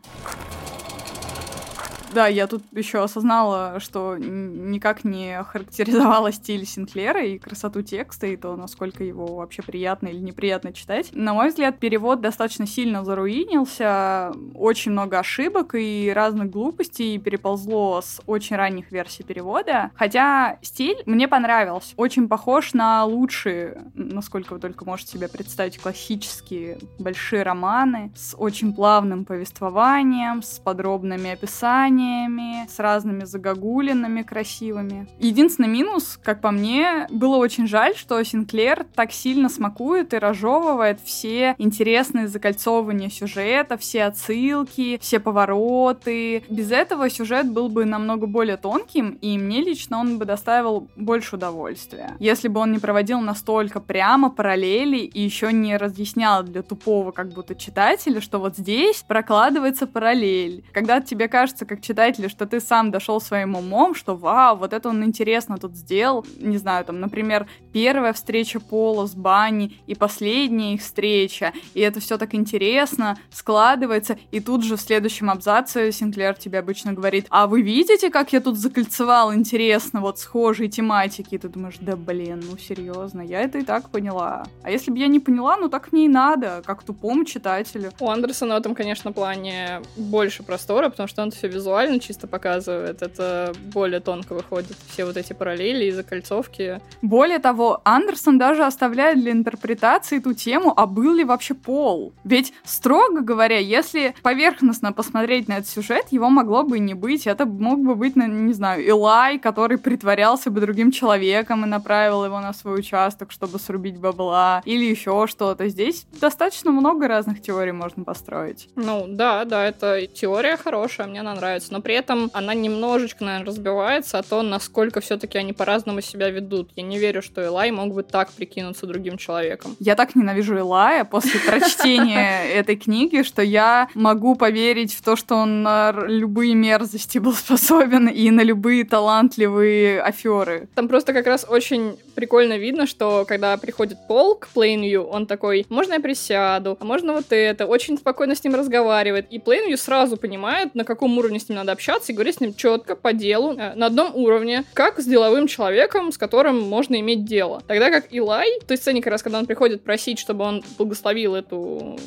Да, 2.13 2.27
я 2.27 2.47
тут 2.47 2.63
еще 2.73 3.03
осознала, 3.03 3.79
что 3.79 4.17
никак 4.17 5.05
не 5.05 5.41
характеризовала 5.43 6.31
стиль 6.33 6.65
Синклера 6.65 7.23
и 7.23 7.37
красоту 7.37 7.81
текста, 7.83 8.27
и 8.27 8.35
то, 8.35 8.55
насколько 8.57 9.03
его 9.03 9.35
вообще 9.35 9.61
приятно 9.61 10.09
или 10.09 10.19
неприятно 10.19 10.73
читать. 10.73 11.09
На 11.13 11.33
мой 11.33 11.49
взгляд, 11.49 11.79
перевод 11.79 12.19
достаточно 12.19 12.67
сильно 12.67 13.05
заруинился, 13.05 14.33
очень 14.55 14.91
много 14.91 15.19
ошибок 15.19 15.73
и 15.75 16.11
разных 16.13 16.49
глупостей 16.49 17.17
переползло 17.17 18.01
с 18.01 18.21
очень 18.25 18.57
ранних 18.57 18.91
версий 18.91 19.23
перевода. 19.23 19.91
Хотя 19.95 20.57
стиль 20.61 21.01
мне 21.05 21.29
понравился. 21.29 21.93
Очень 21.95 22.27
похож 22.27 22.73
на 22.73 23.05
лучшие, 23.05 23.85
насколько 23.93 24.53
вы 24.53 24.59
только 24.59 24.83
можете 24.83 25.13
себе 25.13 25.29
представить, 25.29 25.79
классические 25.79 26.77
большие 26.99 27.43
романы 27.43 28.11
с 28.15 28.35
очень 28.37 28.73
плавным 28.73 29.23
повествованием, 29.23 30.41
с 30.41 30.59
подробными 30.59 31.31
описаниями, 31.31 32.00
названиями, 32.01 32.67
с 32.67 32.79
разными 32.79 33.23
загогулинами 33.23 34.21
красивыми. 34.21 35.07
Единственный 35.19 35.67
минус, 35.67 36.19
как 36.23 36.41
по 36.41 36.51
мне, 36.51 37.07
было 37.09 37.37
очень 37.37 37.67
жаль, 37.67 37.95
что 37.95 38.21
Синклер 38.23 38.85
так 38.95 39.11
сильно 39.11 39.49
смакует 39.49 40.13
и 40.13 40.17
разжевывает 40.17 40.99
все 41.03 41.55
интересные 41.57 42.27
закольцовывания 42.27 43.09
сюжета, 43.09 43.77
все 43.77 44.05
отсылки, 44.05 44.97
все 45.01 45.19
повороты. 45.19 46.43
Без 46.49 46.71
этого 46.71 47.09
сюжет 47.09 47.51
был 47.51 47.69
бы 47.69 47.85
намного 47.85 48.27
более 48.27 48.57
тонким, 48.57 49.17
и 49.21 49.37
мне 49.37 49.61
лично 49.61 49.99
он 49.99 50.17
бы 50.17 50.25
доставил 50.25 50.87
больше 50.95 51.35
удовольствия. 51.35 52.15
Если 52.19 52.47
бы 52.47 52.59
он 52.59 52.71
не 52.71 52.79
проводил 52.79 53.19
настолько 53.19 53.79
прямо 53.79 54.29
параллели 54.29 54.97
и 54.97 55.21
еще 55.21 55.51
не 55.53 55.77
разъяснял 55.77 56.43
для 56.43 56.61
тупого 56.61 57.11
как 57.11 57.29
будто 57.29 57.55
читателя, 57.55 58.21
что 58.21 58.39
вот 58.39 58.57
здесь 58.57 59.03
прокладывается 59.07 59.87
параллель. 59.87 60.63
Когда 60.71 61.01
тебе 61.01 61.27
кажется, 61.27 61.65
как 61.65 61.81
читателя, 61.91 62.29
что 62.29 62.45
ты 62.45 62.61
сам 62.61 62.89
дошел 62.89 63.19
своим 63.19 63.55
умом, 63.55 63.95
что 63.95 64.15
вау, 64.15 64.55
вот 64.55 64.71
это 64.71 64.87
он 64.87 65.03
интересно 65.03 65.57
тут 65.57 65.75
сделал. 65.75 66.25
Не 66.37 66.57
знаю, 66.57 66.85
там, 66.85 67.01
например, 67.01 67.47
первая 67.73 68.13
встреча 68.13 68.61
Пола 68.61 69.07
с 69.07 69.13
Банни 69.13 69.77
и 69.87 69.95
последняя 69.95 70.75
их 70.75 70.81
встреча, 70.81 71.51
и 71.73 71.81
это 71.81 71.99
все 71.99 72.17
так 72.17 72.33
интересно 72.33 73.17
складывается, 73.29 74.17
и 74.31 74.39
тут 74.39 74.63
же 74.63 74.77
в 74.77 74.81
следующем 74.81 75.29
абзаце 75.29 75.91
Синклер 75.91 76.35
тебе 76.35 76.59
обычно 76.59 76.93
говорит, 76.93 77.25
а 77.29 77.45
вы 77.47 77.61
видите, 77.61 78.09
как 78.09 78.31
я 78.31 78.39
тут 78.39 78.57
закольцевал 78.57 79.33
интересно 79.33 79.99
вот 79.99 80.17
схожие 80.17 80.69
тематики? 80.69 81.35
И 81.35 81.37
ты 81.37 81.49
думаешь, 81.49 81.75
да 81.81 81.97
блин, 81.97 82.41
ну 82.49 82.57
серьезно, 82.57 83.21
я 83.21 83.41
это 83.41 83.57
и 83.57 83.63
так 83.63 83.89
поняла. 83.89 84.45
А 84.63 84.71
если 84.71 84.91
бы 84.91 84.97
я 84.97 85.07
не 85.07 85.19
поняла, 85.19 85.57
ну 85.57 85.67
так 85.67 85.91
мне 85.91 86.05
и 86.05 86.09
надо, 86.09 86.61
как 86.65 86.83
тупому 86.83 87.25
читателю. 87.25 87.91
У 87.99 88.09
Андерсона 88.09 88.55
в 88.55 88.59
этом, 88.59 88.75
конечно, 88.75 89.11
плане 89.11 89.81
больше 89.97 90.43
простора, 90.43 90.89
потому 90.89 91.09
что 91.09 91.21
он 91.21 91.31
все 91.31 91.49
визуально 91.49 91.80
визуально 91.81 91.99
чисто 91.99 92.27
показывает, 92.27 93.01
это 93.01 93.53
более 93.73 93.99
тонко 93.99 94.33
выходит. 94.33 94.77
Все 94.89 95.05
вот 95.05 95.17
эти 95.17 95.33
параллели 95.33 95.85
и 95.85 95.91
закольцовки. 95.91 96.79
Более 97.01 97.39
того, 97.39 97.81
Андерсон 97.83 98.37
даже 98.37 98.63
оставляет 98.63 99.19
для 99.19 99.31
интерпретации 99.31 100.19
ту 100.19 100.33
тему, 100.33 100.73
а 100.75 100.85
был 100.85 101.13
ли 101.13 101.23
вообще 101.23 101.53
пол. 101.53 102.13
Ведь, 102.23 102.53
строго 102.63 103.21
говоря, 103.21 103.57
если 103.57 104.13
поверхностно 104.21 104.93
посмотреть 104.93 105.47
на 105.47 105.53
этот 105.53 105.69
сюжет, 105.69 106.07
его 106.11 106.29
могло 106.29 106.63
бы 106.63 106.77
и 106.77 106.79
не 106.79 106.93
быть. 106.93 107.27
Это 107.27 107.45
мог 107.45 107.79
бы 107.79 107.95
быть, 107.95 108.15
не 108.15 108.53
знаю, 108.53 108.85
Илай, 108.85 109.39
который 109.39 109.77
притворялся 109.77 110.51
бы 110.51 110.61
другим 110.61 110.91
человеком 110.91 111.65
и 111.65 111.67
направил 111.67 112.25
его 112.25 112.39
на 112.39 112.53
свой 112.53 112.79
участок, 112.79 113.31
чтобы 113.31 113.59
срубить 113.59 113.97
бабла, 113.97 114.61
или 114.65 114.85
еще 114.85 115.25
что-то. 115.27 115.67
Здесь 115.67 116.05
достаточно 116.19 116.71
много 116.71 117.07
разных 117.07 117.41
теорий 117.41 117.71
можно 117.71 118.03
построить. 118.03 118.69
Ну, 118.75 119.05
да, 119.07 119.45
да, 119.45 119.65
это 119.65 120.05
теория 120.07 120.57
хорошая, 120.57 121.07
мне 121.07 121.21
она 121.21 121.33
нравится 121.33 121.70
но 121.71 121.81
при 121.81 121.95
этом 121.95 122.29
она 122.33 122.53
немножечко, 122.53 123.23
наверное, 123.23 123.47
разбивается 123.47 124.19
о 124.19 124.23
том, 124.23 124.49
насколько 124.49 125.01
все-таки 125.01 125.37
они 125.37 125.53
по-разному 125.53 126.01
себя 126.01 126.29
ведут. 126.29 126.69
Я 126.75 126.83
не 126.83 126.99
верю, 126.99 127.21
что 127.21 127.43
Элай 127.43 127.71
мог 127.71 127.93
бы 127.93 128.03
так 128.03 128.31
прикинуться 128.31 128.85
другим 128.85 129.17
человеком. 129.17 129.75
Я 129.79 129.95
так 129.95 130.15
ненавижу 130.15 130.57
Элая 130.57 131.05
после 131.05 131.39
прочтения 131.47 132.43
этой 132.53 132.75
книги, 132.75 133.23
что 133.23 133.41
я 133.41 133.87
могу 133.93 134.35
поверить 134.35 134.93
в 134.93 135.01
то, 135.01 135.15
что 135.15 135.35
он 135.35 135.63
на 135.63 135.91
любые 136.07 136.53
мерзости 136.55 137.17
был 137.17 137.33
способен 137.33 138.07
и 138.07 138.29
на 138.31 138.41
любые 138.41 138.85
талантливые 138.85 140.01
аферы. 140.01 140.67
Там 140.75 140.87
просто 140.87 141.13
как 141.13 141.25
раз 141.27 141.45
очень 141.47 141.97
прикольно 142.15 142.57
видно, 142.57 142.87
что 142.87 143.25
когда 143.27 143.57
приходит 143.57 143.97
Пол 144.07 144.35
к 144.35 144.49
Плейнью, 144.49 145.03
он 145.03 145.25
такой, 145.25 145.65
можно 145.69 145.93
я 145.93 145.99
присяду, 145.99 146.77
а 146.79 146.85
можно 146.85 147.13
вот 147.13 147.27
это, 147.29 147.65
очень 147.65 147.97
спокойно 147.97 148.35
с 148.35 148.43
ним 148.43 148.55
разговаривает. 148.55 149.27
И 149.29 149.39
Плейнью 149.39 149.77
сразу 149.77 150.17
понимает, 150.17 150.75
на 150.75 150.83
каком 150.83 151.17
уровне 151.17 151.39
с 151.39 151.49
ним 151.49 151.57
надо 151.61 151.73
общаться, 151.73 152.11
и 152.11 152.15
говорит 152.15 152.35
с 152.35 152.39
ним 152.39 152.53
четко, 152.53 152.95
по 152.95 153.13
делу, 153.13 153.53
э, 153.53 153.73
на 153.75 153.87
одном 153.87 154.15
уровне, 154.15 154.63
как 154.73 154.99
с 154.99 155.05
деловым 155.05 155.47
человеком, 155.47 156.11
с 156.11 156.17
которым 156.17 156.59
можно 156.61 156.99
иметь 156.99 157.25
дело. 157.25 157.61
Тогда 157.67 157.89
как 157.89 158.05
Илай, 158.11 158.59
то 158.65 158.73
есть 158.73 158.83
сцене 158.83 159.01
как 159.01 159.11
раз, 159.11 159.23
когда 159.23 159.39
он 159.39 159.45
приходит 159.45 159.83
просить, 159.83 160.19
чтобы 160.19 160.43
он 160.43 160.63
благословил 160.77 161.35
эту 161.35 161.97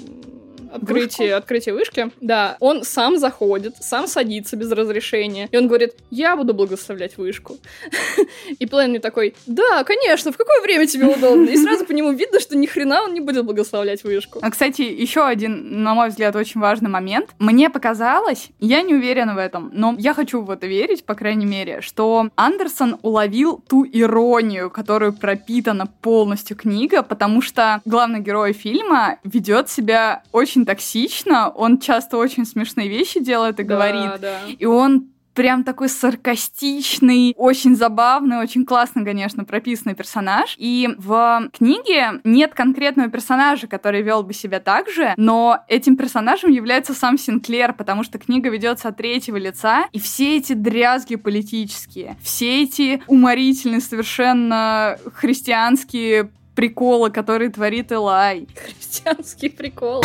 открытие, 0.75 1.29
Вышку? 1.29 1.39
открытие 1.39 1.75
вышки, 1.75 2.11
да, 2.20 2.57
он 2.61 2.85
сам 2.85 3.18
заходит, 3.18 3.77
сам 3.81 4.07
садится 4.07 4.57
без 4.57 4.70
разрешения, 4.70 5.49
и 5.51 5.57
он 5.57 5.68
говорит, 5.68 5.95
я 6.11 6.37
буду 6.37 6.55
благословлять 6.55 7.16
вышку. 7.16 7.57
И 8.59 8.66
Плейн 8.66 9.01
такой, 9.01 9.35
да, 9.47 9.85
конечно, 9.85 10.33
в 10.33 10.37
какое 10.37 10.61
время 10.62 10.87
тебе 10.87 11.07
удобно? 11.07 11.49
И 11.49 11.57
сразу 11.57 11.85
по 11.85 11.93
нему 11.93 12.12
видно, 12.12 12.41
что 12.41 12.57
ни 12.57 12.66
хрена 12.66 13.03
он 13.05 13.14
не 13.14 13.20
будет 13.20 13.45
благословлять 13.45 14.05
вышку. 14.05 14.39
А, 14.43 14.51
кстати, 14.51 14.83
еще 14.83 15.25
один, 15.25 15.83
на 15.83 15.95
мой 15.95 16.09
взгляд, 16.09 16.37
очень 16.37 16.61
важный 16.61 16.91
момент. 16.91 17.31
Мне 17.39 17.70
показалось, 17.70 18.49
я 18.61 18.83
не 18.83 18.95
уверена 18.95 19.35
в 19.35 19.39
этом, 19.39 19.70
но 19.72 19.95
я 19.99 20.14
хочу 20.14 20.43
в 20.43 20.51
это 20.51 20.66
верить, 20.66 21.05
по 21.05 21.14
крайней 21.14 21.47
мере, 21.47 21.81
что 21.81 22.29
Андерсон 22.37 22.99
уловил 23.03 23.62
ту 23.68 23.85
иронию, 23.85 24.70
которую 24.70 25.12
пропитана 25.12 25.87
полностью 25.87 26.57
книга, 26.57 27.03
потому 27.03 27.43
что 27.43 27.81
главный 27.85 28.20
герой 28.20 28.53
фильма 28.53 29.18
ведет 29.25 29.68
себя 29.68 30.22
очень 30.33 30.64
очень 30.65 30.67
токсично, 30.67 31.51
он 31.51 31.79
часто 31.79 32.17
очень 32.17 32.47
смешные 32.47 32.89
вещи 32.89 33.21
делает 33.21 33.61
и 33.61 33.65
да, 33.65 33.75
говорит. 33.75 34.21
Да. 34.21 34.41
И 34.59 34.65
он 34.65 35.09
прям 35.35 35.65
такой 35.65 35.89
саркастичный, 35.89 37.35
очень 37.37 37.75
забавный, 37.75 38.39
очень 38.39 38.65
классно, 38.65 39.05
конечно, 39.05 39.45
прописанный 39.45 39.97
персонаж. 39.97 40.55
И 40.59 40.89
в 40.97 41.51
книге 41.53 42.21
нет 42.23 42.55
конкретного 42.55 43.11
персонажа, 43.11 43.67
который 43.67 44.03
вел 44.03 44.23
бы 44.23 44.33
себя 44.33 44.61
так 44.61 44.89
же, 44.89 45.12
но 45.17 45.59
этим 45.67 45.97
персонажем 45.97 46.53
является 46.53 46.95
сам 46.95 47.19
Синклер, 47.19 47.73
потому 47.73 48.05
что 48.05 48.19
книга 48.19 48.49
ведется 48.49 48.89
от 48.89 48.97
третьего 48.97 49.37
лица, 49.37 49.87
и 49.91 49.99
все 49.99 50.37
эти 50.37 50.53
дрязги 50.53 51.17
политические, 51.17 52.17
все 52.23 52.62
эти 52.62 53.03
уморительные, 53.09 53.81
совершенно 53.81 54.97
христианские 55.15 56.31
приколы, 56.55 57.11
которые 57.11 57.51
творит 57.51 57.93
Элай. 57.93 58.47
Христианские 58.55 59.51
приколы. 59.51 60.05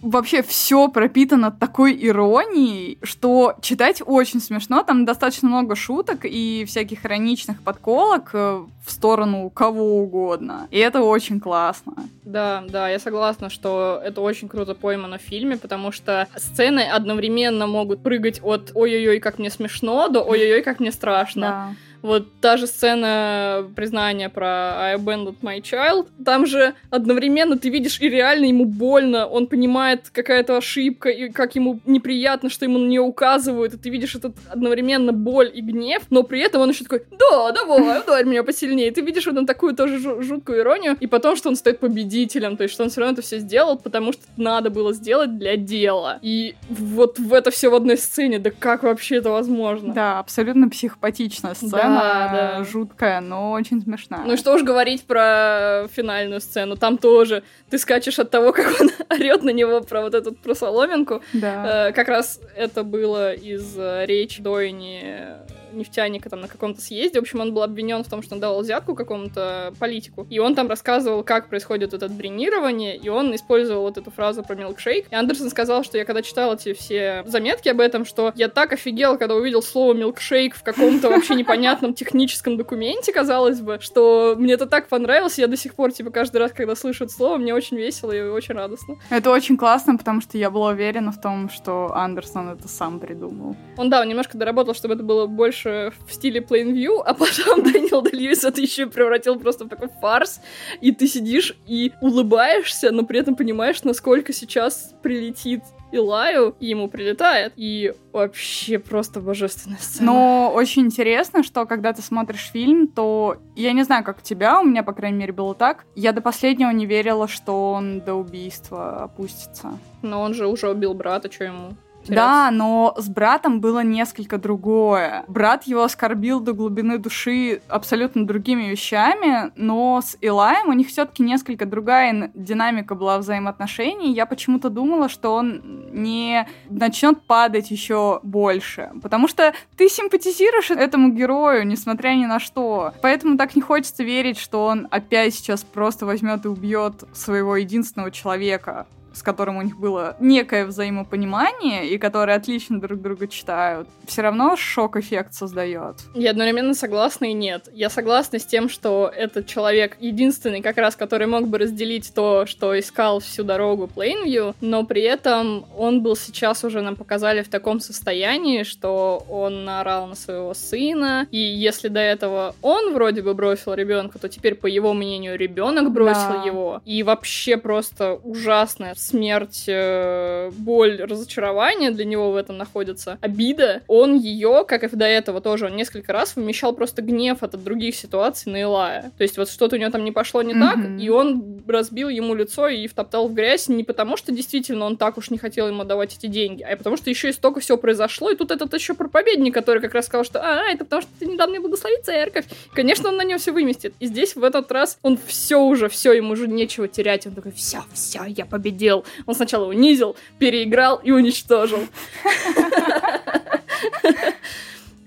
Вообще 0.00 0.42
все 0.42 0.88
пропитано 0.88 1.50
такой 1.50 1.98
иронией, 2.06 2.98
что 3.02 3.56
читать 3.60 4.00
очень 4.04 4.40
смешно. 4.40 4.84
Там 4.84 5.04
достаточно 5.04 5.48
много 5.48 5.74
шуток 5.74 6.20
и 6.24 6.64
всяких 6.66 7.04
ироничных 7.04 7.62
подколок 7.62 8.30
э, 8.32 8.64
в 8.86 8.90
сторону 8.90 9.50
кого 9.50 10.00
угодно. 10.00 10.68
И 10.70 10.78
это 10.78 11.02
очень 11.02 11.40
классно. 11.40 11.94
Да, 12.22 12.64
да, 12.68 12.88
я 12.88 13.00
согласна, 13.00 13.50
что 13.50 14.00
это 14.04 14.20
очень 14.20 14.48
круто 14.48 14.74
поймано 14.74 15.18
в 15.18 15.22
фильме, 15.22 15.56
потому 15.56 15.90
что 15.90 16.28
сцены 16.36 16.80
одновременно 16.80 17.66
могут 17.66 18.02
прыгать 18.02 18.40
от 18.42 18.70
«Ой-ой-ой, 18.74 19.18
как 19.18 19.40
мне 19.40 19.50
смешно» 19.50 20.08
до 20.08 20.22
«Ой-ой-ой, 20.22 20.62
как 20.62 20.78
мне 20.78 20.92
страшно». 20.92 21.40
Да. 21.40 21.74
Вот 22.02 22.28
та 22.40 22.56
же 22.56 22.66
сцена 22.66 23.68
признания 23.74 24.28
про 24.28 24.46
I 24.46 24.96
abandoned 24.96 25.36
my 25.42 25.60
child, 25.60 26.08
там 26.24 26.46
же 26.46 26.74
одновременно 26.90 27.58
ты 27.58 27.70
видишь 27.70 28.00
и 28.00 28.08
реально 28.08 28.46
ему 28.46 28.64
больно, 28.64 29.26
он 29.26 29.46
понимает 29.46 30.10
какая-то 30.10 30.56
ошибка, 30.56 31.08
и 31.08 31.30
как 31.30 31.54
ему 31.56 31.80
неприятно, 31.86 32.50
что 32.50 32.64
ему 32.64 32.78
на 32.78 32.86
нее 32.86 33.00
указывают, 33.00 33.74
и 33.74 33.78
ты 33.78 33.90
видишь 33.90 34.14
этот 34.14 34.36
одновременно 34.48 35.12
боль 35.12 35.50
и 35.52 35.60
гнев, 35.60 36.02
но 36.10 36.22
при 36.22 36.40
этом 36.40 36.62
он 36.62 36.70
еще 36.70 36.84
такой, 36.84 37.02
да, 37.10 37.52
давай, 37.52 38.00
ударь 38.00 38.24
меня 38.24 38.42
посильнее. 38.42 38.92
ты 38.92 39.00
видишь 39.00 39.24
в 39.24 39.28
этом 39.28 39.46
такую 39.46 39.74
тоже 39.74 39.98
жуткую 39.98 40.60
иронию, 40.60 40.96
и 41.00 41.06
потом, 41.06 41.36
что 41.36 41.48
он 41.48 41.56
стоит 41.56 41.80
победителем, 41.80 42.56
то 42.56 42.62
есть, 42.62 42.74
что 42.74 42.84
он 42.84 42.90
все 42.90 43.00
равно 43.00 43.14
это 43.14 43.22
все 43.22 43.38
сделал, 43.38 43.78
потому 43.78 44.12
что 44.12 44.22
надо 44.36 44.70
было 44.70 44.92
сделать 44.92 45.38
для 45.38 45.56
дела. 45.56 46.18
И 46.22 46.54
вот 46.68 47.18
в 47.18 47.34
это 47.34 47.50
все 47.50 47.68
в 47.70 47.74
одной 47.74 47.96
сцене, 47.96 48.38
да 48.38 48.50
как 48.50 48.82
вообще 48.82 49.16
это 49.16 49.30
возможно? 49.30 49.92
Да, 49.92 50.18
абсолютно 50.18 50.68
психопатичная 50.68 51.54
сцена. 51.54 51.70
Да 51.70 51.87
сцена 51.88 52.30
да. 52.32 52.64
жуткая, 52.64 53.20
но 53.20 53.52
очень 53.52 53.82
смешная. 53.82 54.20
Ну 54.24 54.32
и 54.34 54.36
что 54.36 54.54
уж 54.54 54.62
говорить 54.62 55.04
про 55.04 55.86
финальную 55.92 56.40
сцену. 56.40 56.76
Там 56.76 56.98
тоже 56.98 57.42
ты 57.70 57.78
скачешь 57.78 58.18
от 58.18 58.30
того, 58.30 58.52
как 58.52 58.80
он 58.80 58.90
орет 59.10 59.42
на 59.42 59.50
него 59.50 59.80
про 59.80 60.02
вот 60.02 60.14
эту 60.14 60.32
про 60.32 60.54
соломинку. 60.54 61.22
Да. 61.32 61.88
Э, 61.88 61.92
как 61.92 62.08
раз 62.08 62.40
это 62.56 62.82
было 62.82 63.32
из 63.32 63.74
э, 63.76 64.04
речи 64.06 64.42
Дойни 64.42 65.24
нефтяника 65.72 66.30
там 66.30 66.40
на 66.40 66.48
каком-то 66.48 66.80
съезде. 66.80 67.18
В 67.18 67.22
общем, 67.22 67.40
он 67.40 67.54
был 67.54 67.62
обвинен 67.62 68.04
в 68.04 68.08
том, 68.08 68.22
что 68.22 68.34
он 68.34 68.40
давал 68.40 68.62
взятку 68.62 68.94
какому-то 68.94 69.72
политику. 69.78 70.26
И 70.30 70.38
он 70.38 70.54
там 70.54 70.68
рассказывал, 70.68 71.22
как 71.22 71.48
происходит 71.48 71.94
это 71.94 72.08
бренирование, 72.08 72.96
и 72.96 73.08
он 73.08 73.34
использовал 73.34 73.82
вот 73.82 73.98
эту 73.98 74.10
фразу 74.10 74.42
про 74.42 74.54
милкшейк. 74.54 75.06
И 75.10 75.14
Андерсон 75.14 75.50
сказал, 75.50 75.84
что 75.84 75.98
я 75.98 76.04
когда 76.04 76.22
читал 76.22 76.54
эти 76.54 76.72
все 76.72 77.22
заметки 77.26 77.68
об 77.68 77.80
этом, 77.80 78.04
что 78.04 78.32
я 78.34 78.48
так 78.48 78.72
офигел, 78.72 79.18
когда 79.18 79.34
увидел 79.34 79.62
слово 79.62 79.94
милкшейк 79.94 80.54
в 80.54 80.62
каком-то 80.62 81.10
вообще 81.10 81.34
непонятном 81.34 81.94
техническом 81.94 82.56
документе, 82.56 83.12
казалось 83.12 83.60
бы, 83.60 83.78
что 83.80 84.34
мне 84.38 84.54
это 84.54 84.66
так 84.66 84.88
понравилось, 84.88 85.38
я 85.38 85.46
до 85.46 85.56
сих 85.56 85.74
пор, 85.74 85.92
типа, 85.92 86.10
каждый 86.10 86.38
раз, 86.38 86.52
когда 86.52 86.74
слышу 86.74 87.04
это 87.04 87.12
слово, 87.12 87.36
мне 87.36 87.54
очень 87.54 87.76
весело 87.76 88.12
и 88.12 88.20
очень 88.20 88.54
радостно. 88.54 88.96
Это 89.10 89.30
очень 89.30 89.56
классно, 89.56 89.96
потому 89.96 90.20
что 90.20 90.38
я 90.38 90.50
была 90.50 90.70
уверена 90.70 91.12
в 91.12 91.20
том, 91.20 91.50
что 91.50 91.92
Андерсон 91.94 92.50
это 92.50 92.68
сам 92.68 93.00
придумал. 93.00 93.56
Он, 93.76 93.90
да, 93.90 94.00
он 94.00 94.08
немножко 94.08 94.38
доработал, 94.38 94.74
чтобы 94.74 94.94
это 94.94 95.02
было 95.02 95.26
больше 95.26 95.57
больше 95.58 95.92
в 96.06 96.12
стиле 96.12 96.40
plain 96.40 96.72
view, 96.72 97.02
а 97.04 97.14
потом 97.14 97.62
Дэниел 97.64 98.02
Дельюис 98.02 98.44
это 98.44 98.60
еще 98.60 98.86
превратил 98.86 99.38
просто 99.38 99.64
в 99.64 99.68
такой 99.68 99.88
фарс, 100.00 100.40
и 100.80 100.92
ты 100.92 101.06
сидишь 101.06 101.56
и 101.66 101.92
улыбаешься, 102.00 102.90
но 102.90 103.04
при 103.04 103.20
этом 103.20 103.36
понимаешь, 103.36 103.82
насколько 103.82 104.32
сейчас 104.32 104.94
прилетит 105.02 105.62
Илаю, 105.90 106.54
и 106.60 106.66
ему 106.66 106.88
прилетает. 106.88 107.54
И 107.56 107.94
вообще 108.12 108.78
просто 108.78 109.20
божественная 109.20 109.78
сцена. 109.78 110.12
Но 110.12 110.52
очень 110.54 110.82
интересно, 110.82 111.42
что 111.42 111.64
когда 111.64 111.94
ты 111.94 112.02
смотришь 112.02 112.50
фильм, 112.52 112.88
то 112.88 113.38
я 113.56 113.72
не 113.72 113.84
знаю, 113.84 114.04
как 114.04 114.18
у 114.18 114.20
тебя, 114.20 114.60
у 114.60 114.64
меня, 114.64 114.82
по 114.82 114.92
крайней 114.92 115.16
мере, 115.16 115.32
было 115.32 115.54
так. 115.54 115.86
Я 115.94 116.12
до 116.12 116.20
последнего 116.20 116.68
не 116.70 116.84
верила, 116.84 117.26
что 117.26 117.72
он 117.72 118.00
до 118.00 118.14
убийства 118.16 119.04
опустится. 119.04 119.78
Но 120.02 120.20
он 120.20 120.34
же 120.34 120.46
уже 120.46 120.68
убил 120.68 120.92
брата, 120.92 121.32
что 121.32 121.44
ему? 121.44 121.70
Да, 122.14 122.50
но 122.50 122.94
с 122.96 123.08
братом 123.08 123.60
было 123.60 123.82
несколько 123.82 124.38
другое. 124.38 125.24
Брат 125.28 125.64
его 125.64 125.82
оскорбил 125.82 126.40
до 126.40 126.52
глубины 126.52 126.98
души 126.98 127.60
абсолютно 127.68 128.26
другими 128.26 128.64
вещами, 128.64 129.52
но 129.56 130.00
с 130.00 130.16
Илаем 130.20 130.68
у 130.68 130.72
них 130.72 130.88
все-таки 130.88 131.22
несколько 131.22 131.66
другая 131.66 132.30
динамика 132.34 132.94
была 132.94 133.18
взаимоотношений. 133.18 134.12
Я 134.12 134.26
почему-то 134.26 134.70
думала, 134.70 135.08
что 135.08 135.34
он 135.34 135.88
не 135.92 136.46
начнет 136.68 137.22
падать 137.22 137.70
еще 137.70 138.20
больше. 138.22 138.90
Потому 139.02 139.28
что 139.28 139.52
ты 139.76 139.88
симпатизируешь 139.88 140.70
этому 140.70 141.10
герою, 141.10 141.66
несмотря 141.66 142.10
ни 142.10 142.26
на 142.26 142.40
что. 142.40 142.92
Поэтому 143.02 143.36
так 143.36 143.56
не 143.56 143.62
хочется 143.62 144.04
верить, 144.04 144.38
что 144.38 144.66
он 144.66 144.88
опять 144.90 145.34
сейчас 145.34 145.62
просто 145.64 146.06
возьмет 146.06 146.44
и 146.44 146.48
убьет 146.48 147.04
своего 147.12 147.56
единственного 147.56 148.10
человека 148.10 148.86
с 149.18 149.22
которым 149.22 149.56
у 149.56 149.62
них 149.62 149.76
было 149.76 150.16
некое 150.20 150.64
взаимопонимание, 150.64 151.88
и 151.88 151.98
которые 151.98 152.36
отлично 152.36 152.80
друг 152.80 153.00
друга 153.00 153.26
читают, 153.26 153.88
все 154.06 154.22
равно 154.22 154.56
шок-эффект 154.56 155.34
создает. 155.34 155.96
Я 156.14 156.30
одновременно 156.30 156.74
согласна 156.74 157.26
и 157.26 157.32
нет. 157.32 157.68
Я 157.72 157.90
согласна 157.90 158.38
с 158.38 158.46
тем, 158.46 158.68
что 158.68 159.12
этот 159.14 159.46
человек 159.46 159.96
единственный, 159.98 160.62
как 160.62 160.76
раз, 160.78 160.94
который 160.94 161.26
мог 161.26 161.48
бы 161.48 161.58
разделить 161.58 162.12
то, 162.14 162.46
что 162.46 162.78
искал 162.78 163.18
всю 163.18 163.42
дорогу 163.42 163.88
Плейнвью, 163.88 164.54
но 164.60 164.84
при 164.84 165.02
этом 165.02 165.66
он 165.76 166.02
был 166.02 166.14
сейчас 166.14 166.62
уже 166.62 166.80
нам 166.80 166.94
показали 166.94 167.42
в 167.42 167.48
таком 167.48 167.80
состоянии, 167.80 168.62
что 168.62 169.24
он 169.28 169.64
наорал 169.64 170.06
на 170.06 170.14
своего 170.14 170.54
сына, 170.54 171.26
и 171.32 171.38
если 171.38 171.88
до 171.88 172.00
этого 172.00 172.54
он 172.62 172.94
вроде 172.94 173.22
бы 173.22 173.34
бросил 173.34 173.74
ребенка, 173.74 174.18
то 174.20 174.28
теперь, 174.28 174.54
по 174.54 174.66
его 174.66 174.94
мнению, 174.94 175.36
ребенок 175.36 175.90
бросил 175.92 176.34
да. 176.34 176.44
его. 176.44 176.80
И 176.84 177.02
вообще 177.02 177.56
просто 177.56 178.14
ужасная 178.14 178.94
смерть, 179.08 179.64
э, 179.66 180.50
боль, 180.56 181.00
разочарование 181.02 181.90
для 181.90 182.04
него 182.04 182.32
в 182.32 182.36
этом 182.36 182.56
находится, 182.56 183.18
обида, 183.20 183.82
он 183.86 184.16
ее, 184.16 184.64
как 184.66 184.84
и 184.84 184.96
до 184.96 185.04
этого 185.04 185.40
тоже, 185.40 185.66
он 185.66 185.76
несколько 185.76 186.12
раз 186.12 186.36
вымещал 186.36 186.72
просто 186.72 187.02
гнев 187.02 187.42
от 187.42 187.62
других 187.62 187.94
ситуаций 187.94 188.52
на 188.52 188.60
Илая. 188.60 189.12
То 189.16 189.22
есть 189.22 189.36
вот 189.38 189.50
что-то 189.50 189.76
у 189.76 189.78
него 189.78 189.90
там 189.90 190.04
не 190.04 190.12
пошло 190.12 190.42
не 190.42 190.54
mm-hmm. 190.54 190.60
так, 190.60 191.00
и 191.00 191.08
он 191.08 191.62
разбил 191.66 192.08
ему 192.08 192.34
лицо 192.34 192.68
и 192.68 192.86
втоптал 192.86 193.28
в 193.28 193.34
грязь 193.34 193.68
не 193.68 193.84
потому, 193.84 194.16
что 194.16 194.32
действительно 194.32 194.84
он 194.84 194.96
так 194.96 195.18
уж 195.18 195.30
не 195.30 195.38
хотел 195.38 195.68
ему 195.68 195.84
давать 195.84 196.16
эти 196.16 196.26
деньги, 196.26 196.62
а 196.62 196.76
потому 196.76 196.96
что 196.96 197.10
еще 197.10 197.28
и 197.28 197.32
столько 197.32 197.60
всего 197.60 197.78
произошло, 197.78 198.30
и 198.30 198.36
тут 198.36 198.50
этот 198.50 198.72
еще 198.74 198.94
проповедник, 198.94 199.54
который 199.54 199.80
как 199.80 199.94
раз 199.94 200.06
сказал, 200.06 200.24
что 200.24 200.40
а, 200.40 200.70
это 200.70 200.84
потому 200.84 201.02
что 201.02 201.10
ты 201.18 201.26
не 201.26 201.36
дал 201.36 201.48
мне 201.48 201.60
благословить 201.60 202.04
церковь. 202.04 202.46
Конечно, 202.72 203.08
он 203.08 203.16
на 203.16 203.24
нее 203.24 203.38
все 203.38 203.52
выместит. 203.52 203.94
И 204.00 204.06
здесь 204.06 204.36
в 204.36 204.44
этот 204.44 204.70
раз 204.72 204.98
он 205.02 205.18
все 205.26 205.60
уже, 205.60 205.88
все, 205.88 206.12
ему 206.12 206.32
уже 206.32 206.48
нечего 206.48 206.88
терять. 206.88 207.26
Он 207.26 207.34
такой, 207.34 207.52
все, 207.52 207.84
все, 207.92 208.24
я 208.24 208.46
победил. 208.46 208.97
Он 209.26 209.34
сначала 209.34 209.66
унизил, 209.66 210.16
переиграл 210.38 210.96
и 210.96 211.10
уничтожил. 211.10 211.80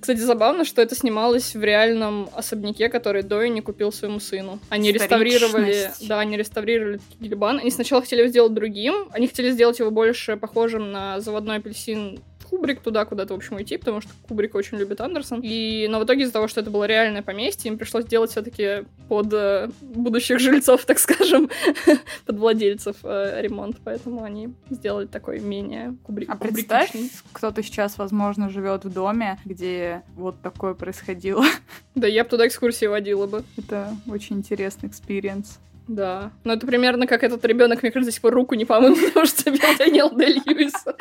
Кстати, 0.02 0.18
забавно, 0.18 0.66
что 0.66 0.82
это 0.82 0.96
снималось 0.96 1.54
в 1.54 1.64
реальном 1.64 2.28
особняке, 2.34 2.90
который 2.90 3.22
Дой 3.22 3.50
не 3.50 3.62
купил 3.62 3.92
своему 3.92 4.20
сыну. 4.20 4.58
Они 4.70 4.92
реставрировали, 4.92 5.92
да, 6.02 6.20
они 6.20 6.38
реставрировали 6.38 7.00
Гильбан. 7.20 7.60
Они 7.60 7.70
сначала 7.70 8.02
хотели 8.02 8.22
его 8.22 8.30
сделать 8.30 8.54
другим, 8.56 9.10
они 9.12 9.28
хотели 9.28 9.52
сделать 9.52 9.78
его 9.78 9.92
больше 9.92 10.38
похожим 10.38 10.92
на 10.92 11.20
заводной 11.20 11.58
апельсин 11.58 12.20
Кубрик 12.52 12.82
туда 12.82 13.06
куда-то, 13.06 13.34
в 13.34 13.38
общем, 13.38 13.56
уйти, 13.56 13.78
потому 13.78 14.02
что 14.02 14.12
Кубрик 14.28 14.56
очень 14.56 14.78
любит 14.78 15.00
Андерсон. 15.00 15.40
И, 15.42 15.88
но 15.90 16.02
в 16.02 16.04
итоге 16.04 16.24
из-за 16.24 16.34
того, 16.34 16.50
что 16.50 16.60
это 16.60 16.70
было 16.70 16.84
реальное 16.84 17.22
поместье, 17.22 17.72
им 17.72 17.78
пришлось 17.78 18.04
делать 18.04 18.32
все-таки 18.32 18.84
под 19.08 19.32
э, 19.32 19.70
будущих 19.80 20.40
жильцов, 20.40 20.84
так 20.86 21.00
скажем, 21.00 21.50
под 22.26 22.38
владельцев 22.38 22.98
э, 23.04 23.42
ремонт, 23.42 23.78
поэтому 23.86 24.24
они 24.24 24.50
сделали 24.70 25.06
такой 25.06 25.40
менее 25.40 25.96
кубрик. 26.04 26.30
А 26.30 26.36
представь, 26.36 26.92
кто-то 27.32 27.64
сейчас, 27.64 27.98
возможно, 27.98 28.50
живет 28.50 28.84
в 28.84 28.94
доме, 28.94 29.40
где 29.46 30.04
вот 30.18 30.42
такое 30.42 30.74
происходило. 30.74 31.46
Да, 31.94 32.08
я 32.08 32.24
бы 32.24 32.30
туда 32.30 32.48
экскурсии 32.48 32.86
водила 32.86 33.28
бы. 33.28 33.44
Это 33.58 33.96
очень 34.08 34.38
интересный 34.38 34.88
experience. 34.88 35.60
Да. 35.88 36.32
Но 36.46 36.54
это 36.54 36.66
примерно 36.66 37.06
как 37.06 37.24
этот 37.24 37.44
ребенок, 37.46 37.82
мне 37.82 37.92
кажется, 37.92 38.12
до 38.12 38.14
сих 38.14 38.22
пор 38.22 38.34
руку 38.34 38.56
не 38.56 38.66
помыл, 38.66 38.96
потому 39.08 39.26
что 39.26 39.52
бил 39.52 39.78
Дэниел 39.78 40.16
Дэй-Льюиса. 40.16 40.96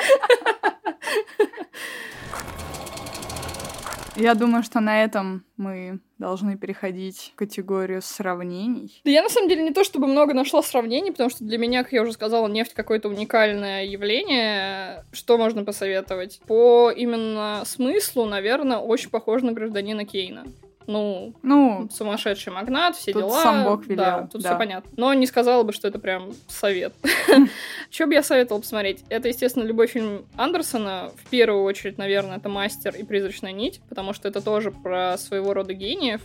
Я 4.16 4.34
думаю, 4.34 4.62
что 4.62 4.80
на 4.80 5.02
этом 5.02 5.44
мы 5.56 6.00
должны 6.18 6.58
переходить 6.58 7.32
в 7.32 7.36
категорию 7.36 8.02
сравнений. 8.02 9.00
Да 9.04 9.10
я 9.10 9.22
на 9.22 9.30
самом 9.30 9.48
деле 9.48 9.62
не 9.62 9.72
то 9.72 9.82
чтобы 9.84 10.06
много 10.06 10.34
нашла 10.34 10.62
сравнений, 10.62 11.10
потому 11.10 11.30
что 11.30 11.44
для 11.44 11.56
меня, 11.56 11.82
как 11.82 11.92
я 11.92 12.02
уже 12.02 12.12
сказала, 12.12 12.46
нефть 12.48 12.74
какое-то 12.74 13.08
уникальное 13.08 13.84
явление. 13.84 15.04
Что 15.12 15.38
можно 15.38 15.64
посоветовать? 15.64 16.40
По 16.46 16.90
именно 16.90 17.62
смыслу, 17.64 18.26
наверное, 18.26 18.78
очень 18.78 19.10
похож 19.10 19.42
на 19.42 19.52
гражданина 19.52 20.04
Кейна 20.04 20.44
ну, 20.86 21.34
ну 21.42 21.88
сумасшедший 21.92 22.52
магнат, 22.52 22.96
все 22.96 23.12
тут 23.12 23.22
дела. 23.22 23.42
Сам 23.42 23.64
Бог 23.64 23.86
велел. 23.86 23.96
Да, 23.96 24.28
тут 24.30 24.42
да. 24.42 24.50
все 24.50 24.58
понятно. 24.58 24.90
Но 24.96 25.14
не 25.14 25.26
сказала 25.26 25.62
бы, 25.62 25.72
что 25.72 25.88
это 25.88 25.98
прям 25.98 26.32
совет. 26.48 26.92
Что 27.90 28.06
бы 28.06 28.14
я 28.14 28.22
советовала 28.22 28.60
посмотреть? 28.60 29.04
Это, 29.08 29.28
естественно, 29.28 29.64
любой 29.64 29.86
фильм 29.86 30.24
Андерсона. 30.36 31.12
В 31.16 31.28
первую 31.28 31.64
очередь, 31.64 31.98
наверное, 31.98 32.38
это 32.38 32.48
«Мастер» 32.48 32.94
и 32.94 33.04
«Призрачная 33.04 33.52
нить», 33.52 33.80
потому 33.88 34.12
что 34.12 34.28
это 34.28 34.40
тоже 34.40 34.70
про 34.70 35.16
своего 35.18 35.54
рода 35.54 35.74
гениев 35.74 36.22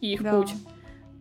и 0.00 0.12
их 0.12 0.20
путь 0.20 0.52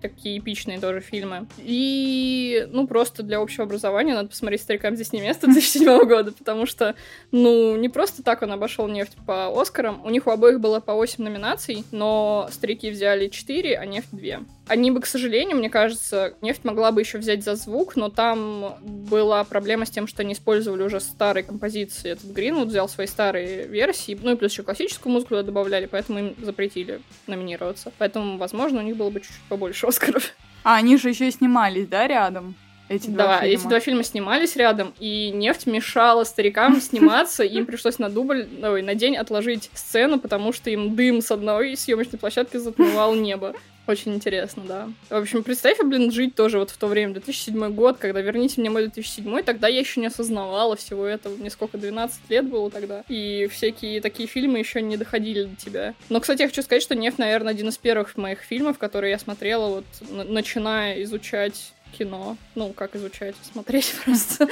такие 0.02 0.40
эпичные 0.40 0.80
тоже 0.80 1.00
фильмы. 1.00 1.48
И, 1.60 2.68
ну, 2.72 2.88
просто 2.88 3.24
для 3.24 3.40
общего 3.40 3.64
образования 3.66 4.14
надо 4.14 4.30
посмотреть 4.30 4.62
«Старикам 4.62 4.96
здесь 4.96 5.14
не 5.14 5.22
место» 5.22 5.48
2007 5.48 6.06
года, 6.06 6.32
потому 6.32 6.66
что, 6.66 6.96
ну, 7.32 7.76
не 7.76 7.90
просто 7.90 8.24
так 8.24 8.42
он 8.42 8.52
обошел 8.52 8.88
«Нефть» 8.88 9.18
по 9.26 9.60
Оскарам. 9.60 10.04
У 10.04 10.10
них 10.10 10.28
у 10.28 10.32
обоих 10.32 10.60
было 10.60 10.80
по 10.80 10.94
8 10.94 11.24
номинаций, 11.24 11.84
но 11.92 12.48
«Старики» 12.52 12.90
взяли 12.90 13.28
4, 13.28 13.78
а 13.78 13.86
«Нефть» 13.86 14.10
2. 14.12 14.40
Они 14.72 14.90
бы, 14.90 15.02
к 15.02 15.06
сожалению, 15.06 15.58
мне 15.58 15.70
кажется, 15.70 16.34
«Нефть» 16.40 16.64
могла 16.64 16.94
бы 16.94 17.02
еще 17.02 17.18
взять 17.18 17.44
за 17.44 17.56
звук, 17.56 17.98
но 17.98 18.08
там 18.08 18.76
была 18.80 19.44
проблема 19.44 19.86
с 19.86 19.90
тем, 19.90 20.08
что 20.08 20.22
они 20.22 20.32
использовали 20.32 20.82
уже 20.82 21.02
старые 21.02 21.44
композиции. 21.44 22.12
Этот 22.12 22.28
Гринвуд 22.28 22.70
взял 22.70 22.88
свои 22.88 23.06
старые 23.06 23.68
версии, 23.68 24.18
ну 24.24 24.32
и 24.32 24.36
плюс 24.38 24.54
еще 24.54 24.64
классическую 24.64 25.12
музыку 25.12 25.36
добавляли, 25.44 25.88
поэтому 25.88 26.20
им 26.20 26.36
запретили 26.42 27.02
номинироваться. 27.28 27.92
Поэтому, 27.98 28.38
возможно, 28.38 28.80
у 28.80 28.84
них 28.84 28.96
было 28.96 29.10
бы 29.10 29.20
чуть-чуть 29.20 29.42
побольше 29.50 29.88
Оскаров. 29.88 30.34
А 30.64 30.78
они 30.78 30.96
же 30.96 31.10
еще 31.10 31.28
и 31.28 31.32
снимались, 31.32 31.88
да, 31.88 32.08
рядом? 32.08 32.56
Эти 32.88 33.08
два 33.08 33.26
да, 33.26 33.40
фильма. 33.42 33.54
эти 33.54 33.68
два 33.68 33.80
фильма 33.82 34.04
снимались 34.04 34.56
рядом, 34.56 34.94
и 35.00 35.32
нефть 35.32 35.66
мешала 35.66 36.24
старикам 36.24 36.80
сниматься, 36.82 37.44
им 37.44 37.66
пришлось 37.66 38.00
на 38.00 38.10
дубль, 38.10 38.48
ой, 38.64 38.82
на 38.84 38.96
день 38.96 39.18
отложить 39.18 39.70
сцену, 39.74 40.18
потому 40.18 40.54
что 40.54 40.70
им 40.70 40.96
дым 40.96 41.22
с 41.22 41.30
одной 41.30 41.76
съемочной 41.76 42.20
площадки 42.20 42.56
затмевал 42.56 43.16
небо. 43.16 43.54
Очень 43.88 44.14
интересно, 44.14 44.64
да. 44.68 44.90
В 45.10 45.22
общем, 45.22 45.44
представь, 45.44 45.80
блин, 45.84 46.12
жить 46.12 46.36
тоже 46.36 46.60
вот 46.60 46.70
в 46.70 46.78
то 46.78 46.88
время, 46.88 47.14
2007 47.14 47.74
год, 47.74 47.98
когда 47.98 48.22
«Верните 48.22 48.62
мне 48.62 48.70
мой 48.70 48.86
2007», 48.86 49.44
тогда 49.44 49.68
я 49.68 49.80
еще 49.80 50.00
не 50.00 50.08
осознавала 50.08 50.76
всего 50.76 51.06
этого. 51.06 51.36
Мне 51.36 51.50
сколько, 51.50 51.78
12 51.78 52.30
лет 52.30 52.48
было 52.48 52.70
тогда. 52.70 53.04
И 53.08 53.48
всякие 53.52 54.00
такие 54.00 54.28
фильмы 54.28 54.60
еще 54.60 54.82
не 54.82 54.98
доходили 54.98 55.44
до 55.44 55.56
тебя. 55.56 55.94
Но, 56.10 56.20
кстати, 56.20 56.42
я 56.42 56.48
хочу 56.48 56.62
сказать, 56.62 56.84
что 56.84 56.96
«Нефть», 56.96 57.18
наверное, 57.18 57.52
один 57.52 57.70
из 57.70 57.78
первых 57.78 58.16
моих 58.18 58.40
фильмов, 58.42 58.78
которые 58.78 59.12
я 59.12 59.20
смотрела, 59.20 59.68
вот, 59.68 59.86
начиная 60.10 61.02
изучать 61.04 61.74
кино. 61.98 62.38
Ну, 62.56 62.74
как 62.74 62.96
изучать, 62.96 63.36
смотреть 63.52 63.94
просто. 64.06 64.48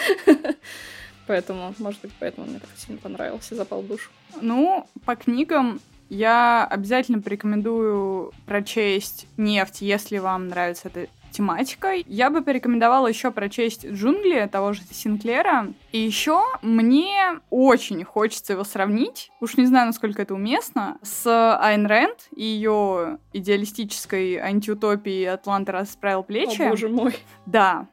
Поэтому, 1.27 1.75
может 1.77 2.01
быть, 2.01 2.11
поэтому 2.19 2.47
мне 2.47 2.59
так 2.59 2.69
сильно 2.75 2.99
понравился, 2.99 3.53
запал 3.53 3.83
душу. 3.83 4.09
Ну, 4.41 4.87
по 5.05 5.15
книгам 5.15 5.79
я 6.09 6.65
обязательно 6.65 7.21
порекомендую 7.21 8.33
прочесть 8.45 9.27
«Нефть», 9.37 9.81
если 9.81 10.17
вам 10.17 10.47
нравится 10.47 10.89
эта 10.89 11.07
тематика. 11.31 11.93
Я 12.07 12.29
бы 12.29 12.41
порекомендовала 12.41 13.07
еще 13.07 13.31
прочесть 13.31 13.85
«Джунгли» 13.85 14.49
того 14.51 14.73
же 14.73 14.81
Синклера. 14.91 15.67
И 15.91 15.99
еще 15.99 16.43
мне 16.61 17.39
очень 17.49 18.03
хочется 18.03 18.53
его 18.53 18.63
сравнить, 18.63 19.31
уж 19.39 19.55
не 19.57 19.65
знаю, 19.65 19.87
насколько 19.87 20.21
это 20.21 20.33
уместно, 20.33 20.97
с 21.03 21.27
Айн 21.59 21.85
Рэнд 21.85 22.29
и 22.35 22.43
ее 22.43 23.19
идеалистической 23.33 24.37
антиутопией 24.37 25.29
«Атланта 25.29 25.71
расправил 25.71 26.23
плечи». 26.23 26.61
О, 26.61 26.69
боже 26.69 26.89
мой. 26.89 27.15
Да, 27.45 27.87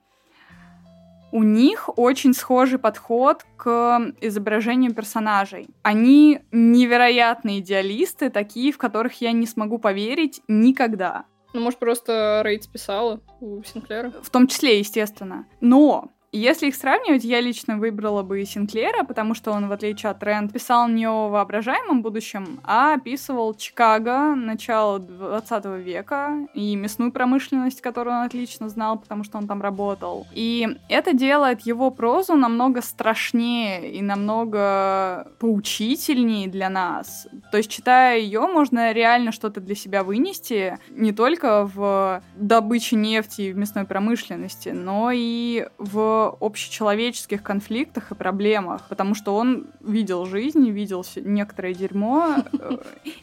у 1.37 1.43
них 1.43 1.91
очень 1.99 2.33
схожий 2.33 2.79
подход 2.79 3.45
к 3.59 4.15
изображению 4.23 4.95
персонажей. 4.95 5.69
Они 5.83 6.41
невероятные 6.51 7.59
идеалисты, 7.59 8.31
такие, 8.31 8.73
в 8.73 8.79
которых 8.79 9.21
я 9.21 9.33
не 9.33 9.47
смогу 9.47 9.77
поверить 9.77 10.41
никогда. 10.49 11.27
Ну, 11.53 11.61
может, 11.61 11.79
просто 11.79 12.41
Рейд 12.43 12.67
писала 12.73 13.21
у 13.43 13.63
Синклера? 13.63 14.15
В 14.23 14.31
том 14.31 14.47
числе, 14.47 14.79
естественно. 14.79 15.47
Но 15.61 16.09
если 16.37 16.69
их 16.69 16.75
сравнивать, 16.75 17.25
я 17.25 17.41
лично 17.41 17.77
выбрала 17.77 18.23
бы 18.23 18.45
Синклера, 18.45 19.05
потому 19.05 19.35
что 19.35 19.53
он, 19.53 19.69
в 19.69 19.73
отличие 19.73 20.11
от 20.11 20.23
Рэнд, 20.23 20.53
писал 20.53 20.89
не 20.89 21.07
о 21.07 21.29
воображаемом 21.29 22.03
будущем, 22.03 22.61
а 22.65 22.95
описывал 22.95 23.55
Чикаго 23.55 24.35
начала 24.35 24.99
20 24.99 25.65
века 25.85 26.47
и 26.55 26.77
мясную 26.77 27.13
промышленность, 27.13 27.81
которую 27.81 28.17
он 28.17 28.23
отлично 28.25 28.69
знал, 28.69 28.99
потому 28.99 29.25
что 29.25 29.39
он 29.39 29.47
там 29.47 29.63
работал. 29.63 30.27
И 30.33 30.69
это 30.89 31.13
делает 31.13 31.63
его 31.63 31.91
прозу 31.91 32.35
намного 32.35 32.83
страшнее 32.83 33.93
и 33.93 34.03
намного 34.03 35.29
поучительнее 35.39 36.49
для 36.49 36.69
нас. 36.69 37.27
То 37.51 37.59
есть, 37.59 37.71
читая 37.71 38.19
ее, 38.19 38.47
можно 38.47 38.93
реально 38.93 39.33
что-то 39.33 39.61
для 39.61 39.75
себя 39.75 40.03
вынести 40.03 40.79
не 40.91 41.13
только 41.13 41.67
в 41.67 42.23
добыче 42.37 42.97
нефти 42.97 43.43
и 43.43 43.53
в 43.53 43.57
мясной 43.57 43.85
промышленности, 43.85 44.71
но 44.71 45.11
и 45.13 45.67
в 45.79 46.26
общечеловеческих 46.29 47.43
конфликтах 47.43 48.11
и 48.11 48.15
проблемах, 48.15 48.89
потому 48.89 49.15
что 49.15 49.35
он 49.35 49.67
видел 49.81 50.27
жизнь, 50.27 50.69
видел 50.71 51.05
некоторое 51.17 51.75
дерьмо, 51.75 52.37
э, 52.53 52.71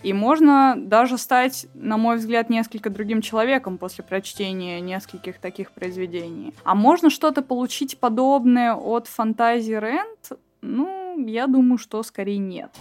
и 0.04 0.14
можно 0.14 0.76
даже 0.78 1.18
стать, 1.18 1.68
на 1.74 1.97
мой 1.97 2.18
взгляд, 2.18 2.49
несколько 2.49 2.89
другим 2.89 3.22
человеком 3.22 3.78
после 3.78 4.04
прочтения 4.04 4.82
нескольких 4.82 5.39
таких 5.39 5.72
произведений. 5.72 6.54
А 6.64 6.76
можно 6.76 7.10
что-то 7.10 7.41
получить 7.41 7.97
подобное 7.99 8.74
от 8.74 9.08
фантазии 9.08 9.74
Рэнд? 9.74 10.39
Ну, 10.62 11.26
я 11.28 11.47
думаю, 11.47 11.78
что 11.78 12.01
скорее 12.04 12.38
нет. 12.38 12.72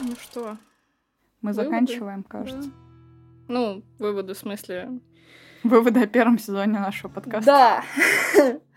Ну 0.00 0.12
что? 0.20 0.56
Мы 1.40 1.52
выводы? 1.52 1.70
заканчиваем, 1.70 2.22
кажется. 2.22 2.68
Да. 2.68 2.74
Ну, 3.48 3.82
выводы 3.98 4.34
в 4.34 4.38
смысле 4.38 5.00
Выводы 5.62 6.00
о 6.00 6.06
первом 6.06 6.38
сезоне 6.38 6.78
нашего 6.78 7.10
подкаста. 7.10 7.84
Да. 8.36 8.60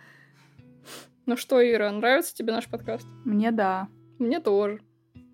Ну 1.25 1.37
что, 1.37 1.65
Ира, 1.65 1.89
нравится 1.89 2.35
тебе 2.35 2.51
наш 2.51 2.67
подкаст? 2.67 3.07
Мне 3.23 3.51
да. 3.51 3.87
Мне 4.19 4.41
тоже. 4.41 4.81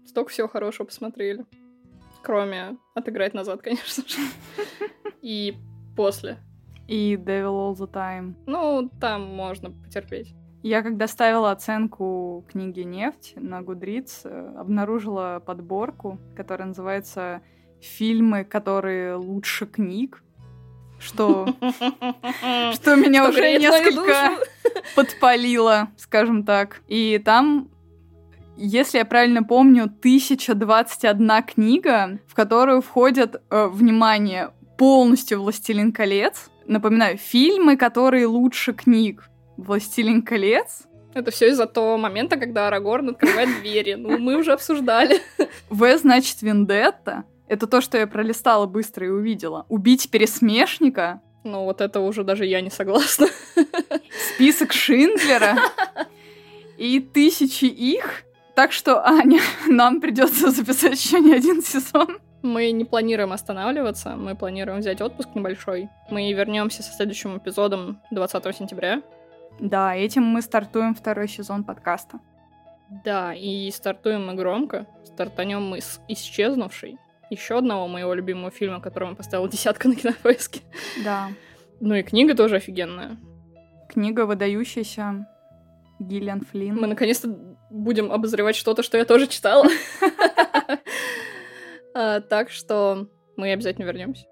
Столько 0.06 0.30
всего 0.30 0.48
хорошего 0.48 0.86
посмотрели. 0.86 1.48
Кроме 2.22 2.78
отыграть 2.94 3.34
назад, 3.34 3.62
конечно 3.64 4.08
же. 4.08 4.20
И 5.24 5.58
после. 5.96 6.38
И 6.88 7.16
Devil 7.16 7.74
All 7.74 7.76
the 7.76 7.92
Time. 7.92 8.36
Ну, 8.46 8.88
там 9.02 9.36
можно 9.36 9.72
потерпеть. 9.72 10.36
Я 10.62 10.84
когда 10.84 11.08
ставила 11.08 11.50
оценку 11.52 12.46
книги 12.48 12.82
«Нефть» 12.82 13.34
на 13.36 13.64
Гудриц, 13.64 14.22
э, 14.26 14.54
обнаружила 14.58 15.42
подборку, 15.44 16.20
которая 16.36 16.68
называется 16.68 17.42
«Фильмы, 17.80 18.44
которые 18.44 19.16
лучше 19.16 19.66
книг», 19.66 20.22
что, 21.00 21.48
что 22.74 22.96
меня 22.96 23.28
уже 23.28 23.58
несколько 23.58 24.32
подпалило, 24.96 25.90
скажем 25.98 26.44
так. 26.44 26.82
И 26.88 27.22
там, 27.24 27.70
если 28.58 28.98
я 28.98 29.06
правильно 29.06 29.44
помню, 29.44 29.84
1021 29.84 31.44
книга, 31.44 32.20
в 32.28 32.36
которую 32.36 32.82
входят, 32.82 33.42
э, 33.50 33.68
внимание, 33.68 34.52
полностью 34.78 35.42
«Властелин 35.42 35.92
колец». 35.92 36.50
Напоминаю, 36.66 37.18
фильмы, 37.18 37.78
которые 37.78 38.28
лучше 38.28 38.74
книг. 38.74 39.30
«Властелин 39.58 40.22
колец». 40.22 40.84
Это 41.14 41.32
все 41.32 41.50
из-за 41.50 41.66
того 41.66 41.98
момента, 41.98 42.38
когда 42.38 42.68
Арагорн 42.68 43.10
открывает 43.10 43.50
двери. 43.62 43.96
Ну, 43.96 44.20
мы 44.20 44.38
уже 44.38 44.54
обсуждали. 44.54 45.22
В 45.70 45.98
значит 45.98 46.42
Вендетта. 46.42 47.24
Это 47.50 47.66
то, 47.66 47.82
что 47.82 47.98
я 47.98 48.06
пролистала 48.06 48.68
быстро 48.68 49.08
и 49.08 49.10
увидела. 49.10 49.66
Убить 49.70 50.12
пересмешника. 50.12 51.22
Ну, 51.44 51.64
вот 51.64 51.82
это 51.82 52.00
уже 52.00 52.24
даже 52.24 52.46
я 52.46 52.62
не 52.62 52.70
согласна. 52.70 53.28
Список 54.36 54.72
Шиндлера. 54.72 55.58
И 56.78 57.00
тысячи 57.00 57.66
их. 57.66 58.24
Так 58.56 58.72
что, 58.72 59.04
Аня, 59.04 59.42
нам 59.68 60.00
придется 60.00 60.52
записать 60.52 61.04
еще 61.04 61.20
не 61.20 61.34
один 61.34 61.64
сезон. 61.64 62.20
Мы 62.44 62.72
не 62.72 62.86
планируем 62.86 63.34
останавливаться, 63.34 64.16
мы 64.16 64.36
планируем 64.36 64.80
взять 64.80 65.02
отпуск 65.02 65.30
небольшой. 65.34 65.90
Мы 66.10 66.32
вернемся 66.32 66.84
со 66.84 66.94
следующим 66.94 67.38
эпизодом 67.38 68.00
20 68.12 68.56
сентября. 68.56 69.02
Да, 69.60 69.96
этим 69.96 70.24
мы 70.24 70.42
стартуем 70.42 70.94
второй 70.94 71.28
сезон 71.28 71.64
подкаста. 71.64 72.20
Да, 73.04 73.34
и 73.34 73.72
стартуем 73.72 74.28
мы 74.28 74.36
громко. 74.36 74.86
Стартанем 75.04 75.64
мы 75.64 75.82
с 75.82 76.00
исчезнувшей. 76.08 76.98
Еще 77.30 77.58
одного 77.58 77.88
моего 77.88 78.14
любимого 78.14 78.52
фильма, 78.52 78.82
которому 78.82 79.16
поставила 79.16 79.48
десятка 79.48 79.88
на 79.88 79.96
кинопоиске. 79.96 80.62
Да. 81.04 81.30
Ну 81.80 81.96
и 81.96 82.04
книга 82.04 82.36
тоже 82.36 82.56
офигенная. 82.56 83.18
Книга 83.90 84.26
выдающаяся. 84.26 85.28
Гиллиан 86.00 86.42
Флинн. 86.42 86.78
Мы 86.78 86.88
наконец-то 86.88 87.28
будем 87.70 88.12
обозревать 88.12 88.56
что-то, 88.56 88.84
что 88.84 88.98
я 88.98 89.06
тоже 89.06 89.28
читала. 89.28 89.68
А, 91.96 92.22
так 92.22 92.52
что 92.52 93.10
мы 93.36 93.52
обязательно 93.52 93.86
вернемся. 93.86 94.28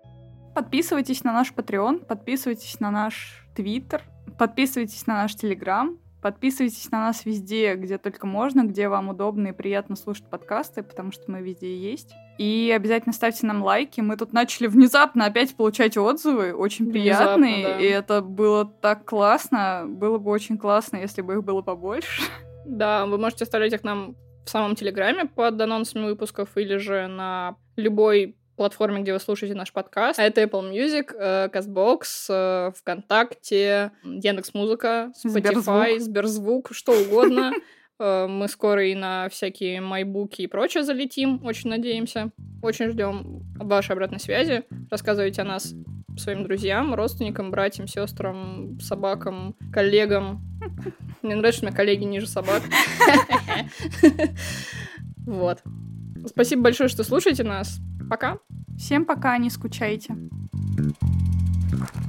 Подписывайтесь 0.54 1.24
на 1.24 1.34
наш 1.34 1.52
Patreon, 1.52 2.06
подписывайтесь 2.06 2.80
на 2.80 2.92
наш 2.92 3.44
Twitter, 3.56 4.02
подписывайтесь 4.38 5.08
на 5.08 5.16
наш 5.16 5.36
Telegram, 5.36 5.98
подписывайтесь 6.22 6.90
на 6.92 7.00
нас 7.00 7.26
везде, 7.26 7.76
где 7.76 7.98
только 7.98 8.28
можно, 8.28 8.64
где 8.64 8.90
вам 8.90 9.10
удобно 9.10 9.48
и 9.48 9.52
приятно 9.54 9.96
слушать 9.96 10.30
подкасты, 10.30 10.84
потому 10.84 11.12
что 11.12 11.30
мы 11.32 11.42
везде 11.42 11.76
есть. 11.76 12.14
И 12.38 12.72
обязательно 12.76 13.14
ставьте 13.14 13.48
нам 13.48 13.64
лайки. 13.64 14.02
Мы 14.02 14.16
тут 14.18 14.34
начали 14.34 14.68
внезапно 14.68 15.26
опять 15.26 15.56
получать 15.56 15.98
отзывы, 15.98 16.54
очень 16.54 16.92
приятные, 16.92 17.64
да. 17.64 17.80
и 17.80 17.86
это 17.86 18.22
было 18.22 18.66
так 18.66 19.06
классно. 19.06 19.86
Было 19.88 20.18
бы 20.18 20.32
очень 20.32 20.58
классно, 20.58 20.98
если 20.98 21.22
бы 21.22 21.34
их 21.34 21.44
было 21.44 21.62
побольше. 21.62 22.22
Да, 22.70 23.06
вы 23.06 23.18
можете 23.18 23.46
оставлять 23.46 23.72
их 23.72 23.86
нам 23.86 24.18
в 24.46 24.50
самом 24.50 24.76
Телеграме 24.76 25.24
под 25.24 25.60
анонсами 25.62 26.04
выпусков 26.04 26.50
или 26.58 26.76
же 26.76 27.08
на 27.08 27.56
любой 27.78 28.36
платформе, 28.58 29.04
где 29.04 29.14
вы 29.14 29.20
слушаете 29.20 29.56
наш 29.56 29.72
подкаст. 29.72 30.20
Это 30.20 30.42
Apple 30.42 30.74
Music, 30.74 31.16
э, 31.18 31.48
CastBox, 31.48 32.02
э, 32.28 32.72
ВКонтакте, 32.78 33.92
Яндекс.Музыка, 34.04 35.14
Spotify, 35.26 36.00
Сберзвук, 36.00 36.02
Сберзвук 36.02 36.70
что 36.72 36.92
угодно. 36.92 37.54
Э, 38.00 38.28
мы 38.28 38.48
скоро 38.48 38.86
и 38.86 38.96
на 38.96 39.30
всякие 39.30 39.82
майбуки 39.82 40.42
и 40.42 40.48
прочее 40.48 40.84
залетим, 40.84 41.44
очень 41.44 41.70
надеемся. 41.70 42.32
Очень 42.62 42.92
ждем 42.92 43.44
вашей 43.56 43.94
обратной 43.94 44.20
связи. 44.20 44.64
Рассказывайте 44.90 45.42
о 45.42 45.46
нас 45.46 45.74
своим 46.18 46.44
друзьям, 46.44 46.96
родственникам, 46.96 47.52
братьям, 47.52 47.88
сестрам, 47.88 48.80
собакам, 48.80 49.56
коллегам. 49.72 50.42
Мне 51.22 51.36
нравится, 51.36 51.60
что 51.60 51.66
у 51.66 51.70
меня 51.70 51.78
коллеги 51.78 52.04
ниже 52.04 52.28
собак. 52.28 52.64
Вот. 55.26 55.62
Спасибо 56.26 56.62
большое, 56.62 56.88
что 56.88 57.04
слушаете 57.04 57.44
нас. 57.44 57.82
Пока. 58.10 58.38
Всем 58.78 59.04
пока, 59.04 59.38
не 59.38 59.50
скучайте. 59.50 60.16
thank 61.70 61.96
you 61.96 62.02